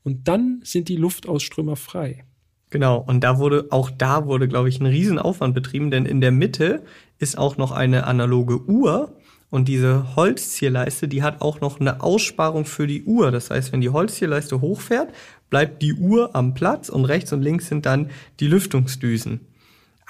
und 0.03 0.27
dann 0.27 0.59
sind 0.63 0.89
die 0.89 0.97
Luftausströmer 0.97 1.75
frei. 1.75 2.25
Genau, 2.69 2.97
und 2.97 3.23
da 3.23 3.37
wurde, 3.37 3.67
auch 3.69 3.91
da 3.91 4.25
wurde, 4.25 4.47
glaube 4.47 4.67
ich, 4.67 4.79
ein 4.79 4.87
Riesenaufwand 4.87 5.53
betrieben, 5.53 5.91
denn 5.91 6.05
in 6.05 6.21
der 6.21 6.31
Mitte 6.31 6.83
ist 7.19 7.37
auch 7.37 7.57
noch 7.57 7.71
eine 7.71 8.07
analoge 8.07 8.65
Uhr, 8.65 9.15
und 9.53 9.67
diese 9.67 10.15
Holzzierleiste, 10.15 11.07
die 11.07 11.21
hat 11.21 11.41
auch 11.41 11.61
noch 11.61 11.79
eine 11.79 12.01
Aussparung 12.01 12.65
für 12.65 12.87
die 12.87 13.03
Uhr. 13.03 13.29
Das 13.29 13.51
heißt, 13.51 13.71
wenn 13.71 13.81
die 13.81 13.89
Holzzierleiste 13.89 14.61
hochfährt, 14.61 15.13
bleibt 15.51 15.83
die 15.83 15.93
Uhr 15.93 16.35
am 16.35 16.55
Platz 16.55 16.89
und 16.89 17.05
rechts 17.05 17.31
und 17.33 17.43
links 17.43 17.67
sind 17.67 17.85
dann 17.85 18.09
die 18.39 18.47
Lüftungsdüsen. 18.47 19.41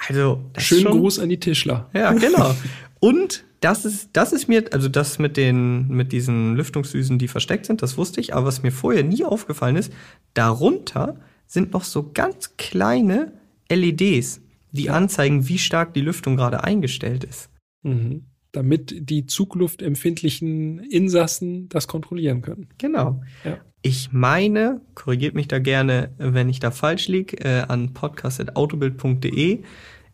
Also 0.08 0.42
schönen 0.56 0.86
Gruß 0.86 1.18
an 1.18 1.28
die 1.28 1.40
Tischler. 1.40 1.90
Ja, 1.92 2.12
genau. 2.14 2.54
Und 3.00 3.44
das 3.60 3.84
ist, 3.84 4.08
das 4.14 4.32
ist 4.32 4.48
mir, 4.48 4.64
also 4.72 4.88
das 4.88 5.18
mit 5.18 5.36
den, 5.36 5.88
mit 5.88 6.12
diesen 6.12 6.56
Lüftungsdüsen, 6.56 7.18
die 7.18 7.28
versteckt 7.28 7.66
sind, 7.66 7.82
das 7.82 7.98
wusste 7.98 8.22
ich, 8.22 8.34
aber 8.34 8.46
was 8.46 8.62
mir 8.62 8.72
vorher 8.72 9.04
nie 9.04 9.24
aufgefallen 9.26 9.76
ist, 9.76 9.92
darunter 10.32 11.16
sind 11.46 11.74
noch 11.74 11.84
so 11.84 12.12
ganz 12.14 12.56
kleine 12.56 13.32
LEDs, 13.70 14.40
die 14.72 14.88
anzeigen, 14.88 15.48
wie 15.48 15.58
stark 15.58 15.92
die 15.92 16.00
Lüftung 16.00 16.36
gerade 16.36 16.64
eingestellt 16.64 17.24
ist. 17.24 17.50
Mhm 17.82 18.24
damit 18.54 19.10
die 19.10 19.26
zugluftempfindlichen 19.26 20.78
Insassen 20.78 21.68
das 21.68 21.88
kontrollieren 21.88 22.40
können. 22.42 22.68
Genau. 22.78 23.22
Ja. 23.44 23.58
Ich 23.82 24.12
meine, 24.12 24.80
korrigiert 24.94 25.34
mich 25.34 25.48
da 25.48 25.58
gerne, 25.58 26.12
wenn 26.16 26.48
ich 26.48 26.60
da 26.60 26.70
falsch 26.70 27.08
liege, 27.08 27.36
äh, 27.44 27.64
an 27.68 27.92
podcast.autobild.de. 27.92 29.62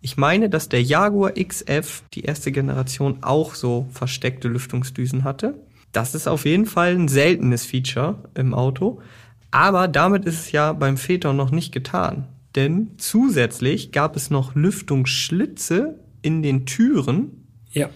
Ich 0.00 0.16
meine, 0.16 0.48
dass 0.48 0.68
der 0.68 0.82
Jaguar 0.82 1.34
XF, 1.34 2.02
die 2.14 2.22
erste 2.22 2.50
Generation, 2.50 3.18
auch 3.22 3.54
so 3.54 3.86
versteckte 3.92 4.48
Lüftungsdüsen 4.48 5.22
hatte. 5.22 5.54
Das 5.92 6.14
ist 6.14 6.26
auf 6.26 6.46
jeden 6.46 6.66
Fall 6.66 6.94
ein 6.94 7.08
seltenes 7.08 7.64
Feature 7.64 8.24
im 8.34 8.54
Auto. 8.54 9.02
Aber 9.50 9.88
damit 9.88 10.24
ist 10.24 10.40
es 10.40 10.52
ja 10.52 10.72
beim 10.72 10.96
Phaeton 10.96 11.36
noch 11.36 11.50
nicht 11.50 11.72
getan. 11.72 12.28
Denn 12.56 12.92
zusätzlich 12.96 13.92
gab 13.92 14.16
es 14.16 14.30
noch 14.30 14.54
Lüftungsschlitze 14.54 16.00
in 16.22 16.42
den 16.42 16.66
Türen. 16.66 17.46
Ja 17.70 17.90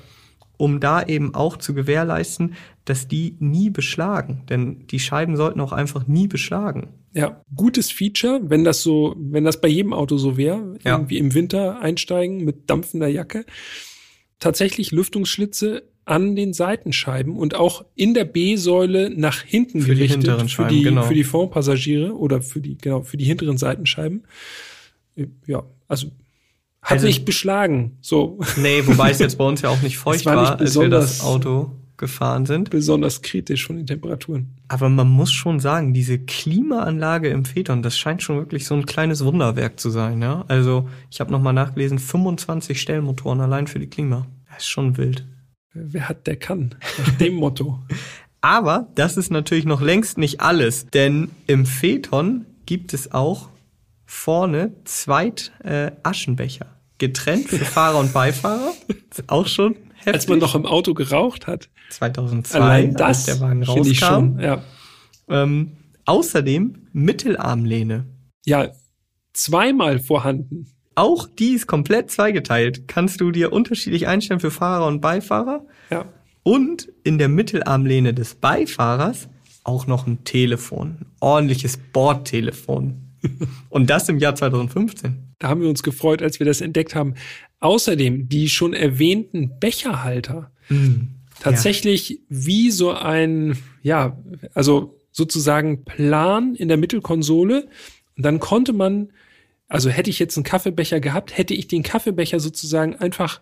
um 0.56 0.80
da 0.80 1.02
eben 1.02 1.34
auch 1.34 1.56
zu 1.56 1.74
gewährleisten, 1.74 2.54
dass 2.84 3.08
die 3.08 3.36
nie 3.38 3.70
beschlagen. 3.70 4.42
Denn 4.48 4.86
die 4.88 5.00
Scheiben 5.00 5.36
sollten 5.36 5.60
auch 5.60 5.72
einfach 5.72 6.06
nie 6.06 6.28
beschlagen. 6.28 6.88
Ja, 7.12 7.42
gutes 7.54 7.90
Feature, 7.90 8.40
wenn 8.44 8.64
das 8.64 8.82
so, 8.82 9.14
wenn 9.18 9.44
das 9.44 9.60
bei 9.60 9.68
jedem 9.68 9.92
Auto 9.92 10.16
so 10.16 10.36
wäre, 10.36 10.78
ja. 10.84 10.92
irgendwie 10.92 11.18
im 11.18 11.34
Winter 11.34 11.80
einsteigen 11.80 12.44
mit 12.44 12.68
dampfender 12.70 13.08
Jacke. 13.08 13.46
Tatsächlich 14.40 14.90
Lüftungsschlitze 14.90 15.84
an 16.04 16.36
den 16.36 16.52
Seitenscheiben 16.52 17.36
und 17.36 17.54
auch 17.54 17.84
in 17.94 18.14
der 18.14 18.24
B-Säule 18.24 19.10
nach 19.10 19.40
hinten 19.40 19.80
Für 19.80 19.94
die 19.94 19.94
gerichtet 19.94 20.22
hinteren 20.22 20.48
für 20.48 20.62
Scheiben, 20.62 20.68
die 20.70 20.82
genau. 20.82 21.02
für 21.02 21.14
die 21.14 21.24
Frontpassagiere 21.24 22.14
oder 22.16 22.42
für 22.42 22.60
die 22.60 22.76
genau 22.76 23.02
für 23.02 23.16
die 23.16 23.24
hinteren 23.24 23.56
Seitenscheiben. 23.56 24.24
Ja, 25.46 25.64
also 25.88 26.08
hat 26.84 26.92
Also- 26.92 27.06
nicht 27.06 27.24
beschlagen, 27.24 27.96
so 28.00 28.38
Nee, 28.56 28.82
wobei 28.86 29.10
es 29.10 29.18
jetzt 29.18 29.38
bei 29.38 29.44
uns 29.44 29.62
ja 29.62 29.70
auch 29.70 29.82
nicht 29.82 29.98
feucht 29.98 30.24
war 30.26 30.36
war, 30.36 30.60
als 30.60 30.78
wir 30.78 30.88
das 30.88 31.20
Auto 31.22 31.72
gefahren 31.96 32.44
sind. 32.44 32.70
besonders 32.70 33.22
kritisch 33.22 33.66
von 33.66 33.76
den 33.76 33.86
Temperaturen. 33.86 34.56
Aber 34.68 34.88
man 34.88 35.08
muss 35.08 35.32
schon 35.32 35.60
sagen, 35.60 35.94
diese 35.94 36.18
Klimaanlage 36.18 37.28
im 37.28 37.44
Phaeton, 37.44 37.82
das 37.82 37.96
scheint 37.98 38.22
schon 38.22 38.36
wirklich 38.36 38.66
so 38.66 38.74
ein 38.74 38.84
kleines 38.86 39.24
Wunderwerk 39.24 39.78
zu 39.80 39.90
sein. 39.90 40.20
Ja? 40.20 40.44
Also 40.48 40.88
ich 41.10 41.20
habe 41.20 41.30
nochmal 41.32 41.52
nachgelesen, 41.52 41.98
25 41.98 42.80
Stellmotoren 42.80 43.40
allein 43.40 43.66
für 43.66 43.78
die 43.78 43.86
Klima. 43.88 44.26
Das 44.48 44.58
ist 44.64 44.68
schon 44.68 44.96
wild. 44.96 45.24
Wer 45.72 46.08
hat, 46.08 46.26
der 46.26 46.36
kann. 46.36 46.74
Nach 46.98 47.10
dem 47.16 47.34
Motto. 47.34 47.78
Aber 48.40 48.88
das 48.94 49.16
ist 49.16 49.30
natürlich 49.30 49.64
noch 49.64 49.80
längst 49.80 50.18
nicht 50.18 50.40
alles, 50.42 50.86
denn 50.92 51.30
im 51.46 51.64
Phaeton 51.64 52.44
gibt 52.66 52.92
es 52.92 53.12
auch 53.12 53.48
vorne 54.04 54.72
Zweit 54.84 55.52
äh, 55.64 55.92
Aschenbecher. 56.02 56.66
Getrennt 56.98 57.48
für 57.48 57.64
Fahrer 57.64 57.98
und 57.98 58.12
Beifahrer. 58.12 58.72
Ist 59.10 59.24
auch 59.28 59.46
schon 59.46 59.74
heftig. 59.96 60.14
Als 60.14 60.28
man 60.28 60.38
noch 60.38 60.54
im 60.54 60.66
Auto 60.66 60.94
geraucht 60.94 61.46
hat. 61.46 61.68
2002, 61.90 62.58
Allein 62.60 62.96
als 62.96 63.24
das 63.24 63.24
der 63.26 63.40
Wagen 63.40 63.64
finde 63.64 63.88
ich 63.88 64.02
rauskam. 64.02 64.14
schon. 64.14 64.38
Ja. 64.40 64.62
Ähm, 65.28 65.72
außerdem 66.04 66.88
Mittelarmlehne. 66.92 68.06
ja, 68.46 68.68
zweimal 69.32 69.98
vorhanden. 69.98 70.68
Auch 70.94 71.26
die 71.26 71.54
ist 71.54 71.66
komplett 71.66 72.10
zweigeteilt. 72.12 72.86
Kannst 72.86 73.20
du 73.20 73.32
dir 73.32 73.52
unterschiedlich 73.52 74.06
einstellen 74.06 74.38
für 74.38 74.52
Fahrer 74.52 74.86
und 74.86 75.00
Beifahrer. 75.00 75.66
Ja. 75.90 76.04
Und 76.44 76.88
in 77.02 77.18
der 77.18 77.28
Mittelarmlehne 77.28 78.14
des 78.14 78.36
Beifahrers 78.36 79.28
auch 79.64 79.86
noch 79.88 80.06
ein 80.06 80.22
Telefon. 80.24 80.98
Ein 81.00 81.06
ordentliches 81.20 81.78
Bordtelefon. 81.78 83.00
Und 83.70 83.88
das 83.90 84.08
im 84.10 84.18
Jahr 84.18 84.34
2015. 84.34 85.23
Da 85.38 85.48
haben 85.48 85.60
wir 85.60 85.68
uns 85.68 85.82
gefreut, 85.82 86.22
als 86.22 86.38
wir 86.38 86.46
das 86.46 86.60
entdeckt 86.60 86.94
haben. 86.94 87.14
Außerdem 87.60 88.28
die 88.28 88.48
schon 88.48 88.72
erwähnten 88.72 89.52
Becherhalter. 89.60 90.50
Tatsächlich 91.40 92.20
wie 92.28 92.70
so 92.70 92.92
ein, 92.92 93.58
ja, 93.82 94.16
also 94.54 94.98
sozusagen 95.12 95.84
Plan 95.84 96.54
in 96.54 96.68
der 96.68 96.76
Mittelkonsole. 96.76 97.68
Und 98.16 98.24
dann 98.24 98.40
konnte 98.40 98.72
man, 98.72 99.10
also 99.68 99.90
hätte 99.90 100.10
ich 100.10 100.18
jetzt 100.18 100.36
einen 100.36 100.44
Kaffeebecher 100.44 101.00
gehabt, 101.00 101.36
hätte 101.36 101.54
ich 101.54 101.68
den 101.68 101.82
Kaffeebecher 101.82 102.40
sozusagen 102.40 102.96
einfach 102.96 103.40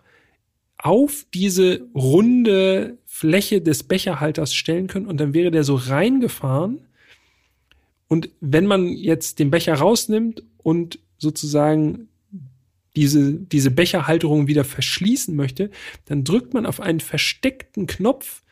auf 0.77 1.25
diese 1.33 1.87
runde 1.95 2.97
Fläche 3.05 3.61
des 3.61 3.83
Becherhalters 3.83 4.53
stellen 4.53 4.87
können 4.87 5.05
und 5.05 5.19
dann 5.19 5.33
wäre 5.33 5.51
der 5.51 5.63
so 5.63 5.75
reingefahren. 5.75 6.81
Und 8.07 8.29
wenn 8.41 8.65
man 8.65 8.89
jetzt 8.89 9.39
den 9.39 9.49
Becher 9.49 9.75
rausnimmt 9.75 10.43
und 10.57 10.99
sozusagen 11.23 12.09
diese, 12.95 13.33
diese 13.33 13.71
Becherhalterung 13.71 14.47
wieder 14.47 14.63
verschließen 14.63 15.35
möchte, 15.35 15.71
dann 16.05 16.23
drückt 16.23 16.53
man 16.53 16.67
auf 16.67 16.79
einen 16.79 16.99
versteckten 16.99 17.87
Knopf 17.87 18.43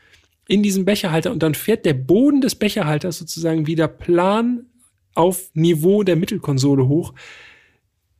in 0.47 0.63
diesem 0.63 0.85
Becherhalter 0.85 1.31
und 1.31 1.43
dann 1.43 1.53
fährt 1.53 1.85
der 1.85 1.93
Boden 1.93 2.41
des 2.41 2.55
Becherhalters 2.55 3.19
sozusagen 3.19 3.67
wieder 3.67 3.87
plan 3.87 4.65
auf 5.13 5.51
Niveau 5.53 6.03
der 6.03 6.15
Mittelkonsole 6.15 6.87
hoch. 6.87 7.13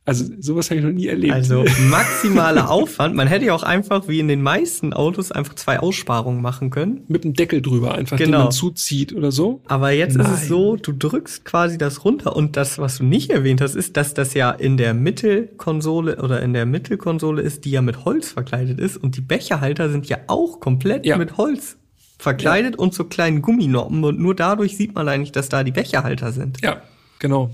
Also 0.04 0.24
sowas 0.40 0.68
habe 0.70 0.80
ich 0.80 0.84
noch 0.84 0.92
nie 0.92 1.06
erlebt. 1.06 1.32
Also 1.32 1.64
maximaler 1.88 2.70
Aufwand. 2.70 3.14
Man 3.14 3.28
hätte 3.28 3.44
ja 3.44 3.54
auch 3.54 3.62
einfach, 3.62 4.08
wie 4.08 4.18
in 4.18 4.26
den 4.26 4.42
meisten 4.42 4.92
Autos, 4.92 5.30
einfach 5.30 5.54
zwei 5.54 5.78
Aussparungen 5.78 6.42
machen 6.42 6.70
können. 6.70 7.04
mit 7.06 7.22
dem 7.22 7.34
Deckel 7.34 7.62
drüber 7.62 7.94
einfach, 7.94 8.16
den 8.16 8.26
Genau. 8.26 8.44
man 8.44 8.50
zuzieht 8.50 9.12
oder 9.14 9.30
so. 9.30 9.62
Aber 9.68 9.92
jetzt 9.92 10.16
ist 10.16 10.24
Nein. 10.24 10.32
es 10.34 10.48
so, 10.48 10.74
du 10.76 10.90
drückst 10.92 11.44
quasi 11.44 11.78
das 11.78 12.04
runter 12.04 12.34
und 12.34 12.56
das, 12.56 12.78
was 12.78 12.98
du 12.98 13.04
nicht 13.04 13.30
erwähnt 13.30 13.60
hast, 13.60 13.76
ist, 13.76 13.96
dass 13.96 14.12
das 14.12 14.34
ja 14.34 14.50
in 14.50 14.76
der 14.76 14.92
Mittelkonsole 14.92 16.16
oder 16.20 16.42
in 16.42 16.52
der 16.52 16.66
Mittelkonsole 16.66 17.40
ist, 17.42 17.64
die 17.64 17.70
ja 17.70 17.80
mit 17.82 18.04
Holz 18.04 18.32
verkleidet 18.32 18.80
ist 18.80 18.96
und 18.96 19.16
die 19.16 19.20
Becherhalter 19.20 19.88
sind 19.88 20.06
ja 20.08 20.18
auch 20.26 20.58
komplett 20.58 21.06
Ja. 21.06 21.16
mit 21.16 21.36
Holz 21.36 21.76
verkleidet 22.18 22.76
und 22.76 22.92
so 22.94 23.04
kleinen 23.04 23.40
Gumminoppen 23.42 24.02
und 24.04 24.18
nur 24.20 24.34
dadurch 24.34 24.76
sieht 24.76 24.94
man 24.94 25.08
eigentlich, 25.08 25.32
dass 25.32 25.48
da 25.48 25.64
die 25.64 25.72
Becherhalter 25.72 26.32
sind. 26.32 26.60
Ja, 26.62 26.82
genau. 27.18 27.50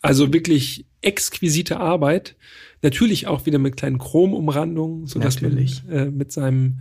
Also 0.00 0.32
wirklich 0.32 0.86
exquisite 1.00 1.78
Arbeit. 1.78 2.36
Natürlich 2.82 3.26
auch 3.26 3.46
wieder 3.46 3.58
mit 3.58 3.76
kleinen 3.76 3.98
Chromumrandungen, 3.98 5.06
sodass 5.06 5.40
Natürlich. 5.40 5.84
man 5.84 5.92
äh, 5.92 6.10
mit 6.10 6.32
seinem 6.32 6.80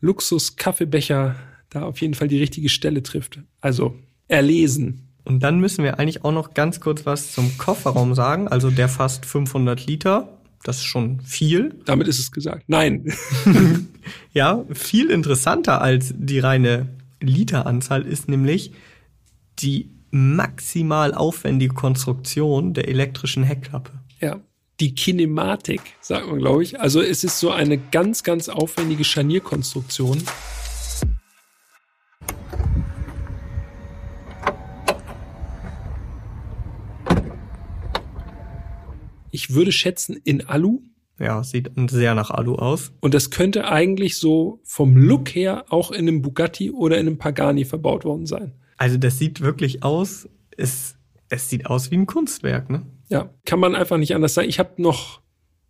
Luxus-Kaffeebecher 0.00 1.36
da 1.70 1.82
auf 1.82 2.00
jeden 2.00 2.14
Fall 2.14 2.28
die 2.28 2.38
richtige 2.38 2.68
Stelle 2.68 3.02
trifft. 3.02 3.40
Also 3.60 3.96
erlesen. 4.26 5.08
Und 5.24 5.42
dann 5.42 5.60
müssen 5.60 5.84
wir 5.84 5.98
eigentlich 5.98 6.24
auch 6.24 6.32
noch 6.32 6.54
ganz 6.54 6.80
kurz 6.80 7.04
was 7.04 7.32
zum 7.32 7.56
Kofferraum 7.58 8.14
sagen. 8.14 8.48
Also 8.48 8.70
der 8.70 8.88
fast 8.88 9.26
500 9.26 9.86
Liter, 9.86 10.38
das 10.64 10.78
ist 10.78 10.84
schon 10.84 11.20
viel. 11.20 11.74
Damit 11.84 12.08
ist 12.08 12.18
es 12.18 12.32
gesagt. 12.32 12.64
Nein. 12.68 13.12
Ja, 14.32 14.64
viel 14.72 15.10
interessanter 15.10 15.80
als 15.80 16.14
die 16.16 16.38
reine 16.38 16.88
Literanzahl 17.20 18.02
ist 18.02 18.28
nämlich 18.28 18.72
die 19.58 19.90
maximal 20.10 21.14
aufwendige 21.14 21.74
Konstruktion 21.74 22.74
der 22.74 22.88
elektrischen 22.88 23.42
Heckklappe. 23.42 23.92
ja. 24.20 24.40
Die 24.80 24.94
Kinematik, 24.94 25.80
sagt 26.00 26.28
man, 26.28 26.38
glaube 26.38 26.62
ich. 26.62 26.78
Also 26.78 27.02
es 27.02 27.24
ist 27.24 27.40
so 27.40 27.50
eine 27.50 27.78
ganz, 27.78 28.22
ganz 28.22 28.48
aufwendige 28.48 29.02
Scharnierkonstruktion. 29.02 30.22
Ich 39.32 39.52
würde 39.52 39.72
schätzen 39.72 40.16
in 40.22 40.46
Alu. 40.46 40.80
Ja, 41.18 41.42
sieht 41.42 41.70
sehr 41.90 42.14
nach 42.14 42.30
Alu 42.30 42.54
aus. 42.54 42.92
Und 43.00 43.14
das 43.14 43.30
könnte 43.30 43.66
eigentlich 43.66 44.16
so 44.18 44.60
vom 44.62 44.96
Look 44.96 45.34
her 45.34 45.64
auch 45.70 45.90
in 45.90 46.06
einem 46.06 46.22
Bugatti 46.22 46.70
oder 46.70 46.98
in 46.98 47.08
einem 47.08 47.18
Pagani 47.18 47.64
verbaut 47.64 48.04
worden 48.04 48.26
sein. 48.26 48.52
Also 48.78 48.96
das 48.96 49.18
sieht 49.18 49.40
wirklich 49.40 49.82
aus, 49.82 50.28
es, 50.56 50.96
es 51.28 51.50
sieht 51.50 51.66
aus 51.66 51.90
wie 51.90 51.96
ein 51.96 52.06
Kunstwerk, 52.06 52.70
ne? 52.70 52.86
Ja, 53.08 53.34
kann 53.44 53.60
man 53.60 53.74
einfach 53.74 53.98
nicht 53.98 54.14
anders 54.14 54.34
sagen. 54.34 54.48
Ich 54.48 54.58
habe 54.58 54.80
noch 54.80 55.20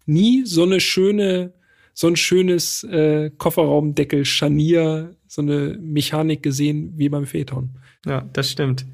nie 0.06 0.44
so 0.44 0.62
eine 0.62 0.80
schöne, 0.80 1.54
so 1.94 2.06
ein 2.06 2.16
schönes 2.16 2.84
äh, 2.84 3.30
Kofferraumdeckel, 3.36 4.24
Scharnier, 4.24 5.16
so 5.26 5.42
eine 5.42 5.78
Mechanik 5.80 6.42
gesehen 6.42 6.92
wie 6.96 7.08
beim 7.08 7.26
Phaeton. 7.26 7.70
Ja, 8.06 8.28
das 8.32 8.50
stimmt. 8.50 8.86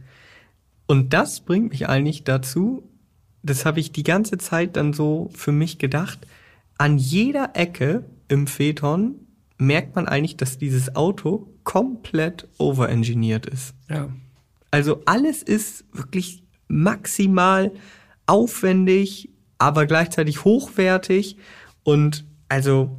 Und 0.87 1.13
das 1.13 1.41
bringt 1.41 1.71
mich 1.71 1.89
eigentlich 1.89 2.25
dazu, 2.25 2.89
das 3.43 3.67
habe 3.67 3.81
ich 3.81 3.93
die 3.93 4.03
ganze 4.03 4.39
Zeit 4.39 4.77
dann 4.77 4.93
so 4.93 5.31
für 5.35 5.53
mich 5.53 5.79
gedacht, 5.79 6.27
an 6.79 6.99
jeder 6.99 7.51
Ecke 7.55 8.05
im 8.29 8.47
Phaeton 8.47 9.15
merkt 9.59 9.95
man 9.95 10.07
eigentlich, 10.07 10.37
dass 10.37 10.59
dieses 10.59 10.97
Auto 10.97 11.54
komplett 11.65 12.47
overengineert 12.59 13.47
ist. 13.47 13.75
Ja, 13.89 14.09
Also 14.71 15.03
alles 15.07 15.43
ist 15.43 15.85
wirklich 15.93 16.43
maximal 16.69 17.73
aufwendig, 18.27 19.31
aber 19.59 19.87
gleichzeitig 19.87 20.45
hochwertig 20.45 21.37
und 21.83 22.25
also 22.49 22.99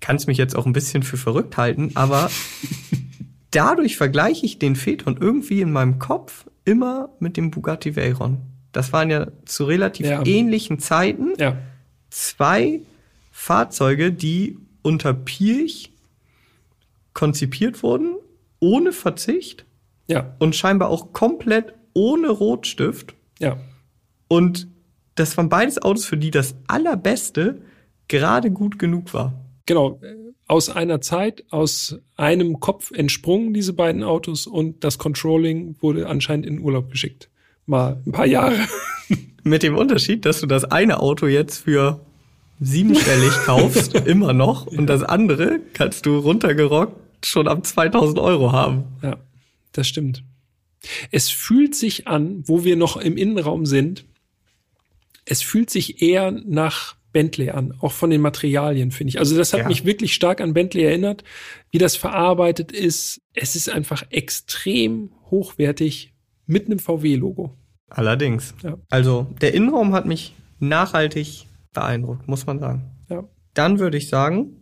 kannst 0.00 0.26
mich 0.28 0.38
jetzt 0.38 0.54
auch 0.56 0.66
ein 0.66 0.72
bisschen 0.72 1.02
für 1.02 1.16
verrückt 1.16 1.56
halten, 1.56 1.92
aber 1.94 2.30
dadurch 3.50 3.96
vergleiche 3.96 4.46
ich 4.46 4.58
den 4.58 4.76
Phaeton 4.76 5.16
irgendwie 5.20 5.60
in 5.60 5.72
meinem 5.72 5.98
Kopf 5.98 6.46
immer 6.64 7.10
mit 7.18 7.36
dem 7.36 7.50
Bugatti 7.50 7.96
Veyron. 7.96 8.38
Das 8.72 8.92
waren 8.92 9.10
ja 9.10 9.28
zu 9.46 9.64
relativ 9.64 10.06
Ja. 10.06 10.24
ähnlichen 10.24 10.78
Zeiten 10.78 11.32
ja, 11.38 11.56
zwei 12.10 12.80
Fahrzeuge, 13.32 14.12
die 14.12 14.58
unter 14.82 15.14
Pirch 15.14 15.92
konzipiert 17.18 17.82
wurden, 17.82 18.14
ohne 18.60 18.92
Verzicht 18.92 19.66
ja, 20.06 20.36
und 20.38 20.54
scheinbar 20.54 20.88
auch 20.88 21.12
komplett 21.12 21.74
ohne 21.92 22.28
Rotstift. 22.28 23.16
ja. 23.40 23.58
Und 24.28 24.68
das 25.16 25.36
waren 25.36 25.48
beides 25.48 25.82
Autos, 25.82 26.04
für 26.04 26.16
die 26.16 26.30
das 26.30 26.54
Allerbeste 26.68 27.62
gerade 28.06 28.52
gut 28.52 28.78
genug 28.78 29.12
war. 29.14 29.32
Genau. 29.66 30.00
Aus 30.46 30.70
einer 30.70 31.00
Zeit, 31.00 31.44
aus 31.50 31.98
einem 32.16 32.60
Kopf 32.60 32.92
entsprungen 32.92 33.52
diese 33.52 33.72
beiden 33.72 34.04
Autos 34.04 34.46
und 34.46 34.84
das 34.84 34.98
Controlling 34.98 35.74
wurde 35.80 36.06
anscheinend 36.08 36.46
in 36.46 36.60
Urlaub 36.60 36.88
geschickt. 36.88 37.30
Mal 37.66 38.00
ein 38.06 38.12
paar 38.12 38.26
Jahre. 38.26 38.58
Mit 39.42 39.64
dem 39.64 39.76
Unterschied, 39.76 40.24
dass 40.24 40.40
du 40.40 40.46
das 40.46 40.64
eine 40.66 41.00
Auto 41.00 41.26
jetzt 41.26 41.64
für 41.64 42.00
siebenstellig 42.60 43.32
kaufst, 43.44 43.94
immer 44.06 44.34
noch, 44.34 44.66
und 44.66 44.86
das 44.86 45.02
andere 45.02 45.58
kannst 45.72 46.06
du 46.06 46.18
runtergerockt 46.18 47.07
schon 47.24 47.48
ab 47.48 47.64
2000 47.64 48.18
Euro 48.18 48.52
haben. 48.52 48.84
Ja, 49.02 49.16
das 49.72 49.88
stimmt. 49.88 50.22
Es 51.10 51.28
fühlt 51.30 51.74
sich 51.74 52.06
an, 52.06 52.42
wo 52.46 52.64
wir 52.64 52.76
noch 52.76 52.96
im 52.96 53.16
Innenraum 53.16 53.66
sind, 53.66 54.04
es 55.24 55.42
fühlt 55.42 55.70
sich 55.70 56.00
eher 56.00 56.30
nach 56.30 56.96
Bentley 57.12 57.50
an, 57.50 57.74
auch 57.80 57.92
von 57.92 58.10
den 58.10 58.20
Materialien, 58.20 58.92
finde 58.92 59.10
ich. 59.10 59.18
Also 59.18 59.36
das 59.36 59.52
hat 59.52 59.60
Ja. 59.60 59.68
mich 59.68 59.84
wirklich 59.84 60.14
stark 60.14 60.40
an 60.40 60.54
Bentley 60.54 60.84
erinnert, 60.84 61.24
wie 61.70 61.78
das 61.78 61.96
verarbeitet 61.96 62.70
ist. 62.72 63.20
Es 63.34 63.56
ist 63.56 63.68
einfach 63.68 64.04
extrem 64.10 65.10
hochwertig 65.30 66.12
mit 66.46 66.66
einem 66.66 66.78
VW-Logo. 66.78 67.56
Allerdings. 67.90 68.54
Ja. 68.62 68.78
Also 68.88 69.26
der 69.40 69.54
Innenraum 69.54 69.94
hat 69.94 70.06
mich 70.06 70.34
nachhaltig 70.60 71.46
beeindruckt, 71.72 72.28
muss 72.28 72.46
man 72.46 72.58
sagen. 72.58 72.90
Ja. 73.10 73.24
Dann 73.54 73.78
würde 73.78 73.96
ich 73.96 74.08
sagen, 74.08 74.57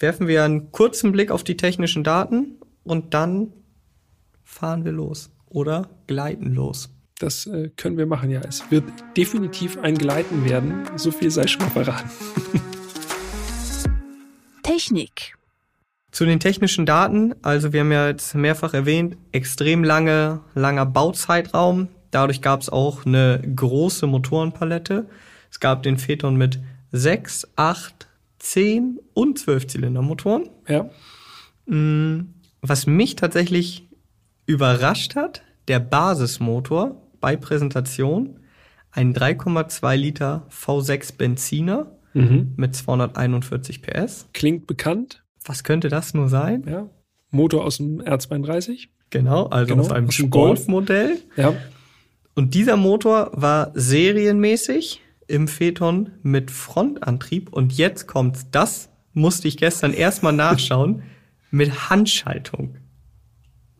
werfen 0.00 0.26
wir 0.26 0.44
einen 0.44 0.72
kurzen 0.72 1.12
Blick 1.12 1.30
auf 1.30 1.44
die 1.44 1.56
technischen 1.56 2.02
Daten 2.02 2.56
und 2.82 3.14
dann 3.14 3.52
fahren 4.42 4.84
wir 4.84 4.92
los 4.92 5.30
oder 5.48 5.88
gleiten 6.06 6.54
los. 6.54 6.90
Das 7.18 7.46
äh, 7.46 7.70
können 7.76 7.98
wir 7.98 8.06
machen, 8.06 8.30
ja. 8.30 8.40
Es 8.40 8.70
wird 8.70 8.84
definitiv 9.16 9.78
ein 9.78 9.94
Gleiten 9.96 10.44
werden. 10.46 10.88
So 10.96 11.10
viel 11.10 11.30
sei 11.30 11.46
schon 11.46 11.62
mal 11.62 11.70
verraten. 11.70 12.10
Technik. 14.62 15.36
Zu 16.12 16.24
den 16.24 16.40
technischen 16.40 16.86
Daten, 16.86 17.34
also 17.42 17.72
wir 17.72 17.80
haben 17.80 17.92
ja 17.92 18.08
jetzt 18.08 18.34
mehrfach 18.34 18.74
erwähnt, 18.74 19.16
extrem 19.32 19.84
lange, 19.84 20.40
langer 20.54 20.86
Bauzeitraum. 20.86 21.88
Dadurch 22.10 22.42
gab 22.42 22.62
es 22.62 22.70
auch 22.70 23.04
eine 23.04 23.40
große 23.54 24.06
Motorenpalette. 24.06 25.06
Es 25.50 25.60
gab 25.60 25.82
den 25.82 25.98
Phaeton 25.98 26.36
mit 26.36 26.58
6, 26.90 27.48
8, 27.54 28.08
10 28.40 28.98
und 29.14 29.38
12 29.38 29.68
Zylindermotoren. 29.68 30.48
Ja. 30.68 30.90
Was 32.62 32.86
mich 32.86 33.16
tatsächlich 33.16 33.88
überrascht 34.46 35.14
hat, 35.14 35.42
der 35.68 35.78
Basismotor 35.78 37.00
bei 37.20 37.36
Präsentation, 37.36 38.40
ein 38.90 39.14
3,2 39.14 39.96
Liter 39.96 40.46
V6 40.50 41.16
Benziner 41.16 41.92
Mhm. 42.12 42.54
mit 42.56 42.74
241 42.74 43.82
PS. 43.82 44.26
Klingt 44.32 44.66
bekannt. 44.66 45.22
Was 45.44 45.62
könnte 45.62 45.88
das 45.88 46.12
nur 46.12 46.28
sein? 46.28 46.64
Ja. 46.68 46.90
Motor 47.30 47.64
aus 47.64 47.76
dem 47.76 48.00
R32. 48.02 48.88
Genau, 49.10 49.46
also 49.46 49.74
Genau, 49.76 49.84
aus 49.86 49.92
einem. 49.92 50.08
Golfmodell. 50.30 51.18
Ja. 51.36 51.54
Und 52.34 52.54
dieser 52.54 52.76
Motor 52.76 53.30
war 53.32 53.70
serienmäßig 53.74 55.02
im 55.30 55.48
Phaeton 55.48 56.10
mit 56.22 56.50
Frontantrieb. 56.50 57.52
Und 57.52 57.72
jetzt 57.72 58.06
kommt 58.06 58.38
das 58.52 58.90
musste 59.12 59.48
ich 59.48 59.56
gestern 59.56 59.92
erstmal 59.92 60.32
nachschauen, 60.32 61.02
mit 61.50 61.90
Handschaltung 61.90 62.76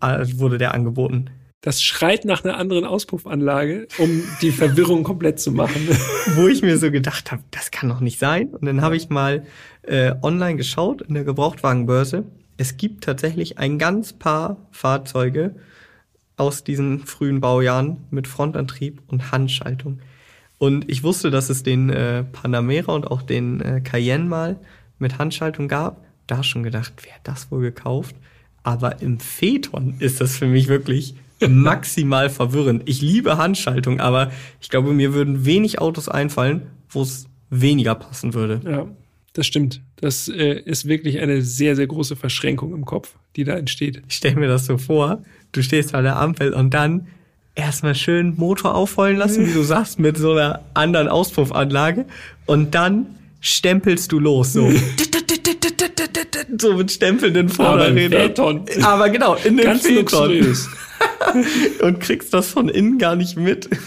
äh, 0.01 0.27
wurde 0.35 0.59
der 0.59 0.75
angeboten. 0.75 1.31
Das 1.63 1.83
schreit 1.83 2.25
nach 2.25 2.43
einer 2.43 2.57
anderen 2.57 2.87
Auspuffanlage, 2.87 3.87
um 3.99 4.23
die 4.41 4.51
Verwirrung 4.51 5.03
komplett 5.03 5.39
zu 5.39 5.53
machen. 5.53 5.89
wo 6.35 6.49
ich 6.49 6.63
mir 6.63 6.79
so 6.79 6.91
gedacht 6.91 7.31
habe, 7.31 7.43
das 7.51 7.71
kann 7.71 7.91
doch 7.91 8.01
nicht 8.01 8.19
sein. 8.19 8.49
Und 8.49 8.65
dann 8.65 8.81
habe 8.81 8.97
ich 8.97 9.11
mal 9.11 9.45
äh, 9.83 10.15
online 10.23 10.57
geschaut 10.57 11.03
in 11.03 11.15
der 11.15 11.25
Gebrauchtwagenbörse. 11.25 12.25
Es 12.57 12.79
gibt 12.79 13.05
tatsächlich 13.05 13.59
ein 13.59 13.79
ganz 13.79 14.15
paar 14.15 14.69
Fahrzeuge 14.71 15.55
aus 16.37 16.65
diesen 16.65 17.01
frühen 17.01 17.41
Baujahren 17.41 18.07
mit 18.11 18.27
Frontantrieb 18.27 19.03
und 19.09 19.31
Handschaltung. 19.31 20.01
Und 20.61 20.91
ich 20.91 21.03
wusste, 21.03 21.31
dass 21.31 21.49
es 21.49 21.63
den 21.63 21.89
äh, 21.89 22.23
Panamera 22.23 22.93
und 22.93 23.11
auch 23.11 23.23
den 23.23 23.63
äh, 23.63 23.81
Cayenne 23.81 24.27
mal 24.27 24.61
mit 24.99 25.19
Handschaltung 25.19 25.69
gab. 25.69 26.05
Da 26.27 26.43
schon 26.43 26.63
gedacht, 26.63 26.93
wer 27.03 27.15
hat 27.15 27.23
das 27.25 27.51
wohl 27.51 27.63
gekauft? 27.63 28.15
Aber 28.63 29.01
im 29.01 29.21
Phaeton 29.21 29.95
ist 30.01 30.21
das 30.21 30.37
für 30.37 30.47
mich 30.47 30.69
wirklich 30.69 31.15
maximal 31.49 32.29
verwirrend. 32.29 32.83
Ich 32.85 33.01
liebe 33.01 33.39
Handschaltung, 33.39 34.01
aber 34.01 34.33
ich 34.61 34.69
glaube, 34.69 34.93
mir 34.93 35.15
würden 35.15 35.47
wenig 35.47 35.81
Autos 35.81 36.11
einfallen, 36.11 36.67
wo 36.91 37.01
es 37.01 37.27
weniger 37.49 37.95
passen 37.95 38.35
würde. 38.35 38.61
Ja, 38.71 38.87
das 39.33 39.47
stimmt. 39.47 39.81
Das 39.97 40.29
äh, 40.29 40.61
ist 40.61 40.87
wirklich 40.87 41.21
eine 41.21 41.41
sehr, 41.41 41.75
sehr 41.75 41.87
große 41.87 42.17
Verschränkung 42.17 42.75
im 42.75 42.85
Kopf, 42.85 43.17
die 43.35 43.45
da 43.45 43.55
entsteht. 43.55 44.03
Ich 44.09 44.17
stelle 44.17 44.37
mir 44.37 44.49
das 44.49 44.67
so 44.67 44.77
vor, 44.77 45.23
du 45.53 45.63
stehst 45.63 45.95
an 45.95 46.05
der 46.05 46.17
Ampel 46.17 46.53
und 46.53 46.75
dann 46.75 47.07
erstmal 47.55 47.95
schön 47.95 48.35
Motor 48.37 48.75
aufheulen 48.75 49.17
lassen, 49.17 49.47
wie 49.47 49.53
du 49.53 49.63
sagst, 49.63 49.99
mit 49.99 50.17
so 50.17 50.33
einer 50.33 50.61
anderen 50.75 51.09
Auspuffanlage 51.09 52.07
und 52.47 52.75
dann 52.75 53.07
stempelst 53.41 54.13
du 54.13 54.19
los, 54.19 54.53
so. 54.53 54.71
so 56.59 56.75
mit 56.77 56.91
stempelnden 56.91 57.49
Vorderrädern. 57.49 58.35
Phaeton. 58.35 58.65
Aber 58.83 59.09
genau, 59.11 59.35
in 59.35 59.57
den 59.57 59.67
Ganz 59.67 59.83
Phaeton. 59.87 60.57
Und 61.83 62.01
kriegst 62.01 62.35
das 62.35 62.49
von 62.51 62.69
innen 62.69 62.99
gar 62.99 63.17
nicht 63.17 63.37
mit. 63.37 63.69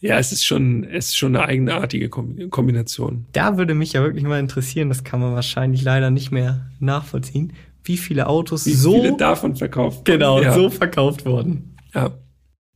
Ja, 0.00 0.16
es 0.18 0.30
ist 0.30 0.44
schon, 0.44 0.84
es 0.84 1.06
ist 1.06 1.16
schon 1.18 1.34
eine 1.34 1.44
eigenartige 1.44 2.06
Kombi- 2.06 2.48
Kombination. 2.50 3.26
Da 3.32 3.58
würde 3.58 3.74
mich 3.74 3.94
ja 3.94 4.02
wirklich 4.02 4.22
mal 4.22 4.38
interessieren, 4.38 4.88
das 4.88 5.02
kann 5.02 5.18
man 5.18 5.34
wahrscheinlich 5.34 5.82
leider 5.82 6.10
nicht 6.12 6.30
mehr 6.30 6.66
nachvollziehen, 6.78 7.52
wie 7.88 7.96
viele 7.96 8.26
Autos 8.28 8.66
Wie 8.66 8.72
so 8.72 8.92
viele 8.94 9.16
davon 9.16 9.56
verkauft. 9.56 10.04
genau 10.04 10.40
ja. 10.40 10.52
so 10.54 10.70
verkauft 10.70 11.24
wurden. 11.26 11.76
Ja. 11.94 12.16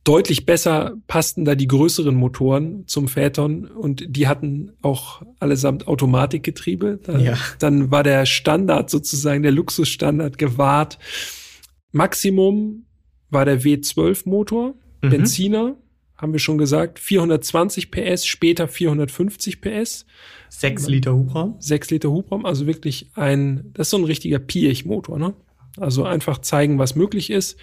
Deutlich 0.05 0.45
besser 0.45 0.95
passten 1.07 1.45
da 1.45 1.55
die 1.55 1.67
größeren 1.67 2.13
Motoren 2.13 2.85
zum 2.87 3.07
Phaeton 3.07 3.67
und 3.67 4.03
die 4.09 4.27
hatten 4.27 4.73
auch 4.81 5.21
allesamt 5.39 5.87
Automatikgetriebe. 5.87 6.99
Da, 7.01 7.17
Ja. 7.19 7.37
Dann 7.59 7.89
war 7.89 8.03
der 8.03 8.25
Standard 8.25 8.89
sozusagen, 8.89 9.43
der 9.43 9.53
Luxusstandard 9.53 10.37
gewahrt. 10.37 10.99
Maximum 11.93 12.85
war 13.29 13.45
der 13.45 13.61
W12-Motor, 13.61 14.75
Mhm. 15.01 15.09
Benziner, 15.09 15.75
haben 16.17 16.31
wir 16.33 16.39
schon 16.39 16.57
gesagt, 16.57 16.99
420 16.99 17.91
PS, 17.91 18.25
später 18.25 18.67
450 18.67 19.59
PS, 19.61 20.05
Sechs 20.59 20.87
Liter 20.87 21.15
Hubraum. 21.15 21.55
6 21.59 21.89
Liter 21.89 22.11
Hubraum, 22.11 22.45
also 22.45 22.67
wirklich 22.67 23.09
ein, 23.15 23.71
das 23.73 23.87
ist 23.87 23.91
so 23.91 23.97
ein 23.97 24.03
richtiger 24.03 24.37
Piech-Motor, 24.37 25.17
ne? 25.17 25.33
Also 25.77 26.03
einfach 26.03 26.37
zeigen, 26.37 26.77
was 26.77 26.95
möglich 26.95 27.31
ist. 27.31 27.57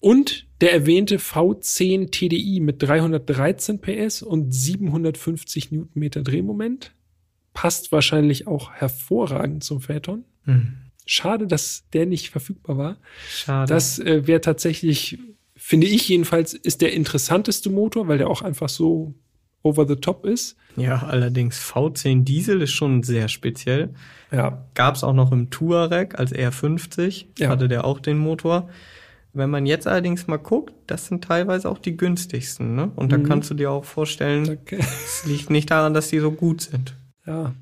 Und 0.00 0.46
der 0.62 0.72
erwähnte 0.72 1.18
V10 1.18 2.10
TDI 2.10 2.60
mit 2.60 2.82
313 2.82 3.80
PS 3.82 4.22
und 4.22 4.50
750 4.50 5.72
Newtonmeter 5.72 6.22
Drehmoment 6.22 6.94
passt 7.52 7.92
wahrscheinlich 7.92 8.46
auch 8.46 8.72
hervorragend 8.72 9.62
zum 9.62 9.82
Phaeton. 9.82 10.24
Hm. 10.44 10.76
Schade, 11.04 11.46
dass 11.46 11.84
der 11.92 12.06
nicht 12.06 12.30
verfügbar 12.30 12.78
war. 12.78 12.96
Schade. 13.28 13.68
Das 13.68 13.98
äh, 13.98 14.26
wäre 14.26 14.40
tatsächlich, 14.40 15.18
finde 15.54 15.86
ich 15.86 16.08
jedenfalls, 16.08 16.54
ist 16.54 16.80
der 16.80 16.94
interessanteste 16.94 17.68
Motor, 17.68 18.08
weil 18.08 18.16
der 18.16 18.28
auch 18.28 18.40
einfach 18.40 18.70
so 18.70 19.14
over 19.62 19.86
the 19.86 19.96
top 19.96 20.24
ist. 20.26 20.56
ja, 20.76 21.02
allerdings 21.02 21.58
V10 21.60 22.24
Diesel 22.24 22.62
ist 22.62 22.70
schon 22.72 23.02
sehr 23.02 23.28
speziell. 23.28 23.90
Ja, 24.32 24.64
Gab 24.74 24.94
es 24.94 25.04
auch 25.04 25.12
noch 25.12 25.32
im 25.32 25.50
Touareg 25.50 26.18
als 26.18 26.32
R50, 26.32 27.26
Ja. 27.38 27.48
hatte 27.50 27.68
der 27.68 27.84
auch 27.84 27.98
den 28.00 28.18
Motor. 28.18 28.68
Wenn 29.32 29.50
man 29.50 29.66
jetzt 29.66 29.86
allerdings 29.86 30.26
mal 30.26 30.38
guckt, 30.38 30.72
das 30.86 31.06
sind 31.06 31.22
teilweise 31.24 31.68
auch 31.68 31.78
die 31.78 31.96
günstigsten. 31.96 32.74
Ne? 32.74 32.90
Und 32.96 33.12
da 33.12 33.18
Mhm. 33.18 33.24
kannst 33.24 33.50
du 33.50 33.54
dir 33.54 33.70
auch 33.70 33.84
vorstellen, 33.84 34.44
danke. 34.44 34.78
es 34.78 35.24
liegt 35.26 35.50
nicht 35.50 35.70
daran, 35.70 35.94
dass 35.94 36.08
die 36.08 36.18
so 36.20 36.32
gut 36.32 36.62
sind. 36.62 36.94
Ja. 37.26 37.54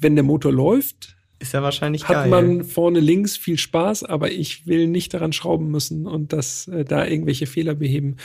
Wenn 0.00 0.14
der 0.14 0.24
Motor 0.24 0.52
läuft, 0.52 1.16
Ist 1.40 1.52
ja 1.52 1.62
wahrscheinlich 1.62 2.08
hat 2.08 2.14
geil. 2.16 2.30
man 2.30 2.64
vorne 2.64 3.00
links 3.00 3.36
viel 3.36 3.58
Spaß, 3.58 4.04
aber 4.04 4.30
ich 4.30 4.66
will 4.66 4.86
nicht 4.86 5.12
daran 5.14 5.32
schrauben 5.32 5.70
müssen 5.70 6.06
und 6.06 6.32
das 6.32 6.68
äh, 6.68 6.84
da 6.84 7.04
irgendwelche 7.06 7.46
Fehler 7.46 7.74
beheben. 7.74 8.16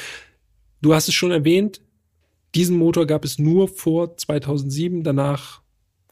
Du 0.81 0.93
hast 0.93 1.07
es 1.07 1.13
schon 1.15 1.31
erwähnt, 1.31 1.81
diesen 2.55 2.77
Motor 2.77 3.07
gab 3.07 3.25
es 3.25 3.39
nur 3.39 3.67
vor 3.67 4.17
2007, 4.17 5.03
danach 5.03 5.61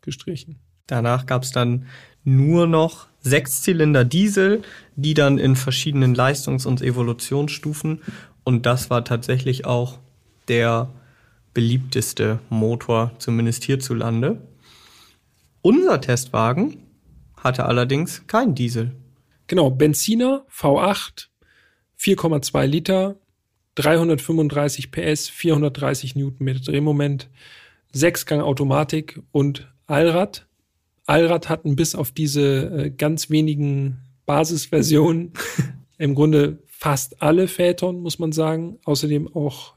gestrichen. 0.02 0.60
Danach 0.88 1.26
gab 1.26 1.44
es 1.44 1.52
dann 1.52 1.86
nur 2.24 2.68
noch 2.68 3.08
Sechszylinder 3.22 4.04
Diesel, 4.04 4.64
die 4.96 5.14
dann 5.14 5.38
in 5.38 5.56
verschiedenen 5.56 6.16
Leistungs- 6.16 6.66
und 6.66 6.82
Evolutionsstufen. 6.82 8.02
Und 8.44 8.66
das 8.66 8.90
war 8.90 9.06
tatsächlich 9.06 9.66
auch 9.66 10.00
der 10.48 10.90
beliebteste 11.54 12.40
Motor, 12.50 13.12
zumindest 13.20 13.64
hierzulande. 13.64 14.42
Unser 15.62 16.02
Testwagen 16.02 16.78
hatte 17.38 17.66
allerdings 17.66 18.26
kein 18.28 18.56
Diesel. 18.56 18.96
Genau, 19.48 19.70
Benziner 19.70 20.46
V8, 20.52 21.28
4,2 22.00 22.66
Liter, 22.66 23.21
335 23.76 24.92
PS, 24.92 25.30
430 25.30 26.16
Newtonmeter 26.16 26.60
Drehmoment, 26.60 27.30
Sechsgang 27.92 28.42
Automatik 28.42 29.22
und 29.32 29.72
Allrad. 29.88 30.48
Allrad 31.06 31.50
hatten 31.50 31.76
bis 31.76 31.96
auf 31.96 32.12
diese 32.12 32.86
äh, 32.86 32.90
ganz 32.90 33.30
wenigen 33.30 33.98
Basisversionen 34.26 35.34
im 35.98 36.16
Grunde 36.16 36.60
fast 36.68 37.22
alle 37.22 37.48
Phaeton, 37.48 38.02
muss 38.02 38.20
man 38.20 38.32
sagen. 38.32 38.80
Außerdem 38.86 39.34
auch 39.36 39.76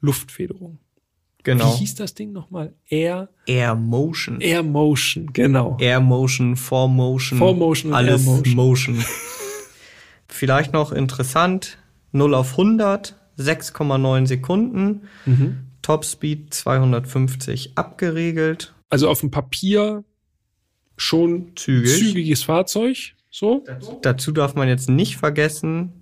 Luftfederung. 0.00 0.78
Genau. 1.46 1.72
Wie 1.74 1.78
hieß 1.78 1.94
das 1.94 2.14
Ding 2.14 2.32
nochmal? 2.32 2.74
Air, 2.88 3.28
Air 3.46 3.76
Motion. 3.76 4.40
Air 4.40 4.64
Motion, 4.64 5.32
genau. 5.32 5.76
Air 5.78 6.00
Motion, 6.00 6.56
4 6.56 6.88
Motion. 6.88 7.38
4 7.38 7.52
Motion 7.54 7.92
und 7.92 7.96
alles 7.96 8.26
Air 8.26 8.32
Motion. 8.32 8.54
Motion. 8.56 9.04
Vielleicht 10.26 10.72
noch 10.72 10.90
interessant, 10.90 11.78
0 12.10 12.34
auf 12.34 12.52
100, 12.52 13.14
6,9 13.38 14.26
Sekunden. 14.26 15.08
Mhm. 15.24 15.58
Topspeed 15.82 16.52
250 16.52 17.72
abgeregelt. 17.76 18.74
Also 18.88 19.08
auf 19.08 19.20
dem 19.20 19.30
Papier 19.30 20.04
schon 20.96 21.52
Zügig. 21.56 21.98
zügiges 21.98 22.42
Fahrzeug. 22.42 23.14
So? 23.30 23.64
Dazu 24.02 24.32
darf 24.32 24.54
man 24.54 24.66
jetzt 24.68 24.88
nicht 24.88 25.16
vergessen, 25.16 25.92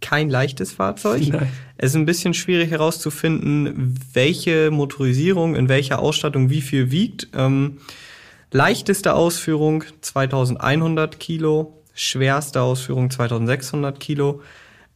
kein 0.00 0.30
leichtes 0.30 0.72
Fahrzeug. 0.72 1.26
Nein. 1.28 1.48
Es 1.76 1.90
ist 1.90 1.96
ein 1.96 2.06
bisschen 2.06 2.34
schwierig 2.34 2.70
herauszufinden, 2.70 3.94
welche 4.12 4.70
Motorisierung 4.70 5.54
in 5.54 5.68
welcher 5.68 5.98
Ausstattung 5.98 6.48
wie 6.50 6.60
viel 6.60 6.90
wiegt. 6.90 7.28
Ähm, 7.34 7.78
leichteste 8.52 9.14
Ausführung 9.14 9.84
2100 10.00 11.18
Kilo, 11.18 11.82
schwerste 11.94 12.60
Ausführung 12.62 13.10
2600 13.10 13.98
Kilo. 13.98 14.42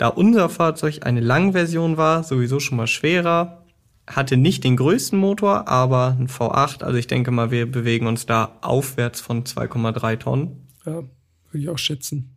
Da 0.01 0.09
unser 0.09 0.48
Fahrzeug 0.48 1.01
eine 1.03 1.20
Langversion 1.20 1.98
war, 1.98 2.24
sowieso 2.24 2.59
schon 2.59 2.78
mal 2.78 2.86
schwerer, 2.86 3.66
hatte 4.07 4.38
nicht 4.38 4.64
den 4.64 4.78
größten 4.78 5.18
Motor, 5.18 5.68
aber 5.68 6.16
ein 6.18 6.26
V8. 6.26 6.82
Also 6.82 6.96
ich 6.96 7.07
denke 7.07 7.30
mal, 7.30 7.51
wir 7.51 7.70
bewegen 7.70 8.07
uns 8.07 8.24
da 8.24 8.57
aufwärts 8.62 9.20
von 9.20 9.44
2,3 9.44 10.16
Tonnen. 10.18 10.68
Ja, 10.86 10.94
würde 10.94 11.09
ich 11.53 11.68
auch 11.68 11.76
schätzen. 11.76 12.34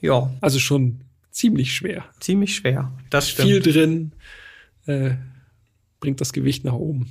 Ja, 0.00 0.30
Also 0.40 0.60
schon 0.60 1.00
ziemlich 1.32 1.74
schwer. 1.74 2.04
ziemlich 2.20 2.54
schwer. 2.54 2.92
Das 3.10 3.28
stimmt. 3.28 3.48
Viel 3.48 3.60
drin, 3.62 4.12
äh, 4.86 5.16
bringt 5.98 6.20
das 6.20 6.32
Gewicht 6.32 6.64
nach 6.64 6.74
oben. 6.74 7.10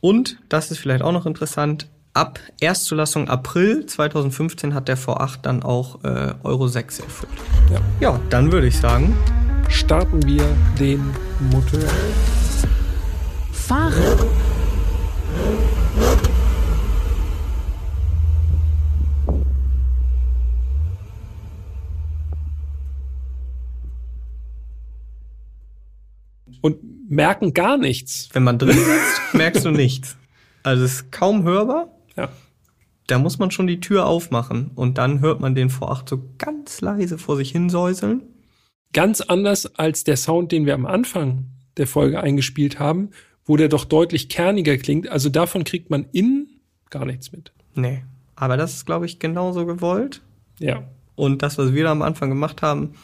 Und, 0.00 0.38
das 0.48 0.70
ist 0.70 0.78
vielleicht 0.78 1.02
auch 1.02 1.10
noch 1.10 1.26
interessant, 1.26 1.88
ab 2.18 2.40
Erstzulassung 2.60 3.28
April 3.28 3.86
2015 3.86 4.74
hat 4.74 4.88
der 4.88 4.98
V8 4.98 5.38
dann 5.42 5.62
auch 5.62 6.02
äh, 6.02 6.34
Euro 6.42 6.66
6 6.66 6.98
erfüllt. 6.98 7.32
Ja. 7.72 7.80
Ja, 8.00 8.20
dann 8.28 8.50
würde 8.50 8.66
ich 8.66 8.76
sagen, 8.76 9.16
Starten 9.68 10.26
wir 10.26 10.44
den 10.80 11.14
Motor. 11.52 11.80
Fahren. 13.52 13.92
Und 26.62 26.78
merken 27.08 27.54
gar 27.54 27.76
nichts. 27.76 28.30
wenn 28.32 28.42
man 28.42 28.58
drin 28.58 28.72
sitzt, 28.72 29.34
merkst 29.34 29.64
du 29.64 29.70
nichts. 29.70 30.16
Also 30.64 30.84
es 30.84 30.94
ist 30.94 31.12
kaum 31.12 31.44
hörbar. 31.44 31.97
Ja. 32.18 32.28
Da 33.06 33.18
muss 33.18 33.38
man 33.38 33.50
schon 33.50 33.66
die 33.66 33.80
Tür 33.80 34.06
aufmachen 34.06 34.70
und 34.74 34.98
dann 34.98 35.20
hört 35.20 35.40
man 35.40 35.54
den 35.54 35.70
V8 35.70 36.10
so 36.10 36.22
ganz 36.36 36.82
leise 36.82 37.16
vor 37.16 37.36
sich 37.36 37.50
hinsäuseln. 37.50 38.22
Ganz 38.92 39.22
anders 39.22 39.74
als 39.76 40.04
der 40.04 40.16
Sound, 40.16 40.52
den 40.52 40.66
wir 40.66 40.74
am 40.74 40.84
Anfang 40.84 41.46
der 41.78 41.86
Folge 41.86 42.20
eingespielt 42.20 42.78
haben, 42.78 43.10
wo 43.46 43.56
der 43.56 43.68
doch 43.68 43.86
deutlich 43.86 44.28
kerniger 44.28 44.76
klingt. 44.76 45.08
Also 45.08 45.30
davon 45.30 45.64
kriegt 45.64 45.88
man 45.88 46.06
innen 46.12 46.60
gar 46.90 47.06
nichts 47.06 47.32
mit. 47.32 47.52
Nee, 47.74 48.04
aber 48.36 48.56
das 48.56 48.74
ist, 48.74 48.86
glaube 48.86 49.06
ich, 49.06 49.18
genauso 49.18 49.64
gewollt. 49.64 50.20
Ja. 50.58 50.84
Und 51.16 51.42
das, 51.42 51.56
was 51.56 51.72
wir 51.72 51.84
da 51.84 51.92
am 51.92 52.02
Anfang 52.02 52.28
gemacht 52.28 52.60
haben, 52.62 52.94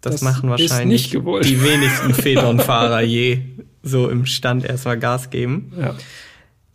das, 0.00 0.14
Das 0.14 0.22
machen 0.22 0.48
wahrscheinlich 0.48 1.10
die 1.10 1.62
wenigsten 1.62 2.14
Phaeton-Fahrer 2.22 3.02
je 3.02 3.42
so 3.82 4.08
im 4.08 4.24
Stand 4.24 4.64
erstmal 4.64 4.98
Gas 4.98 5.28
geben. 5.30 5.72
Ja. 5.78 5.94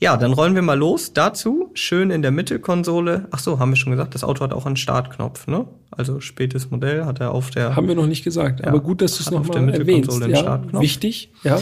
Ja, 0.05 0.17
dann 0.17 0.33
rollen 0.33 0.53
wir 0.53 0.61
mal 0.61 0.77
los. 0.77 1.13
Dazu 1.13 1.71
schön 1.73 2.11
in 2.11 2.21
der 2.21 2.29
Mittelkonsole. 2.29 3.27
Ach 3.31 3.39
so, 3.39 3.57
haben 3.57 3.71
wir 3.71 3.75
schon 3.75 3.91
gesagt, 3.91 4.13
das 4.13 4.23
Auto 4.23 4.43
hat 4.43 4.53
auch 4.53 4.67
einen 4.67 4.75
Startknopf, 4.77 5.47
ne? 5.47 5.65
Also 5.89 6.19
spätes 6.19 6.69
Modell 6.69 7.05
hat 7.05 7.19
er 7.19 7.31
auf 7.31 7.49
der 7.49 7.75
Haben 7.75 7.87
wir 7.87 7.95
noch 7.95 8.05
nicht 8.05 8.23
gesagt. 8.23 8.59
Ja. 8.59 8.67
Aber 8.67 8.81
gut, 8.81 9.01
dass 9.01 9.15
du 9.17 9.21
es 9.21 9.27
Hat 9.27 9.33
auf 9.33 9.49
der 9.49 9.61
erwähnst. 9.61 9.79
Mittelkonsole 9.87 10.31
Ja, 10.31 10.37
Startknopf. 10.37 10.83
wichtig. 10.83 11.31
Ja. 11.43 11.59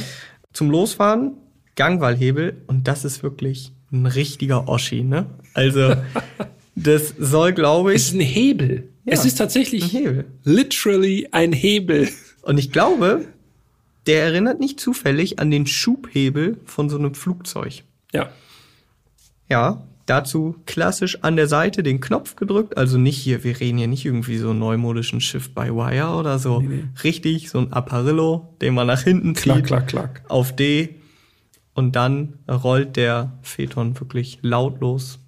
zum 0.52 0.70
Losfahren 0.72 1.32
Gangwallhebel 1.78 2.58
und 2.68 2.88
das 2.90 3.06
ist 3.06 3.24
wirklich 3.24 3.72
ein 3.94 4.06
richtiger 4.08 4.68
Oschi, 4.68 5.04
ne? 5.04 5.26
Also 5.54 5.96
das 6.76 7.14
soll, 7.18 7.54
glaube 7.54 7.94
Es 7.94 8.08
ist 8.10 8.14
ich, 8.16 8.20
ein 8.20 8.26
Hebel. 8.26 8.90
Ja, 9.06 9.14
es 9.14 9.24
ist 9.26 9.36
ein 9.36 9.38
tatsächlich 9.38 9.94
Hebel. 9.94 10.26
literally 10.44 11.30
ein 11.32 11.54
Hebel. 11.54 12.10
Und 12.42 12.58
ich 12.58 12.74
glaube, 12.74 13.24
der 14.06 14.24
erinnert 14.24 14.60
nicht 14.60 14.82
zufällig 14.82 15.40
an 15.40 15.50
den 15.50 15.66
Schubhebel 15.66 16.58
von 16.66 16.90
so 16.90 16.98
einem 16.98 17.14
Flugzeug. 17.16 17.84
Ja. 18.14 18.30
Ja, 19.50 19.84
dazu 20.06 20.56
klassisch 20.66 21.24
an 21.24 21.36
der 21.36 21.48
Seite 21.48 21.84
den 21.84 22.00
Knopf 22.00 22.36
gedrückt, 22.36 22.78
also 22.78 22.98
nicht 22.98 23.18
hier, 23.18 23.44
wir 23.44 23.60
reden 23.60 23.78
hier 23.78 23.88
nicht 23.88 24.06
irgendwie 24.06 24.38
so 24.38 24.54
neumodischen 24.54 25.22
Shift 25.22 25.54
by 25.54 25.70
Wire 25.70 26.16
oder 26.16 26.40
so. 26.40 26.62
Nee, 26.62 26.68
nee. 26.68 26.84
Richtig, 27.04 27.50
so 27.50 27.60
ein 27.60 27.74
Apparillo, 27.74 28.56
den 28.62 28.74
man 28.74 28.88
nach 28.88 29.04
hinten 29.04 29.36
zieht. 29.36 29.66
Klack, 29.66 29.66
klack, 29.66 29.88
klack. 29.88 30.22
auf 30.30 30.56
D 30.56 30.96
und 31.74 31.96
dann 31.96 32.40
rollt 32.50 32.96
der 32.96 33.38
Phaeton 33.42 34.00
wirklich 34.00 34.40
lautlos 34.42 35.20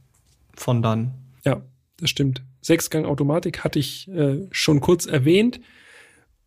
von 0.54 0.82
dann. 0.82 1.14
Ja, 1.44 1.62
das 1.98 2.10
stimmt. 2.10 2.44
Sechsgang 2.62 3.06
Automatik 3.06 3.64
hatte 3.64 3.80
ich 3.80 4.08
äh, 4.08 4.48
schon 4.52 4.80
kurz 4.80 5.06
erwähnt. 5.06 5.60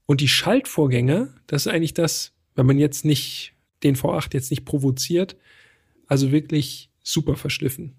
Und 0.06 0.20
die 0.20 0.28
Schaltvorgänge, 0.28 1.34
das 1.46 1.66
ist 1.66 1.72
eigentlich 1.72 1.94
das, 1.94 2.32
wenn 2.54 2.66
man 2.66 2.78
jetzt 2.78 3.04
nicht 3.04 3.52
den 3.82 3.94
V8 3.94 4.32
jetzt 4.32 4.50
nicht 4.50 4.64
provoziert, 4.64 5.36
also 6.08 6.32
wirklich 6.32 6.90
super 7.02 7.36
verschliffen. 7.36 7.94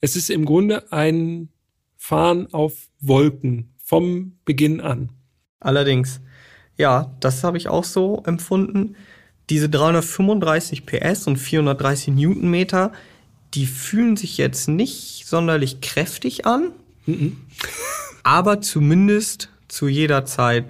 Es 0.00 0.16
ist 0.16 0.30
im 0.30 0.44
Grunde 0.44 0.92
ein 0.92 1.48
Fahren 1.96 2.52
auf 2.52 2.88
Wolken 3.00 3.74
vom 3.82 4.38
Beginn 4.44 4.80
an. 4.80 5.10
Allerdings, 5.58 6.20
ja, 6.76 7.16
das 7.20 7.42
habe 7.42 7.56
ich 7.56 7.68
auch 7.68 7.84
so 7.84 8.22
empfunden. 8.26 8.96
Diese 9.48 9.68
335 9.68 10.84
PS 10.84 11.26
und 11.26 11.36
430 11.38 12.14
Newtonmeter, 12.14 12.92
die 13.54 13.66
fühlen 13.66 14.16
sich 14.16 14.36
jetzt 14.36 14.68
nicht 14.68 15.26
sonderlich 15.26 15.80
kräftig 15.80 16.46
an, 16.46 16.72
aber 18.22 18.60
zumindest 18.60 19.50
zu 19.68 19.88
jeder 19.88 20.24
Zeit 20.24 20.66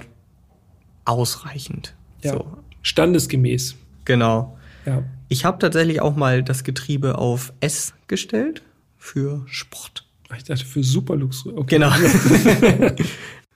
ausreichend. 1.04 1.94
Ja. 2.22 2.32
So, 2.34 2.58
Standesgemäß. 2.82 3.76
genau. 4.04 4.56
Ja. 4.84 5.02
Ich 5.28 5.44
habe 5.44 5.58
tatsächlich 5.58 6.00
auch 6.00 6.16
mal 6.16 6.42
das 6.42 6.64
Getriebe 6.64 7.18
auf 7.18 7.52
S 7.60 7.94
gestellt 8.06 8.62
für 8.96 9.42
Sport. 9.46 10.04
Ich 10.36 10.44
dachte 10.44 10.64
für 10.64 10.82
Superlux. 10.82 11.46
Okay. 11.46 11.78
Genau. 11.78 11.92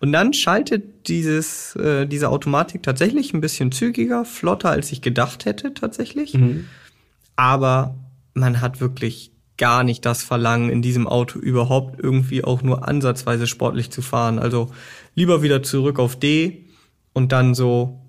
Und 0.00 0.12
dann 0.12 0.32
schaltet 0.32 1.08
dieses, 1.08 1.76
äh, 1.76 2.06
diese 2.06 2.30
Automatik 2.30 2.82
tatsächlich 2.82 3.34
ein 3.34 3.40
bisschen 3.40 3.70
zügiger, 3.70 4.24
flotter, 4.24 4.70
als 4.70 4.92
ich 4.92 5.02
gedacht 5.02 5.44
hätte 5.44 5.74
tatsächlich. 5.74 6.34
Mhm. 6.34 6.66
Aber 7.36 7.96
man 8.32 8.62
hat 8.62 8.80
wirklich 8.80 9.30
gar 9.58 9.84
nicht 9.84 10.06
das 10.06 10.22
Verlangen, 10.22 10.70
in 10.70 10.80
diesem 10.80 11.06
Auto 11.06 11.38
überhaupt 11.38 12.00
irgendwie 12.00 12.42
auch 12.42 12.62
nur 12.62 12.88
ansatzweise 12.88 13.46
sportlich 13.46 13.90
zu 13.90 14.00
fahren. 14.00 14.38
Also 14.38 14.70
lieber 15.14 15.42
wieder 15.42 15.62
zurück 15.62 15.98
auf 15.98 16.18
D 16.18 16.64
und 17.12 17.32
dann 17.32 17.54
so 17.54 18.00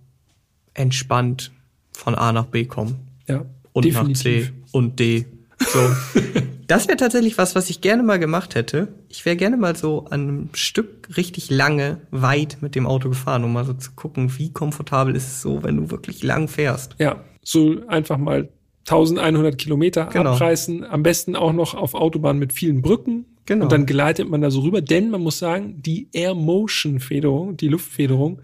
entspannt 0.73 1.51
von 1.91 2.15
A 2.15 2.31
nach 2.31 2.45
B 2.45 2.65
kommen. 2.65 3.10
Ja, 3.31 3.45
Und 3.73 3.85
definitiv. 3.85 4.51
nach 4.51 4.55
C 4.67 4.77
und 4.77 4.99
D. 4.99 5.25
So. 5.59 5.79
das 6.67 6.87
wäre 6.87 6.97
tatsächlich 6.97 7.37
was, 7.37 7.55
was 7.55 7.69
ich 7.69 7.81
gerne 7.81 8.03
mal 8.03 8.17
gemacht 8.19 8.55
hätte. 8.55 8.89
Ich 9.09 9.25
wäre 9.25 9.35
gerne 9.35 9.57
mal 9.57 9.75
so 9.75 10.05
an 10.05 10.21
einem 10.21 10.49
Stück 10.53 11.15
richtig 11.17 11.49
lange, 11.49 12.01
weit 12.11 12.57
mit 12.61 12.75
dem 12.75 12.85
Auto 12.87 13.09
gefahren, 13.09 13.43
um 13.43 13.53
mal 13.53 13.65
so 13.65 13.73
zu 13.73 13.91
gucken, 13.91 14.37
wie 14.37 14.51
komfortabel 14.51 15.15
ist 15.15 15.27
es 15.27 15.41
so, 15.41 15.63
wenn 15.63 15.77
du 15.77 15.91
wirklich 15.91 16.23
lang 16.23 16.47
fährst. 16.47 16.95
Ja, 16.99 17.23
so 17.43 17.85
einfach 17.87 18.17
mal 18.17 18.49
1100 18.87 19.57
Kilometer 19.57 20.05
Genau. 20.07 20.31
abreißen. 20.33 20.83
Am 20.85 21.03
besten 21.03 21.35
auch 21.35 21.53
noch 21.53 21.75
auf 21.75 21.93
Autobahn 21.93 22.39
mit 22.39 22.53
vielen 22.53 22.81
Brücken. 22.81 23.25
Genau. 23.45 23.65
Und 23.65 23.71
dann 23.71 23.85
gleitet 23.85 24.29
man 24.29 24.41
da 24.41 24.49
so 24.49 24.61
rüber. 24.61 24.81
Denn 24.81 25.09
man 25.11 25.21
muss 25.21 25.37
sagen, 25.39 25.81
die 25.81 26.07
Air 26.13 26.33
Motion 26.35 26.99
Federung, 26.99 27.57
die 27.57 27.67
Luftfederung, 27.67 28.41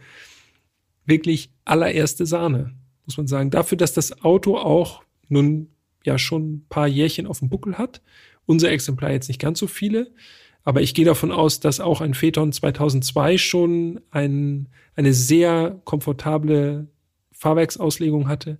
wirklich 1.05 1.49
allererste 1.65 2.25
Sahne, 2.25 2.73
muss 3.07 3.17
man 3.17 3.27
sagen. 3.27 3.49
Dafür, 3.49 3.77
dass 3.77 3.93
das 3.93 4.21
Auto 4.23 4.57
auch 4.57 5.03
nun 5.29 5.69
ja 6.05 6.17
schon 6.17 6.51
ein 6.51 6.65
paar 6.69 6.87
Jährchen 6.87 7.27
auf 7.27 7.39
dem 7.39 7.49
Buckel 7.49 7.77
hat. 7.77 8.01
Unser 8.45 8.71
Exemplar 8.71 9.11
jetzt 9.11 9.27
nicht 9.27 9.41
ganz 9.41 9.59
so 9.59 9.67
viele. 9.67 10.11
Aber 10.63 10.81
ich 10.81 10.93
gehe 10.93 11.05
davon 11.05 11.31
aus, 11.31 11.59
dass 11.59 11.79
auch 11.79 12.01
ein 12.01 12.13
Phaeton 12.13 12.51
2002 12.51 13.37
schon 13.37 14.01
ein, 14.11 14.67
eine 14.95 15.13
sehr 15.13 15.79
komfortable 15.85 16.87
Fahrwerksauslegung 17.31 18.27
hatte. 18.27 18.57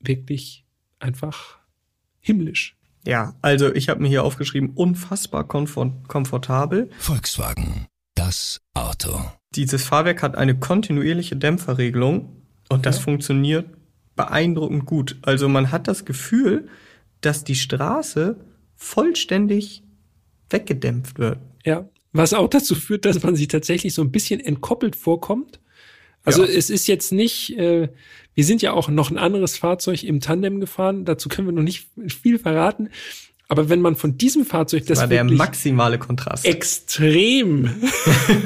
Wirklich 0.00 0.64
einfach 0.98 1.58
himmlisch. 2.20 2.76
Ja, 3.06 3.34
also 3.42 3.74
ich 3.74 3.88
habe 3.88 4.00
mir 4.00 4.08
hier 4.08 4.24
aufgeschrieben, 4.24 4.70
unfassbar 4.70 5.46
komfort 5.46 5.92
komfortabel. 6.08 6.88
Volkswagen. 6.98 7.86
Das 8.14 8.60
Auto. 8.74 9.20
Dieses 9.54 9.84
Fahrwerk 9.84 10.22
hat 10.22 10.36
eine 10.36 10.58
kontinuierliche 10.58 11.36
Dämpferregelung 11.36 12.41
und 12.72 12.86
das 12.86 12.96
Ja. 12.96 13.02
funktioniert 13.02 13.66
beeindruckend 14.16 14.84
gut. 14.86 15.16
Also 15.22 15.48
man 15.48 15.70
hat 15.72 15.88
das 15.88 16.04
Gefühl, 16.04 16.68
dass 17.20 17.44
die 17.44 17.54
Straße 17.54 18.36
vollständig 18.76 19.82
weggedämpft 20.50 21.18
wird. 21.18 21.38
Ja, 21.64 21.88
was 22.12 22.34
auch 22.34 22.48
dazu 22.48 22.74
führt, 22.74 23.04
dass 23.04 23.22
man 23.22 23.36
sich 23.36 23.48
tatsächlich 23.48 23.94
so 23.94 24.02
ein 24.02 24.10
bisschen 24.12 24.40
entkoppelt 24.40 24.96
vorkommt. 24.96 25.60
Also 26.24 26.44
Ja. 26.44 26.50
es 26.50 26.68
ist 26.70 26.86
jetzt 26.88 27.10
nicht, 27.12 27.56
äh, 27.58 27.88
wir 28.34 28.44
sind 28.44 28.60
ja 28.62 28.72
auch 28.72 28.88
noch 28.88 29.10
ein 29.10 29.18
anderes 29.18 29.56
Fahrzeug 29.56 30.04
im 30.04 30.20
Tandem 30.20 30.60
gefahren, 30.60 31.04
dazu 31.04 31.28
können 31.28 31.48
wir 31.48 31.52
noch 31.52 31.62
nicht 31.62 31.88
viel 32.08 32.38
verraten. 32.38 32.90
Aber 33.48 33.68
wenn 33.68 33.80
man 33.80 33.96
von 33.96 34.16
diesem 34.18 34.44
Fahrzeug, 34.46 34.86
das 34.86 34.98
war 35.00 35.06
der 35.08 35.24
maximale 35.24 35.98
Kontrast. 35.98 36.44
extrem 36.46 37.70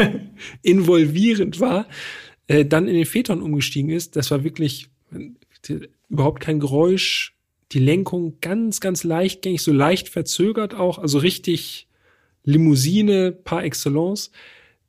involvierend 0.62 1.60
war, 1.60 1.86
äh, 2.48 2.64
dann 2.64 2.88
in 2.88 2.94
den 2.94 3.06
Phaeton 3.06 3.42
umgestiegen 3.42 3.90
ist, 3.90 4.16
das 4.16 4.30
war 4.30 4.44
wirklich 4.44 4.88
äh, 5.12 5.80
überhaupt 6.08 6.40
kein 6.40 6.60
Geräusch, 6.60 7.34
die 7.72 7.80
Lenkung 7.80 8.38
ganz, 8.40 8.80
ganz 8.80 9.02
leichtgängig, 9.04 9.62
so 9.62 9.72
leicht 9.72 10.08
verzögert 10.08 10.74
auch, 10.74 10.98
also 10.98 11.18
richtig 11.18 11.88
Limousine 12.44 13.32
par 13.32 13.64
excellence, 13.64 14.30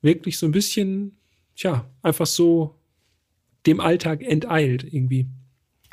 wirklich 0.01 0.37
so 0.37 0.45
ein 0.45 0.51
bisschen, 0.51 1.17
tja, 1.55 1.85
einfach 2.03 2.27
so 2.27 2.75
dem 3.65 3.79
Alltag 3.79 4.21
enteilt 4.21 4.83
irgendwie. 4.83 5.27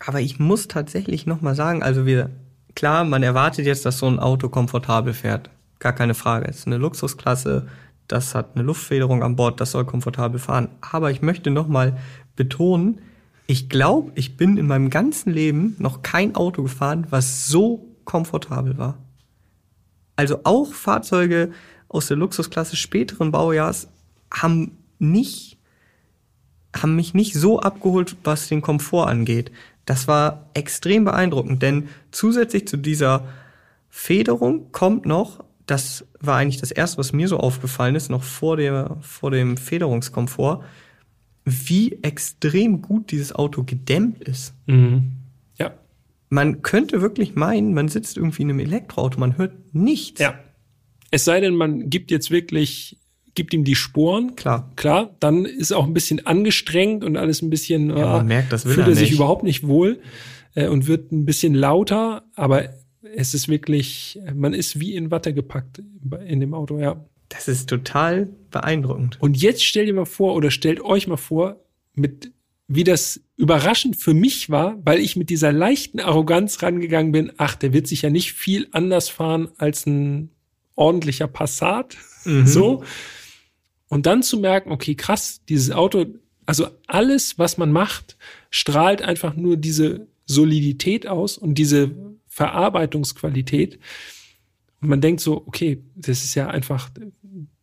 Aber 0.07 0.21
ich 0.21 0.39
muss 0.39 0.69
tatsächlich 0.69 1.25
noch 1.25 1.41
mal 1.41 1.55
sagen, 1.55 1.83
also 1.83 2.05
wir, 2.05 2.31
klar, 2.75 3.05
man 3.05 3.23
erwartet 3.23 3.65
jetzt, 3.65 3.87
dass 3.87 3.99
so 3.99 4.07
ein 4.07 4.19
Auto 4.19 4.49
komfortabel 4.49 5.15
fährt. 5.15 5.51
Gar 5.79 5.95
keine 5.95 6.15
Frage. 6.15 6.47
Es 6.49 6.59
ist 6.59 6.67
eine 6.67 6.77
Luxusklasse, 6.77 7.67
das 8.09 8.35
hat 8.35 8.55
eine 8.55 8.65
Luftfederung 8.65 9.23
an 9.23 9.37
Bord, 9.37 9.61
das 9.61 9.71
soll 9.71 9.85
komfortabel 9.85 10.39
fahren. 10.39 10.69
Aber 10.81 11.11
ich 11.11 11.23
möchte 11.23 11.51
noch 11.51 11.69
mal 11.69 11.99
betonen, 12.37 13.01
ich 13.47 13.69
glaube, 13.69 14.13
ich 14.15 14.37
bin 14.37 14.57
in 14.57 14.67
meinem 14.67 14.91
ganzen 14.91 15.33
Leben 15.33 15.77
noch 15.79 16.03
kein 16.03 16.35
Auto 16.35 16.63
gefahren, 16.63 17.07
was 17.11 17.47
so 17.47 17.87
komfortabel 18.05 18.79
war. 18.79 18.99
Also 20.17 20.41
auch 20.45 20.73
Fahrzeuge 20.73 21.53
aus 21.89 22.07
der 22.07 22.17
Luxusklasse 22.17 22.77
späteren 22.77 23.33
Baujahrs 23.33 23.89
haben 24.31 24.79
nicht 24.99 25.55
haben 26.77 26.97
mich 26.97 27.15
nicht 27.15 27.35
so 27.35 27.61
abgeholt, 27.61 28.17
was 28.25 28.49
den 28.49 28.61
Komfort 28.61 29.07
angeht. 29.07 29.53
Das 29.87 30.09
war 30.09 30.51
extrem 30.55 31.05
beeindruckend, 31.05 31.63
denn 31.63 31.89
zusätzlich 32.11 32.67
zu 32.67 32.77
dieser 32.77 33.29
Federung 33.91 34.73
kommt 34.73 35.07
noch, 35.07 35.44
das 35.67 36.05
war 36.21 36.37
eigentlich 36.37 36.61
das 36.61 36.71
erste, 36.71 36.99
was 36.99 37.13
mir 37.13 37.29
so 37.29 37.39
aufgefallen 37.39 37.95
ist, 37.95 38.11
noch 38.11 38.23
vor 38.23 38.57
der, 38.57 38.97
vor 39.01 39.31
dem 39.31 39.57
Federungskomfort, 39.57 40.63
wie 41.45 41.99
extrem 42.03 42.83
gut 42.83 43.11
dieses 43.11 43.35
Auto 43.35 43.63
gedämmt 43.65 44.23
ist. 44.25 44.55
Ja, 45.59 45.73
Man 46.31 46.63
könnte 46.63 47.01
wirklich 47.03 47.35
meinen, 47.35 47.75
man 47.75 47.89
sitzt 47.89 48.17
irgendwie 48.17 48.43
in 48.43 48.51
einem 48.51 48.61
Elektroauto, 48.61 49.19
man 49.21 49.39
hört 49.39 49.75
nichts. 49.75 50.21
ja. 50.21 50.39
Es 51.11 51.25
sei 51.25 51.39
denn, 51.41 51.55
man 51.55 51.91
gibt 51.91 52.11
jetzt 52.11 52.33
wirklich, 52.33 52.99
gibt 53.37 53.55
ihm 53.55 53.63
die 53.63 53.77
Sporen. 53.77 54.35
Klar. 54.35 54.73
Klar, 54.75 55.15
dann 55.21 55.45
ist 55.45 55.71
auch 55.73 55.85
ein 55.87 55.95
bisschen 55.95 56.27
angestrengt 56.27 57.05
und 57.05 57.17
alles 57.17 57.41
ein 57.41 57.51
bisschen, 57.51 57.91
Ja, 57.91 58.07
man 58.15 58.23
äh, 58.23 58.29
merkt, 58.29 58.53
das 58.53 58.65
will 58.65 58.75
fühlt 58.75 58.87
er 58.89 58.93
er 58.95 58.97
sich 58.97 59.11
nicht. 59.11 59.19
überhaupt 59.19 59.45
nicht 59.45 59.65
wohl 59.65 60.01
äh, 60.57 60.67
und 60.67 60.89
wird 60.89 61.13
ein 61.13 61.25
bisschen 61.25 61.55
lauter, 61.55 62.25
aber 62.35 62.65
es 63.17 63.35
ist 63.35 63.49
wirklich, 63.49 64.19
man 64.35 64.55
ist 64.55 64.81
wie 64.81 64.95
in 64.95 65.11
Watte 65.11 65.35
gepackt 65.35 65.83
in 66.27 66.41
dem 66.41 66.55
Auto, 66.55 66.79
ja. 66.79 67.05
Das 67.29 67.49
ist 67.49 67.69
total 67.69 68.29
beeindruckend. 68.51 69.21
Und 69.21 69.41
jetzt 69.41 69.65
stellt 69.65 69.89
ihr 69.89 69.95
mal 69.95 70.05
vor 70.05 70.35
oder 70.35 70.51
stellt 70.51 70.81
euch 70.81 71.07
mal 71.09 71.17
vor, 71.17 71.61
mit 71.95 72.33
wie 72.67 72.85
das 72.85 73.21
überraschend 73.37 73.97
für 73.97 74.15
mich 74.15 74.49
war, 74.49 74.79
weil 74.85 74.99
ich 75.01 75.17
mit 75.17 75.29
dieser 75.29 75.53
leichten 75.53 76.01
Arroganz 76.01 76.63
rangegangen 76.63 77.13
bin, 77.13 77.33
ach, 77.37 77.57
der 77.57 77.73
wird 77.73 77.87
sich 77.87 78.03
ja 78.03 78.11
nicht 78.11 78.33
viel 78.33 78.69
anders 78.73 79.09
fahren 79.09 79.49
als 79.59 79.87
ein 79.87 80.31
ordentlicher 80.75 81.29
Passat. 81.29 81.97
So. 82.25 82.85
Und 83.89 84.07
dann 84.07 84.23
zu 84.23 84.39
merken, 84.39 84.73
okay, 84.73 84.95
krass, 84.95 85.43
dieses 85.49 85.71
Auto, 85.73 86.07
also 86.47 86.69
alles, 86.87 87.39
was 87.39 87.59
man 87.59 87.71
macht, 87.71 88.17
strahlt 88.51 89.03
einfach 89.03 89.37
nur 89.37 89.59
diese 89.59 90.07
Solidität 90.25 91.07
aus 91.07 91.37
und 91.37 91.57
diese 91.57 91.91
Verarbeitungsqualität. 92.35 93.79
Und 94.81 94.89
man 94.89 95.01
denkt 95.01 95.21
so, 95.21 95.45
okay, 95.47 95.83
das 95.95 96.25
ist 96.25 96.35
ja 96.35 96.49
einfach, 96.49 96.91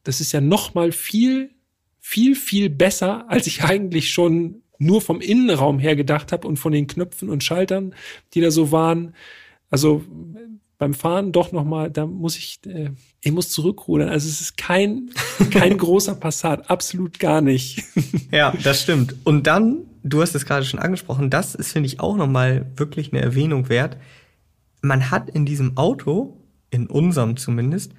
das 0.03 0.21
ist 0.21 0.31
ja 0.31 0.39
noch 0.39 0.73
mal 0.73 0.93
viel, 0.93 1.51
viel, 1.99 2.35
viel 2.35 2.69
besser, 2.69 3.29
als 3.29 3.47
ich 3.47 3.63
eigentlich 3.63 4.11
schon 4.11 4.61
nur 4.77 5.01
vom 5.01 5.19
Innenraum 5.19 5.77
her 5.77 5.97
gedacht 5.97 6.31
habe 6.31 6.47
und 6.47 6.57
von 6.57 6.71
den 6.71 6.87
Knöpfen 6.87 7.29
und 7.29 7.43
Schaltern, 7.43 7.93
die 8.33 8.39
da 8.39 8.49
so 8.49 8.71
waren. 8.71 9.13
Also 9.69 10.03
beim 10.77 10.93
Fahren 10.93 11.33
doch 11.33 11.51
noch 11.51 11.65
mal, 11.65 11.91
da 11.91 12.07
muss 12.07 12.37
ich, 12.37 12.59
äh, 12.65 12.91
ich 13.21 13.33
muss 13.33 13.49
zurückrudern. 13.49 14.07
Also 14.07 14.29
es 14.29 14.39
ist 14.39 14.57
kein, 14.57 15.11
kein 15.51 15.77
großer 15.77 16.15
Passat, 16.15 16.69
absolut 16.69 17.19
gar 17.19 17.41
nicht. 17.41 17.83
Ja, 18.31 18.53
das 18.63 18.83
stimmt. 18.83 19.13
Und 19.25 19.45
dann, 19.45 19.79
du 20.03 20.21
hast 20.21 20.33
es 20.35 20.45
gerade 20.45 20.65
schon 20.65 20.79
angesprochen, 20.79 21.29
das 21.29 21.53
ist, 21.53 21.73
finde 21.73 21.87
ich, 21.87 21.99
auch 21.99 22.15
nochmal 22.15 22.71
wirklich 22.77 23.11
eine 23.11 23.21
Erwähnung 23.21 23.67
wert. 23.67 23.97
Man 24.81 25.11
hat 25.11 25.29
in 25.29 25.45
diesem 25.45 25.77
Auto, 25.77 26.37
in 26.69 26.87
unserem 26.87 27.37
zumindest, 27.37 27.93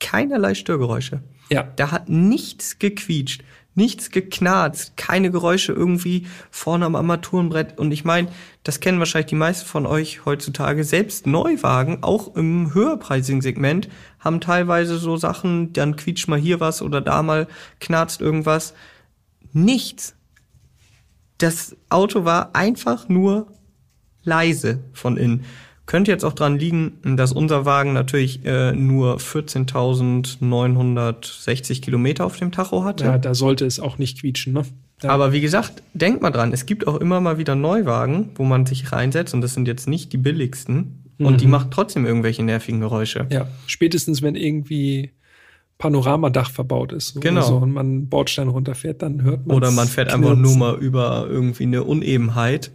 keinerlei 0.00 0.54
Störgeräusche. 0.54 1.22
Ja. 1.50 1.62
Da 1.76 1.90
hat 1.90 2.08
nichts 2.08 2.78
gequietscht, 2.78 3.44
nichts 3.74 4.10
geknarzt, 4.10 4.96
keine 4.96 5.30
Geräusche 5.30 5.72
irgendwie 5.72 6.26
vorne 6.50 6.86
am 6.86 6.96
Armaturenbrett. 6.96 7.78
Und 7.78 7.92
ich 7.92 8.04
meine, 8.04 8.28
das 8.64 8.80
kennen 8.80 8.98
wahrscheinlich 8.98 9.28
die 9.28 9.36
meisten 9.36 9.66
von 9.66 9.86
euch 9.86 10.24
heutzutage. 10.24 10.82
Selbst 10.82 11.26
Neuwagen, 11.26 12.02
auch 12.02 12.34
im 12.34 12.74
höherpreisigen 12.74 13.42
Segment, 13.42 13.88
haben 14.18 14.40
teilweise 14.40 14.98
so 14.98 15.16
Sachen, 15.16 15.72
dann 15.72 15.96
quietscht 15.96 16.28
mal 16.28 16.38
hier 16.38 16.58
was 16.58 16.82
oder 16.82 17.00
da 17.00 17.22
mal 17.22 17.46
knarzt 17.78 18.20
irgendwas. 18.20 18.74
Nichts. 19.52 20.14
Das 21.38 21.76
Auto 21.90 22.24
war 22.24 22.56
einfach 22.56 23.08
nur 23.08 23.52
leise 24.24 24.82
von 24.94 25.16
innen. 25.18 25.44
Könnte 25.86 26.10
jetzt 26.10 26.24
auch 26.24 26.32
dran 26.32 26.58
liegen, 26.58 27.16
dass 27.16 27.32
unser 27.32 27.64
Wagen 27.64 27.92
natürlich 27.92 28.44
äh, 28.44 28.72
nur 28.72 29.18
14.960 29.18 31.80
Kilometer 31.80 32.26
auf 32.26 32.36
dem 32.38 32.52
Tacho 32.52 32.84
hatte. 32.84 33.04
ja, 33.04 33.18
da 33.18 33.34
sollte 33.34 33.66
es 33.66 33.80
auch 33.80 33.98
nicht 33.98 34.20
quietschen, 34.20 34.52
ne? 34.52 34.62
Ja. 35.02 35.10
Aber 35.10 35.32
wie 35.32 35.42
gesagt, 35.42 35.82
denkt 35.92 36.22
mal 36.22 36.30
dran, 36.30 36.52
es 36.52 36.64
gibt 36.64 36.86
auch 36.86 36.96
immer 36.96 37.20
mal 37.20 37.36
wieder 37.38 37.54
Neuwagen, 37.54 38.30
wo 38.36 38.44
man 38.44 38.64
sich 38.64 38.92
reinsetzt 38.92 39.34
und 39.34 39.42
das 39.42 39.52
sind 39.52 39.68
jetzt 39.68 39.86
nicht 39.86 40.12
die 40.12 40.16
billigsten 40.16 41.02
und 41.18 41.40
die 41.42 41.46
machen 41.46 41.70
trotzdem 41.70 42.06
irgendwelche 42.06 42.42
nervigen 42.42 42.80
Geräusche. 42.80 43.26
Ja, 43.30 43.46
spätestens 43.66 44.22
wenn 44.22 44.36
irgendwie 44.36 45.12
Panoramadach 45.78 46.50
verbaut 46.50 46.92
ist 46.92 47.20
Genau. 47.20 47.40
oder 47.40 47.46
so 47.46 47.56
und 47.58 47.72
man 47.72 48.08
Bordstein 48.08 48.48
runterfährt, 48.48 49.02
dann 49.02 49.22
hört 49.22 49.46
man 49.46 49.56
Oder 49.56 49.70
man 49.70 49.86
fährt 49.86 50.12
einfach 50.12 50.34
nur 50.34 50.56
mal 50.56 50.76
über 50.76 51.26
irgendwie 51.28 51.64
eine 51.64 51.84
Unebenheit. 51.84 52.70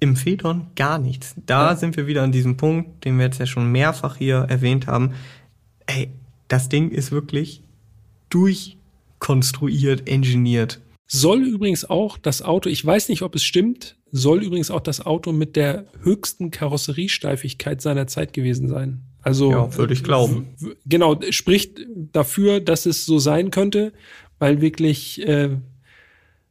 Im 0.00 0.16
Phaeton 0.16 0.66
gar 0.76 0.98
nichts. 0.98 1.34
Da 1.46 1.70
Ja. 1.70 1.76
sind 1.76 1.96
wir 1.96 2.06
wieder 2.06 2.22
an 2.22 2.32
diesem 2.32 2.56
Punkt, 2.56 3.04
den 3.04 3.16
wir 3.18 3.24
jetzt 3.26 3.38
ja 3.38 3.46
schon 3.46 3.70
mehrfach 3.72 4.16
hier 4.16 4.36
erwähnt 4.48 4.86
haben. 4.86 5.12
Ey, 5.86 6.10
das 6.48 6.68
Ding 6.68 6.90
ist 6.90 7.12
wirklich 7.12 7.62
durchkonstruiert, 8.30 10.08
engineert. 10.08 10.80
Soll 11.08 11.44
übrigens 11.44 11.84
auch 11.84 12.18
das 12.18 12.42
Auto, 12.42 12.68
ich 12.68 12.84
weiß 12.84 13.08
nicht, 13.08 13.22
ob 13.22 13.34
es 13.36 13.44
stimmt, 13.44 13.96
soll 14.10 14.42
übrigens 14.42 14.70
auch 14.70 14.80
das 14.80 15.04
Auto 15.04 15.32
mit 15.32 15.54
der 15.56 15.86
höchsten 16.02 16.50
Karosseriesteifigkeit 16.50 17.80
seiner 17.80 18.06
Zeit 18.06 18.32
gewesen 18.32 18.68
sein. 18.68 19.02
Also 19.22 19.50
Ja, 19.50 19.76
würde 19.76 19.92
ich 19.94 20.02
glauben. 20.04 20.46
Genau, 20.84 21.18
spricht 21.30 21.80
dafür, 22.12 22.60
dass 22.60 22.86
es 22.86 23.06
so 23.06 23.18
sein 23.18 23.50
könnte, 23.50 23.92
weil 24.38 24.60
wirklich 24.60 25.26
äh, 25.26 25.56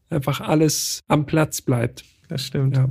einfach 0.10 0.42
alles 0.42 1.02
am 1.08 1.26
Platz 1.26 1.62
bleibt. 1.62 2.04
Das 2.28 2.46
stimmt. 2.46 2.76
Ja. 2.78 2.90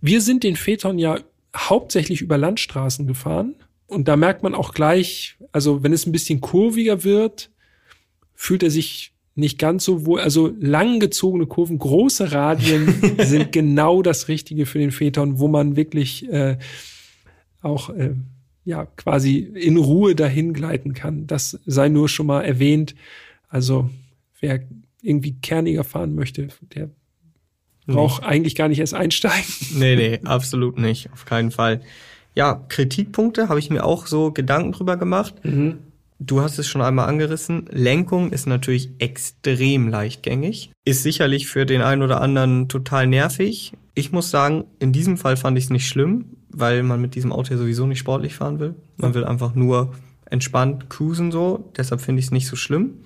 Wir 0.00 0.20
sind 0.20 0.42
den 0.44 0.56
Phaeton 0.56 0.98
ja 0.98 1.18
hauptsächlich 1.56 2.20
über 2.20 2.38
Landstraßen 2.38 3.06
gefahren. 3.06 3.54
Und 3.86 4.08
da 4.08 4.16
merkt 4.16 4.42
man 4.42 4.54
auch 4.54 4.74
gleich, 4.74 5.36
also 5.52 5.82
wenn 5.82 5.92
es 5.92 6.06
ein 6.06 6.12
bisschen 6.12 6.40
kurviger 6.40 7.04
wird, 7.04 7.50
fühlt 8.34 8.62
er 8.62 8.70
sich 8.70 9.12
nicht 9.34 9.58
ganz 9.58 9.84
so 9.84 10.06
wohl. 10.06 10.20
Also 10.20 10.52
langgezogene 10.58 11.46
Kurven, 11.46 11.78
große 11.78 12.32
Radien 12.32 12.94
sind 13.18 13.52
genau 13.52 14.02
das 14.02 14.28
Richtige 14.28 14.66
für 14.66 14.78
den 14.78 14.92
Phaeton, 14.92 15.38
wo 15.38 15.48
man 15.48 15.76
wirklich 15.76 16.28
äh, 16.30 16.56
auch 17.62 17.90
äh, 17.90 18.14
ja 18.64 18.86
quasi 18.96 19.38
in 19.38 19.76
Ruhe 19.76 20.14
dahin 20.14 20.52
gleiten 20.52 20.94
kann. 20.94 21.26
Das 21.26 21.58
sei 21.66 21.88
nur 21.88 22.08
schon 22.08 22.26
mal 22.26 22.42
erwähnt. 22.42 22.94
Also 23.48 23.90
wer 24.40 24.60
irgendwie 25.02 25.34
kerniger 25.40 25.84
fahren 25.84 26.14
möchte, 26.14 26.48
der 26.74 26.90
braucht 27.86 28.24
eigentlich 28.24 28.54
gar 28.54 28.68
nicht 28.68 28.78
erst 28.80 28.94
einsteigen. 28.94 29.44
Nee, 29.74 29.96
nee, 29.96 30.20
absolut 30.24 30.78
nicht. 30.78 31.10
Auf 31.12 31.24
keinen 31.24 31.50
Fall. 31.50 31.80
Ja, 32.34 32.64
Kritikpunkte 32.68 33.48
habe 33.48 33.58
ich 33.58 33.70
mir 33.70 33.84
auch 33.84 34.06
so 34.06 34.32
Gedanken 34.32 34.72
drüber 34.72 34.96
gemacht. 34.96 35.34
Du 36.20 36.40
hast 36.40 36.58
es 36.58 36.66
schon 36.66 36.82
einmal 36.82 37.08
angerissen. 37.08 37.66
Lenkung 37.70 38.30
ist 38.30 38.46
natürlich 38.46 38.90
extrem 38.98 39.88
leichtgängig. 39.88 40.70
Ist 40.84 41.02
sicherlich 41.02 41.48
für 41.48 41.66
den 41.66 41.82
einen 41.82 42.02
oder 42.02 42.20
anderen 42.20 42.68
total 42.68 43.06
nervig. 43.06 43.72
Ich 43.94 44.12
muss 44.12 44.30
sagen, 44.30 44.64
in 44.78 44.92
diesem 44.92 45.16
Fall 45.16 45.36
fand 45.36 45.58
ich 45.58 45.64
es 45.64 45.70
nicht 45.70 45.88
schlimm, 45.88 46.26
weil 46.50 46.82
man 46.82 47.00
mit 47.00 47.14
diesem 47.14 47.32
Auto 47.32 47.52
ja 47.52 47.58
sowieso 47.58 47.86
nicht 47.86 47.98
sportlich 47.98 48.34
fahren 48.34 48.58
will. 48.58 48.74
Man 48.96 49.14
will 49.14 49.24
einfach 49.24 49.54
nur 49.54 49.92
entspannt 50.30 50.88
cruisen 50.88 51.30
so. 51.30 51.70
Deshalb 51.76 52.00
finde 52.00 52.20
ich 52.20 52.26
es 52.26 52.32
nicht 52.32 52.46
so 52.46 52.56
schlimm. 52.56 53.04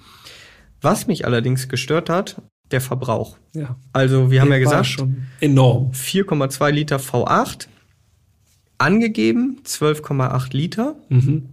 Was 0.81 1.07
mich 1.07 1.25
allerdings 1.27 1.69
gestört 1.69 2.09
hat, 2.09 2.41
der 2.71 2.81
Verbrauch. 2.81 3.37
Ja. 3.55 3.77
Also 3.93 4.31
wir 4.31 4.41
haben 4.41 4.51
ja 4.53 4.59
gesagt, 4.59 4.87
schon 4.87 5.27
enorm. 5.41 5.93
4,2 5.93 6.71
Liter 6.71 6.97
V8, 6.99 7.67
angegeben 8.79 9.61
12,8 9.65 10.57
Liter. 10.57 10.97
Mhm. 11.09 11.49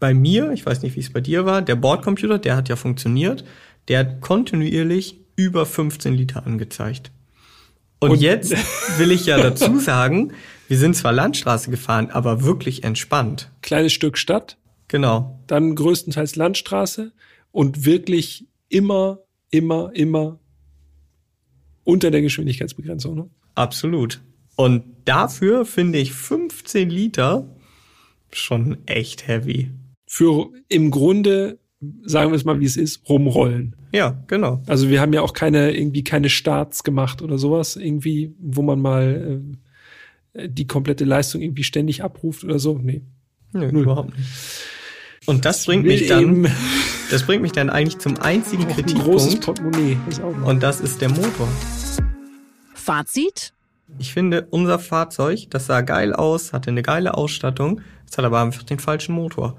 Bei 0.00 0.14
mir, 0.14 0.52
ich 0.52 0.64
weiß 0.64 0.82
nicht, 0.82 0.96
wie 0.96 1.00
es 1.00 1.12
bei 1.12 1.20
dir 1.20 1.44
war, 1.44 1.62
der 1.62 1.76
Bordcomputer, 1.76 2.38
der 2.38 2.56
hat 2.56 2.68
ja 2.68 2.76
funktioniert, 2.76 3.44
der 3.88 4.00
hat 4.00 4.20
kontinuierlich 4.20 5.18
über 5.36 5.66
15 5.66 6.14
Liter 6.14 6.46
angezeigt. 6.46 7.10
Und, 8.00 8.10
Und- 8.12 8.20
jetzt 8.20 8.52
will 8.98 9.10
ich 9.10 9.26
ja 9.26 9.38
dazu 9.38 9.78
sagen, 9.78 10.32
wir 10.68 10.78
sind 10.78 10.94
zwar 10.94 11.12
Landstraße 11.12 11.70
gefahren, 11.70 12.10
aber 12.10 12.42
wirklich 12.44 12.84
entspannt. 12.84 13.50
Kleines 13.62 13.92
Stück 13.92 14.18
Stadt, 14.18 14.56
Genau. 14.88 15.40
dann 15.46 15.74
größtenteils 15.74 16.36
Landstraße 16.36 17.12
und 17.50 17.84
wirklich 17.84 18.46
immer, 18.68 19.18
immer, 19.50 19.90
immer 19.94 20.38
unter 21.84 22.10
der 22.10 22.22
Geschwindigkeitsbegrenzung. 22.22 23.14
Ne? 23.14 23.30
Absolut. 23.54 24.20
Und 24.56 24.84
dafür 25.04 25.64
finde 25.64 25.98
ich 25.98 26.12
15 26.12 26.90
Liter 26.90 27.48
schon 28.32 28.78
echt 28.86 29.26
heavy. 29.26 29.70
Für 30.06 30.50
im 30.68 30.90
Grunde, 30.90 31.58
sagen 32.04 32.30
wir 32.30 32.36
es 32.36 32.44
mal, 32.44 32.60
wie 32.60 32.66
es 32.66 32.76
ist, 32.76 33.08
rumrollen. 33.08 33.76
Ja, 33.92 34.22
genau. 34.26 34.62
Also 34.66 34.90
wir 34.90 35.00
haben 35.00 35.12
ja 35.12 35.22
auch 35.22 35.32
keine, 35.32 35.74
irgendwie 35.76 36.04
keine 36.04 36.28
Starts 36.28 36.84
gemacht 36.84 37.22
oder 37.22 37.38
sowas, 37.38 37.76
irgendwie, 37.76 38.34
wo 38.38 38.62
man 38.62 38.80
mal 38.80 39.40
äh, 40.34 40.48
die 40.48 40.66
komplette 40.66 41.04
Leistung 41.04 41.40
irgendwie 41.40 41.64
ständig 41.64 42.02
abruft 42.02 42.44
oder 42.44 42.58
so. 42.58 42.78
Nee. 42.78 43.02
Nö, 43.52 43.72
Null. 43.72 43.84
überhaupt 43.84 44.16
nicht. 44.16 44.28
Und 45.26 45.44
das 45.44 45.64
bringt 45.66 45.84
mich 45.84 46.06
dann, 46.06 46.50
das 47.10 47.24
bringt 47.24 47.42
mich 47.42 47.52
dann 47.52 47.70
eigentlich 47.70 47.98
zum 47.98 48.18
einzigen 48.18 48.66
auch 48.66 48.76
ein 48.76 48.84
großes 48.84 49.40
Kritikpunkt. 49.40 49.62
Portemonnaie. 49.62 49.96
Und 50.44 50.62
das 50.62 50.80
ist 50.80 51.00
der 51.00 51.08
Motor. 51.08 51.48
Fazit? 52.74 53.52
Ich 53.98 54.12
finde, 54.12 54.46
unser 54.50 54.78
Fahrzeug, 54.78 55.46
das 55.50 55.66
sah 55.66 55.80
geil 55.80 56.12
aus, 56.12 56.52
hatte 56.52 56.70
eine 56.70 56.82
geile 56.82 57.14
Ausstattung, 57.14 57.80
es 58.08 58.18
hat 58.18 58.24
aber 58.24 58.40
einfach 58.40 58.62
den 58.62 58.78
falschen 58.78 59.14
Motor. 59.14 59.58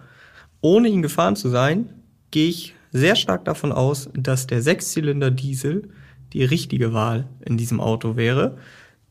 Ohne 0.62 0.90
ihn 0.90 1.02
gefahren 1.02 1.36
zu 1.36 1.50
sein, 1.50 1.90
gehe 2.32 2.50
ich 2.50 2.76
sehr 2.92 3.16
stark 3.16 3.46
davon 3.46 3.72
aus, 3.72 4.10
dass 4.14 4.48
der 4.48 4.62
Sechszylinder 4.62 5.32
Diesel 5.32 5.90
die 6.34 6.44
richtige 6.44 6.94
Wahl 6.94 7.28
in 7.44 7.58
diesem 7.58 7.80
Auto 7.80 8.16
wäre. 8.16 8.58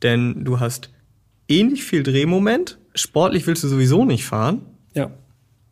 Denn 0.02 0.44
du 0.44 0.60
hast 0.60 0.90
ähnlich 1.48 1.84
viel 1.84 2.02
Drehmoment, 2.04 2.78
sportlich 2.94 3.46
willst 3.46 3.64
du 3.64 3.68
sowieso 3.68 4.04
nicht 4.04 4.24
fahren 4.24 4.62
ja. 4.94 5.10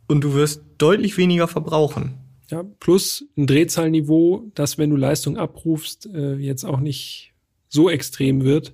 und 0.07 0.21
du 0.23 0.33
wirst 0.33 0.63
deutlich 0.77 1.17
weniger 1.17 1.47
verbrauchen. 1.47 2.15
Ja, 2.49 2.63
plus 2.79 3.25
ein 3.35 3.45
Drehzahlniveau, 3.45 4.51
das, 4.55 4.77
wenn 4.77 4.89
du 4.89 4.95
Leistung 4.95 5.37
abrufst, 5.37 6.05
äh, 6.13 6.35
jetzt 6.35 6.63
auch 6.63 6.79
nicht 6.79 7.33
so 7.67 7.89
extrem 7.89 8.43
wird. 8.43 8.73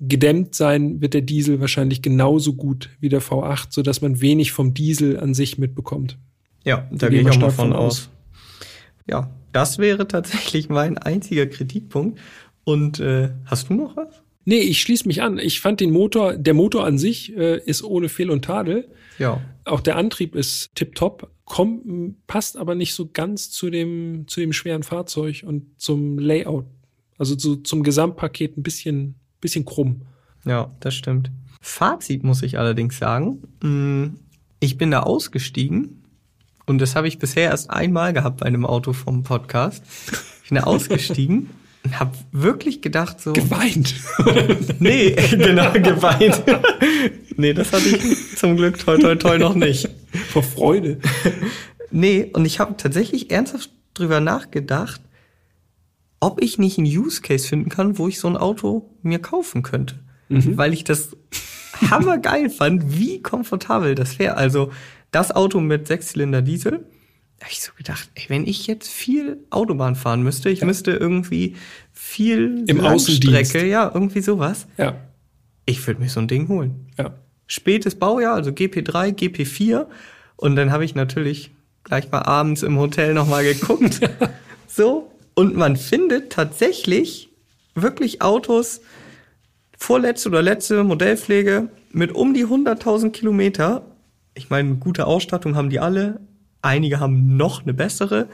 Gedämmt 0.00 0.54
sein 0.54 1.00
wird 1.00 1.14
der 1.14 1.22
Diesel 1.22 1.60
wahrscheinlich 1.60 2.02
genauso 2.02 2.54
gut 2.54 2.90
wie 3.00 3.08
der 3.08 3.20
V8, 3.20 3.66
so 3.70 3.82
dass 3.82 4.00
man 4.00 4.20
wenig 4.20 4.52
vom 4.52 4.72
Diesel 4.72 5.18
an 5.18 5.34
sich 5.34 5.58
mitbekommt. 5.58 6.18
Ja, 6.64 6.88
da 6.92 7.08
gehe 7.08 7.22
ich 7.22 7.28
auch 7.28 7.38
mal 7.38 7.50
von 7.50 7.72
aus. 7.72 8.08
Ja, 9.08 9.30
das 9.52 9.78
wäre 9.78 10.06
tatsächlich 10.06 10.68
mein 10.68 10.98
einziger 10.98 11.46
Kritikpunkt. 11.46 12.20
Und 12.62 13.00
äh, 13.00 13.30
hast 13.46 13.70
du 13.70 13.74
noch 13.74 13.96
was? 13.96 14.22
Nee, 14.44 14.60
ich 14.60 14.80
schließe 14.80 15.08
mich 15.08 15.22
an. 15.22 15.38
Ich 15.38 15.60
fand 15.60 15.80
den 15.80 15.90
Motor, 15.90 16.36
der 16.36 16.54
Motor 16.54 16.84
an 16.84 16.98
sich 16.98 17.36
äh, 17.36 17.58
ist 17.64 17.82
ohne 17.82 18.08
Fehl 18.08 18.30
und 18.30 18.44
Tadel. 18.44 18.88
Ja. 19.18 19.40
Auch 19.64 19.80
der 19.80 19.96
Antrieb 19.96 20.34
ist 20.34 20.74
tipptopp, 20.74 21.30
kommt, 21.48 22.26
passt 22.26 22.56
aber 22.56 22.74
nicht 22.74 22.94
so 22.94 23.08
ganz 23.12 23.50
zu 23.50 23.70
dem, 23.70 24.26
zu 24.28 24.40
dem 24.40 24.52
schweren 24.52 24.82
Fahrzeug 24.82 25.44
und 25.46 25.66
zum 25.80 26.18
Layout. 26.18 26.66
Also 27.16 27.34
zu, 27.34 27.56
zum 27.56 27.82
Gesamtpaket 27.82 28.56
ein 28.56 28.62
bisschen, 28.62 29.14
bisschen 29.40 29.64
krumm. 29.64 30.02
Ja, 30.44 30.70
das 30.80 30.94
stimmt. 30.94 31.30
Fazit 31.60 32.22
muss 32.22 32.42
ich 32.42 32.58
allerdings 32.58 32.98
sagen. 32.98 33.42
mh, 33.62 34.10
Ich 34.60 34.76
bin 34.78 34.90
da 34.90 35.00
ausgestiegen 35.00 36.04
und 36.66 36.78
das 36.80 36.94
habe 36.94 37.08
ich 37.08 37.18
bisher 37.18 37.50
erst 37.50 37.70
einmal 37.70 38.12
gehabt 38.12 38.40
bei 38.40 38.46
einem 38.46 38.64
Auto 38.66 38.92
vom 38.92 39.22
Podcast. 39.22 39.82
Ich 40.44 40.50
bin 40.50 40.56
da 40.56 40.62
ausgestiegen 40.64 41.50
habe 41.92 42.12
wirklich 42.32 42.82
gedacht 42.82 43.20
so, 43.20 43.32
Geweint. 43.32 43.94
nee, 44.78 45.10
genau, 45.30 45.72
geweint. 45.72 46.42
nee, 47.36 47.52
das 47.54 47.72
hatte 47.72 47.88
ich 47.88 48.36
zum 48.36 48.56
Glück 48.56 48.78
toi 48.78 48.98
toi 48.98 49.14
toi 49.16 49.38
noch 49.38 49.54
nicht. 49.54 49.88
Vor 50.30 50.42
Freude. 50.42 50.98
Nee, 51.90 52.30
und 52.32 52.44
ich 52.44 52.60
habe 52.60 52.76
tatsächlich 52.76 53.30
ernsthaft 53.30 53.70
drüber 53.94 54.20
nachgedacht, 54.20 55.00
ob 56.20 56.42
ich 56.42 56.58
nicht 56.58 56.78
einen 56.78 56.86
Use 56.86 57.22
Case 57.22 57.46
finden 57.46 57.70
kann, 57.70 57.98
wo 57.98 58.08
ich 58.08 58.18
so 58.18 58.28
ein 58.28 58.36
Auto 58.36 58.90
mir 59.02 59.20
kaufen 59.20 59.62
könnte. 59.62 60.00
Weil 60.30 60.74
ich 60.74 60.84
das 60.84 61.16
hammergeil 61.90 62.50
fand, 62.50 62.98
wie 62.98 63.22
komfortabel 63.22 63.94
das 63.94 64.18
wäre. 64.18 64.36
Also 64.36 64.72
das 65.10 65.34
Auto 65.34 65.60
mit 65.60 65.86
Sechszylinder 65.86 66.42
Diesel, 66.42 66.84
habe 67.40 67.52
ich 67.52 67.60
so 67.60 67.72
gedacht, 67.76 68.08
ey, 68.14 68.24
wenn 68.28 68.46
ich 68.46 68.66
jetzt 68.66 68.90
viel 68.90 69.38
Autobahn 69.50 69.94
fahren 69.94 70.22
müsste, 70.22 70.50
ich 70.50 70.62
müsste 70.62 70.92
irgendwie 70.92 71.56
viel 71.92 72.64
Im 72.66 72.80
Außendienst. 72.80 73.24
Langstrecke, 73.24 73.66
ja, 73.66 73.90
irgendwie 73.92 74.20
sowas. 74.20 74.66
Ja, 74.76 74.96
Ich 75.64 75.86
würde 75.86 76.00
mir 76.00 76.08
so 76.08 76.20
ein 76.20 76.28
Ding 76.28 76.48
holen 76.48 76.88
ja. 76.98 77.14
spätes 77.46 77.94
Baujahr, 77.94 78.34
also 78.34 78.50
GP3, 78.50 79.14
GP4. 79.14 79.86
Und 80.36 80.56
dann 80.56 80.72
habe 80.72 80.84
ich 80.84 80.94
natürlich 80.94 81.50
gleich 81.84 82.10
mal 82.10 82.22
abends 82.22 82.62
im 82.62 82.78
Hotel 82.78 83.14
nochmal 83.14 83.44
geguckt. 83.44 84.00
so. 84.66 85.10
Und 85.34 85.56
man 85.56 85.76
findet 85.76 86.32
tatsächlich 86.32 87.30
wirklich 87.74 88.22
Autos, 88.22 88.80
vorletzte 89.76 90.28
oder 90.28 90.42
letzte 90.42 90.82
Modellpflege 90.82 91.68
mit 91.92 92.12
um 92.12 92.34
die 92.34 92.44
100.000 92.44 93.10
Kilometer. 93.10 93.82
Ich 94.34 94.50
meine, 94.50 94.74
gute 94.76 95.06
Ausstattung 95.06 95.54
haben 95.54 95.70
die 95.70 95.78
alle. 95.78 96.20
Einige 96.62 97.00
haben 97.00 97.36
noch 97.36 97.62
eine 97.62 97.74
bessere. 97.74 98.28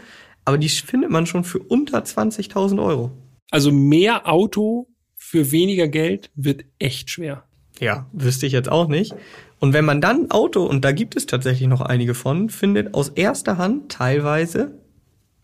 Aber 0.44 0.58
die 0.58 0.68
findet 0.68 1.10
man 1.10 1.26
schon 1.26 1.44
für 1.44 1.58
unter 1.58 1.98
20.000 1.98 2.84
Euro. 2.84 3.12
Also 3.50 3.72
mehr 3.72 4.28
Auto 4.28 4.88
für 5.16 5.52
weniger 5.52 5.88
Geld 5.88 6.30
wird 6.34 6.64
echt 6.78 7.10
schwer. 7.10 7.44
Ja, 7.80 8.06
wüsste 8.12 8.46
ich 8.46 8.52
jetzt 8.52 8.68
auch 8.68 8.88
nicht. 8.88 9.14
Und 9.58 9.72
wenn 9.72 9.84
man 9.84 10.00
dann 10.00 10.24
ein 10.24 10.30
Auto, 10.30 10.64
und 10.64 10.84
da 10.84 10.92
gibt 10.92 11.16
es 11.16 11.26
tatsächlich 11.26 11.68
noch 11.68 11.80
einige 11.80 12.14
von, 12.14 12.50
findet 12.50 12.94
aus 12.94 13.08
erster 13.08 13.58
Hand 13.58 13.90
teilweise, 13.90 14.78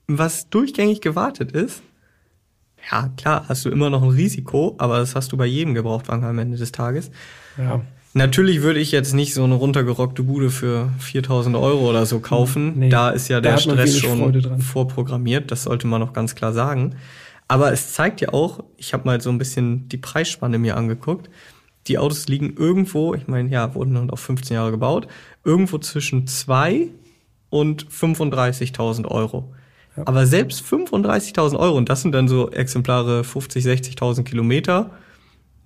was 0.06 0.50
durchgängig 0.50 1.00
gewartet 1.00 1.52
ist, 1.52 1.82
ja, 2.90 3.10
klar, 3.16 3.44
hast 3.48 3.64
du 3.64 3.70
immer 3.70 3.90
noch 3.90 4.02
ein 4.02 4.10
Risiko, 4.10 4.74
aber 4.78 4.98
das 4.98 5.14
hast 5.14 5.32
du 5.32 5.36
bei 5.36 5.46
jedem 5.46 5.74
Gebrauchtwagen 5.74 6.24
am 6.24 6.38
Ende 6.38 6.56
des 6.56 6.72
Tages. 6.72 7.10
Ja. 7.58 7.82
Natürlich 8.12 8.62
würde 8.62 8.80
ich 8.80 8.90
jetzt 8.90 9.14
nicht 9.14 9.34
so 9.34 9.44
eine 9.44 9.54
runtergerockte 9.54 10.24
Bude 10.24 10.50
für 10.50 10.90
4000 10.98 11.54
Euro 11.56 11.88
oder 11.88 12.06
so 12.06 12.18
kaufen. 12.18 12.78
Nee, 12.78 12.88
da 12.88 13.10
ist 13.10 13.28
ja 13.28 13.40
der 13.40 13.58
Stress 13.58 13.98
schon 13.98 14.60
vorprogrammiert. 14.60 15.50
Das 15.50 15.64
sollte 15.64 15.86
man 15.86 16.00
noch 16.00 16.12
ganz 16.12 16.34
klar 16.34 16.52
sagen. 16.52 16.96
Aber 17.46 17.72
es 17.72 17.92
zeigt 17.94 18.20
ja 18.20 18.32
auch, 18.32 18.64
ich 18.76 18.92
habe 18.92 19.04
mal 19.04 19.20
so 19.20 19.30
ein 19.30 19.38
bisschen 19.38 19.88
die 19.88 19.96
Preisspanne 19.96 20.58
mir 20.58 20.76
angeguckt. 20.76 21.30
Die 21.86 21.98
Autos 21.98 22.28
liegen 22.28 22.54
irgendwo, 22.56 23.14
ich 23.14 23.26
meine, 23.26 23.48
ja, 23.48 23.74
wurden 23.74 23.94
dann 23.94 24.10
auf 24.10 24.20
15 24.20 24.54
Jahre 24.54 24.70
gebaut, 24.70 25.06
irgendwo 25.44 25.78
zwischen 25.78 26.26
2 26.26 26.88
und 27.48 27.88
35.000 27.88 29.06
Euro. 29.06 29.52
Aber 30.04 30.26
selbst 30.26 30.64
35.000 30.64 31.58
Euro, 31.58 31.76
und 31.76 31.88
das 31.88 32.02
sind 32.02 32.12
dann 32.12 32.28
so 32.28 32.50
Exemplare 32.50 33.24
50, 33.24 33.64
60.000 33.64 34.24
Kilometer, 34.24 34.90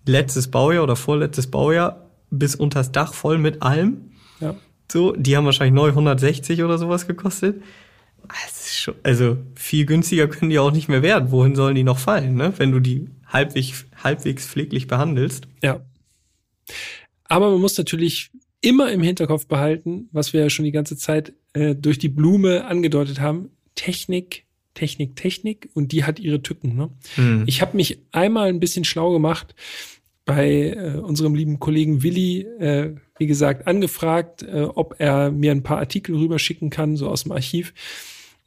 letztes 0.07 0.51
Baujahr 0.51 0.85
oder 0.85 0.97
vorletztes 0.97 1.49
Baujahr, 1.49 2.04
bis 2.39 2.55
unters 2.55 2.93
Dach 2.93 3.14
voll 3.14 3.39
mit 3.39 3.62
allem. 3.62 4.12
Ja. 4.41 4.57
So, 4.91 5.12
die 5.12 5.37
haben 5.37 5.45
wahrscheinlich 5.45 5.74
neu 5.74 5.89
160 5.89 6.62
oder 6.62 6.78
sowas 6.78 7.07
gekostet. 7.07 7.62
Ist 8.47 8.78
schon, 8.78 8.95
also 9.03 9.37
viel 9.55 9.87
günstiger 9.87 10.28
können 10.28 10.51
die 10.51 10.59
auch 10.59 10.72
nicht 10.72 10.89
mehr 10.89 11.03
werden. 11.03 11.30
Wohin 11.30 11.55
sollen 11.55 11.74
die 11.74 11.85
noch 11.85 11.99
fallen, 11.99 12.35
ne? 12.35 12.53
wenn 12.57 12.72
du 12.72 12.80
die 12.80 13.09
halbwegs, 13.26 13.87
halbwegs 14.03 14.47
pfleglich 14.47 14.87
behandelst? 14.87 15.49
Ja. 15.62 15.85
Aber 17.24 17.51
man 17.51 17.61
muss 17.61 17.76
natürlich 17.76 18.30
immer 18.61 18.91
im 18.91 19.03
Hinterkopf 19.03 19.47
behalten, 19.47 20.09
was 20.12 20.32
wir 20.32 20.41
ja 20.41 20.51
schon 20.51 20.64
die 20.64 20.72
ganze 20.72 20.97
Zeit 20.97 21.35
äh, 21.53 21.74
durch 21.74 21.99
die 21.99 22.09
Blume 22.09 22.64
angedeutet 22.64 23.20
haben. 23.20 23.51
Technik, 23.74 24.45
Technik, 24.72 25.16
Technik 25.16 25.68
und 25.74 25.93
die 25.93 26.05
hat 26.05 26.18
ihre 26.18 26.43
Tücken. 26.43 26.76
Ne? 26.76 26.91
Hm. 27.16 27.45
Ich 27.47 27.61
habe 27.61 27.76
mich 27.76 27.99
einmal 28.12 28.49
ein 28.49 28.61
bisschen 28.61 28.85
schlau 28.85 29.12
gemacht 29.12 29.55
bei 30.25 30.70
äh, 30.70 30.99
unserem 30.99 31.35
lieben 31.35 31.61
Kollegen 31.61 32.03
Willi, 32.03 32.43
äh, 32.43 32.95
wie 33.18 33.27
gesagt, 33.27 33.66
angefragt, 33.66 34.43
äh, 34.43 34.62
ob 34.62 34.97
er 34.99 35.31
mir 35.31 35.53
ein 35.53 35.62
paar 35.62 35.79
Artikel 35.79 36.16
rüberschicken 36.16 36.70
kann, 36.70 36.97
so 36.97 37.09
aus 37.09 37.25
dem 37.25 37.33
Archiv. 37.33 37.75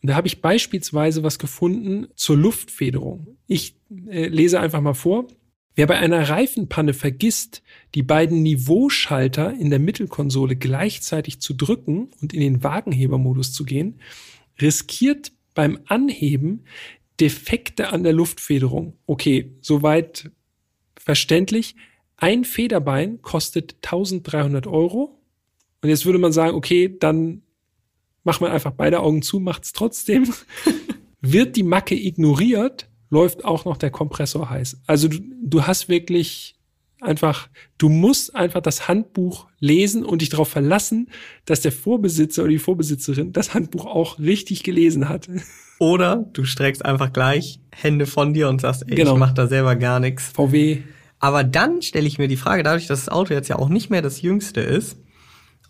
Und 0.01 0.09
da 0.09 0.15
habe 0.15 0.27
ich 0.27 0.41
beispielsweise 0.41 1.23
was 1.23 1.39
gefunden 1.39 2.07
zur 2.15 2.37
Luftfederung. 2.37 3.37
Ich 3.47 3.75
äh, 4.09 4.27
lese 4.27 4.59
einfach 4.59 4.81
mal 4.81 4.93
vor. 4.93 5.27
Wer 5.75 5.85
bei 5.85 5.97
einer 5.97 6.27
Reifenpanne 6.27 6.93
vergisst, 6.93 7.61
die 7.93 8.01
beiden 8.01 8.41
Niveauschalter 8.41 9.53
in 9.53 9.69
der 9.69 9.77
Mittelkonsole 9.77 10.55
gleichzeitig 10.55 11.39
zu 11.39 11.53
drücken 11.53 12.09
und 12.19 12.33
in 12.33 12.39
den 12.39 12.63
Wagenhebermodus 12.63 13.53
zu 13.53 13.63
gehen, 13.63 13.99
riskiert 14.59 15.31
beim 15.53 15.77
Anheben 15.85 16.63
Defekte 17.19 17.89
an 17.89 18.03
der 18.03 18.13
Luftfederung. 18.13 18.97
Okay, 19.05 19.55
soweit 19.61 20.31
verständlich. 21.07 21.75
Ein 22.17 22.43
Federbein 22.43 23.21
kostet 23.21 23.75
1300 23.75 24.67
Euro. 24.67 25.17
Und 25.81 25.87
jetzt 25.87 26.05
würde 26.05 26.19
man 26.19 26.33
sagen, 26.33 26.53
okay, 26.53 26.93
dann 26.99 27.43
macht 28.25 28.41
man 28.41 28.51
einfach 28.51 28.71
beide 28.73 28.99
Augen 28.99 29.21
zu, 29.21 29.39
macht's 29.39 29.71
trotzdem. 29.71 30.33
Wird 31.21 31.55
die 31.55 31.63
Macke 31.63 31.95
ignoriert, 31.95 32.89
läuft 33.09 33.45
auch 33.45 33.63
noch 33.63 33.77
der 33.77 33.89
Kompressor 33.89 34.49
heiß. 34.49 34.81
Also 34.85 35.07
du, 35.07 35.19
du 35.41 35.65
hast 35.65 35.87
wirklich 35.87 36.55
einfach, 36.99 37.47
du 37.77 37.87
musst 37.87 38.35
einfach 38.35 38.59
das 38.59 38.89
Handbuch 38.89 39.47
lesen 39.59 40.03
und 40.03 40.21
dich 40.21 40.27
darauf 40.29 40.49
verlassen, 40.49 41.09
dass 41.45 41.61
der 41.61 41.71
Vorbesitzer 41.71 42.41
oder 42.41 42.51
die 42.51 42.59
Vorbesitzerin 42.59 43.31
das 43.31 43.53
Handbuch 43.53 43.85
auch 43.85 44.19
richtig 44.19 44.63
gelesen 44.63 45.07
hat. 45.07 45.29
Oder 45.79 46.25
du 46.33 46.43
streckst 46.43 46.83
einfach 46.83 47.13
gleich 47.13 47.61
Hände 47.71 48.07
von 48.07 48.33
dir 48.33 48.49
und 48.49 48.59
sagst, 48.59 48.83
ey, 48.89 48.95
Genau. 48.95 49.13
ich 49.13 49.19
mach 49.19 49.31
da 49.31 49.47
selber 49.47 49.77
gar 49.77 50.01
nichts. 50.01 50.27
VW, 50.33 50.79
Aber 51.19 51.43
dann 51.43 51.81
stelle 51.81 52.07
ich 52.07 52.17
mir 52.19 52.27
die 52.27 52.37
Frage, 52.37 52.63
dadurch, 52.63 52.87
dass 52.87 53.05
das 53.05 53.09
Auto 53.13 53.33
jetzt 53.33 53.47
ja 53.47 53.57
auch 53.57 53.69
nicht 53.69 53.89
mehr 53.89 54.01
das 54.01 54.21
jüngste 54.21 54.61
ist, 54.61 54.97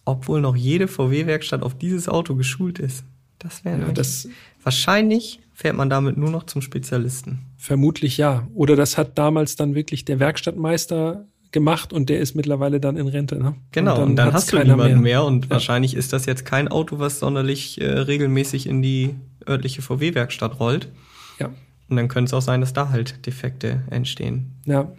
ob 0.05 0.27
wohl 0.27 0.41
noch 0.41 0.55
jede 0.55 0.87
VW-Werkstatt 0.87 1.63
auf 1.63 1.77
dieses 1.77 2.07
Auto 2.09 2.35
geschult 2.35 2.79
ist. 2.79 3.03
Das 3.39 3.63
wäre 3.65 3.79
ja, 3.79 3.91
das 3.91 4.27
wahrscheinlich 4.63 5.39
fährt 5.53 5.75
man 5.75 5.89
damit 5.89 6.17
nur 6.17 6.29
noch 6.31 6.43
zum 6.43 6.61
Spezialisten. 6.61 7.39
vermutlich 7.57 8.17
ja. 8.17 8.47
Oder 8.53 8.75
das 8.75 8.97
hat 8.97 9.17
damals 9.17 9.55
dann 9.55 9.73
wirklich 9.75 10.05
der 10.05 10.19
Werkstattmeister 10.19 11.25
gemacht 11.51 11.93
und 11.93 12.09
der 12.09 12.19
ist 12.19 12.35
mittlerweile 12.35 12.79
dann 12.79 12.97
in 12.97 13.07
Rente. 13.07 13.37
Ne? 13.37 13.55
Genau, 13.71 14.01
und 14.03 14.15
dann, 14.17 14.27
hat's 14.27 14.35
hast 14.35 14.53
du 14.53 14.57
niemanden 14.59 14.95
mehr, 15.01 15.21
mehr. 15.21 15.23
und 15.23 15.45
Ja. 15.45 15.51
wahrscheinlich 15.51 15.95
ist 15.95 16.11
das 16.13 16.25
jetzt 16.25 16.45
kein 16.45 16.67
Auto, 16.67 16.99
was 16.99 17.19
sonderlich 17.19 17.79
äh, 17.79 17.85
regelmäßig 17.87 18.67
in 18.67 18.81
die 18.81 19.15
örtliche 19.47 19.81
VW-Werkstatt 19.81 20.59
rollt. 20.59 20.89
Ja, 21.39 21.49
Und 21.89 21.95
dann 21.97 22.07
könnte 22.09 22.29
es 22.29 22.33
auch 22.33 22.41
sein, 22.41 22.59
dass 22.61 22.73
da 22.73 22.89
halt 22.89 23.25
Defekte 23.25 23.83
entstehen. 23.89 24.51
ja. 24.65 24.91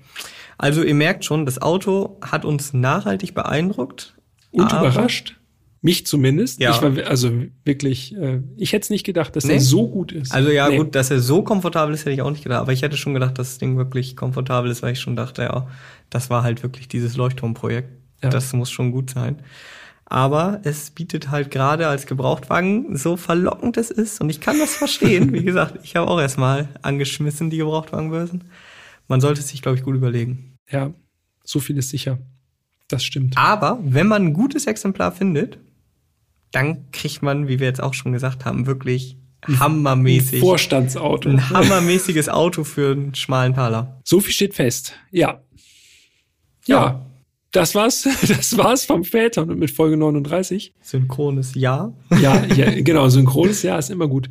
Also 0.59 0.83
ihr 0.83 0.95
merkt 0.95 1.25
schon, 1.25 1.47
das 1.47 1.63
Auto 1.63 2.19
hat 2.21 2.45
uns 2.45 2.73
nachhaltig 2.75 3.35
beeindruckt. 3.35 4.15
Und 4.51 4.73
überrascht. 4.73 5.37
Mich 5.81 6.05
zumindest. 6.07 6.61
Ja. 6.61 6.73
Ich 6.73 6.83
war 6.83 6.93
also 7.07 7.31
wirklich, 7.65 8.17
äh, 8.17 8.41
ich 8.57 8.73
hätte 8.73 8.83
es 8.85 8.91
nicht 8.91 9.05
gedacht, 9.07 9.37
dass 9.37 9.45
Nee. 9.45 9.53
der 9.53 9.61
so 9.61 9.89
gut 9.89 10.11
ist. 10.11 10.35
Also 10.35 10.51
ja, 10.51 10.69
Nee. 10.69 10.79
gut, 10.79 10.97
dass 10.97 11.11
er 11.13 11.21
so 11.21 11.43
komfortabel 11.43 11.95
ist, 11.95 12.01
hätte 12.01 12.11
ich 12.11 12.23
auch 12.23 12.31
nicht 12.33 12.43
gedacht. 12.43 12.61
Aber 12.63 12.73
ich 12.73 12.83
hätte 12.83 12.97
schon 12.97 13.15
gedacht, 13.15 13.39
dass 13.39 13.51
das 13.51 13.59
Ding 13.59 13.77
wirklich 13.77 14.17
komfortabel 14.17 14.71
ist, 14.71 14.83
weil 14.83 14.95
ich 14.95 15.01
schon 15.01 15.15
dachte, 15.15 15.43
ja, 15.43 15.69
das 16.11 16.31
war 16.31 16.43
halt 16.43 16.65
wirklich 16.65 16.89
dieses 16.89 17.17
Leuchtturmprojekt. 17.17 17.91
Ja. 18.25 18.31
Das 18.31 18.53
muss 18.53 18.71
schon 18.73 18.91
gut 18.91 19.11
sein. 19.11 19.37
Aber 20.07 20.61
es 20.65 20.91
bietet 20.91 21.31
halt 21.31 21.51
gerade 21.53 21.87
als 21.87 22.07
Gebrauchtwagen 22.07 22.97
so 22.97 23.17
verlockend 23.17 23.77
es 23.77 23.91
ist. 23.93 24.21
Und 24.21 24.31
ich 24.31 24.41
kann 24.41 24.59
das 24.59 24.75
verstehen. 24.75 25.33
Wie 25.33 25.45
gesagt, 25.45 25.79
ich 25.85 25.95
habe 25.95 26.09
auch 26.11 26.19
erstmal 26.21 26.69
angeschmissen, 26.83 27.51
die 27.51 27.59
Gebrauchtwagenbörsen. 27.59 28.45
Man 29.09 29.21
sollte 29.21 29.41
es 29.41 29.49
sich, 29.49 29.63
glaube 29.63 29.77
ich, 29.79 29.83
gut 29.83 29.97
überlegen. 29.97 30.57
Ja, 30.71 30.93
so 31.43 31.61
viel 31.61 31.77
ist 31.79 31.91
sicher. 31.91 32.19
Das 32.89 33.05
stimmt. 33.05 33.37
Aber 33.37 33.79
wenn 33.83 34.07
man 34.07 34.27
ein 34.27 34.33
gutes 34.35 34.67
Exemplar 34.67 35.13
findet, 35.13 35.59
dann 36.53 36.91
kriegt 36.93 37.23
man, 37.23 37.49
wie 37.49 37.59
wir 37.59 37.67
jetzt 37.67 37.83
auch 37.83 37.95
schon 37.95 38.13
gesagt 38.13 38.45
haben, 38.45 38.67
wirklich 38.67 39.19
hammermäßig 39.47 40.41
Vorstandsauto. 40.41 41.29
ein 41.29 41.51
hammermäßiges 41.51 42.29
Auto 42.29 42.65
für 42.65 42.93
einen 42.93 43.15
schmalen 43.15 43.55
Taler. 43.55 44.01
So 44.05 44.21
viel 44.21 44.33
steht 44.33 44.55
fest. 44.55 44.95
Ja. 45.11 45.43
Ja. 46.67 47.05
Das 47.53 47.75
war's. 47.75 48.07
Das 48.29 48.57
war's 48.57 48.85
vom 48.85 49.05
Vätern 49.05 49.51
und 49.51 49.59
mit 49.59 49.71
Folge 49.71 49.97
39. 49.97 50.75
Synchrones 50.83 51.55
Ja. 51.55 51.93
Ja, 52.21 52.45
ja 52.47 52.81
genau. 52.83 53.09
Synchrones 53.09 53.63
Ja 53.63 53.79
ist 53.79 53.91
immer 53.91 54.09
gut. 54.09 54.29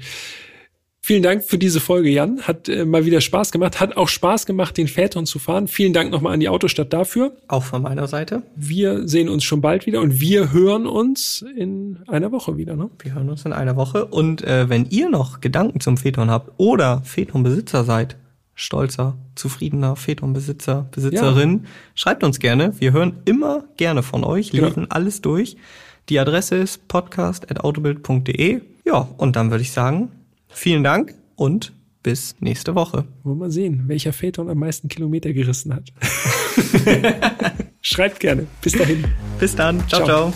Vielen 1.08 1.24
Dank 1.24 1.46
für 1.46 1.58
diese 1.58 1.80
Folge, 1.80 2.10
Jan. 2.10 2.42
Hat 2.42 2.68
äh, 2.68 2.84
mal 2.84 3.06
wieder 3.06 3.22
Spaß 3.22 3.54
gemacht. 3.54 3.80
Hat 3.80 3.96
auch 3.96 4.10
Spaß 4.10 4.46
gemacht, 4.46 4.76
den 4.76 4.90
Vätern 4.90 5.26
zu 5.26 5.40
fahren. 5.40 5.70
Vielen 5.70 5.94
Dank 5.94 6.12
nochmal 6.12 6.34
an 6.34 6.42
die 6.42 6.50
Autostadt 6.50 6.92
dafür. 6.92 7.32
Auch 7.48 7.64
von 7.64 7.82
meiner 7.82 8.10
Seite. 8.10 8.44
Wir 8.58 9.08
sehen 9.08 9.30
uns 9.30 9.46
schon 9.46 9.62
bald 9.62 9.86
wieder 9.86 10.02
und 10.02 10.20
wir 10.20 10.52
hören 10.52 10.86
uns 10.86 11.46
in 11.56 12.00
einer 12.10 12.34
Woche 12.34 12.58
wieder. 12.58 12.76
Ne? 12.76 12.90
Wir 13.00 13.14
hören 13.14 13.30
uns 13.30 13.46
in 13.46 13.54
einer 13.54 13.78
Woche. 13.78 14.04
Und 14.04 14.44
äh, 14.44 14.68
wenn 14.68 14.86
ihr 14.90 15.08
noch 15.10 15.40
Gedanken 15.40 15.80
zum 15.80 15.96
Phaeton 15.96 16.30
habt 16.30 16.52
oder 16.58 17.02
Phaeton-Besitzer 17.06 17.86
seid, 17.86 18.18
stolzer, 18.54 19.16
zufriedener 19.36 19.96
Phaeton-Besitzer, 19.96 20.90
Besitzerin, 20.92 21.68
schreibt 21.96 22.26
uns 22.26 22.38
gerne. 22.40 22.74
Wir 22.82 22.92
hören 22.92 23.14
immer 23.24 23.64
gerne 23.78 24.04
von 24.04 24.26
euch, 24.26 24.52
Genau. 24.52 24.68
lesen 24.68 24.92
alles 24.92 25.22
durch. 25.22 25.56
Die 26.10 26.20
Adresse 26.20 26.56
ist 26.58 26.90
podcast.autobild.de. 26.90 28.60
Ja, 28.86 29.08
und 29.18 29.38
dann 29.38 29.52
würde 29.52 29.62
ich 29.62 29.72
sagen, 29.72 30.12
vielen 30.58 30.84
Dank 30.84 31.16
und 31.36 31.74
bis 32.04 32.36
nächste 32.40 32.76
Woche. 32.76 33.06
Wollen 33.24 33.38
wir 33.38 33.46
mal 33.46 33.52
sehen, 33.52 33.84
welcher 33.88 34.14
Phaeton 34.14 34.50
am 34.50 34.58
meisten 34.58 34.88
Kilometer 34.88 35.34
gerissen 35.34 35.74
hat. 35.74 35.94
Schreibt 37.82 38.20
gerne. 38.20 38.48
Bis 38.62 38.74
dahin. 38.74 39.06
Bis 39.40 39.56
dann. 39.56 39.80
ciao. 39.88 40.06
Ciao. 40.06 40.32
ciao. 40.32 40.34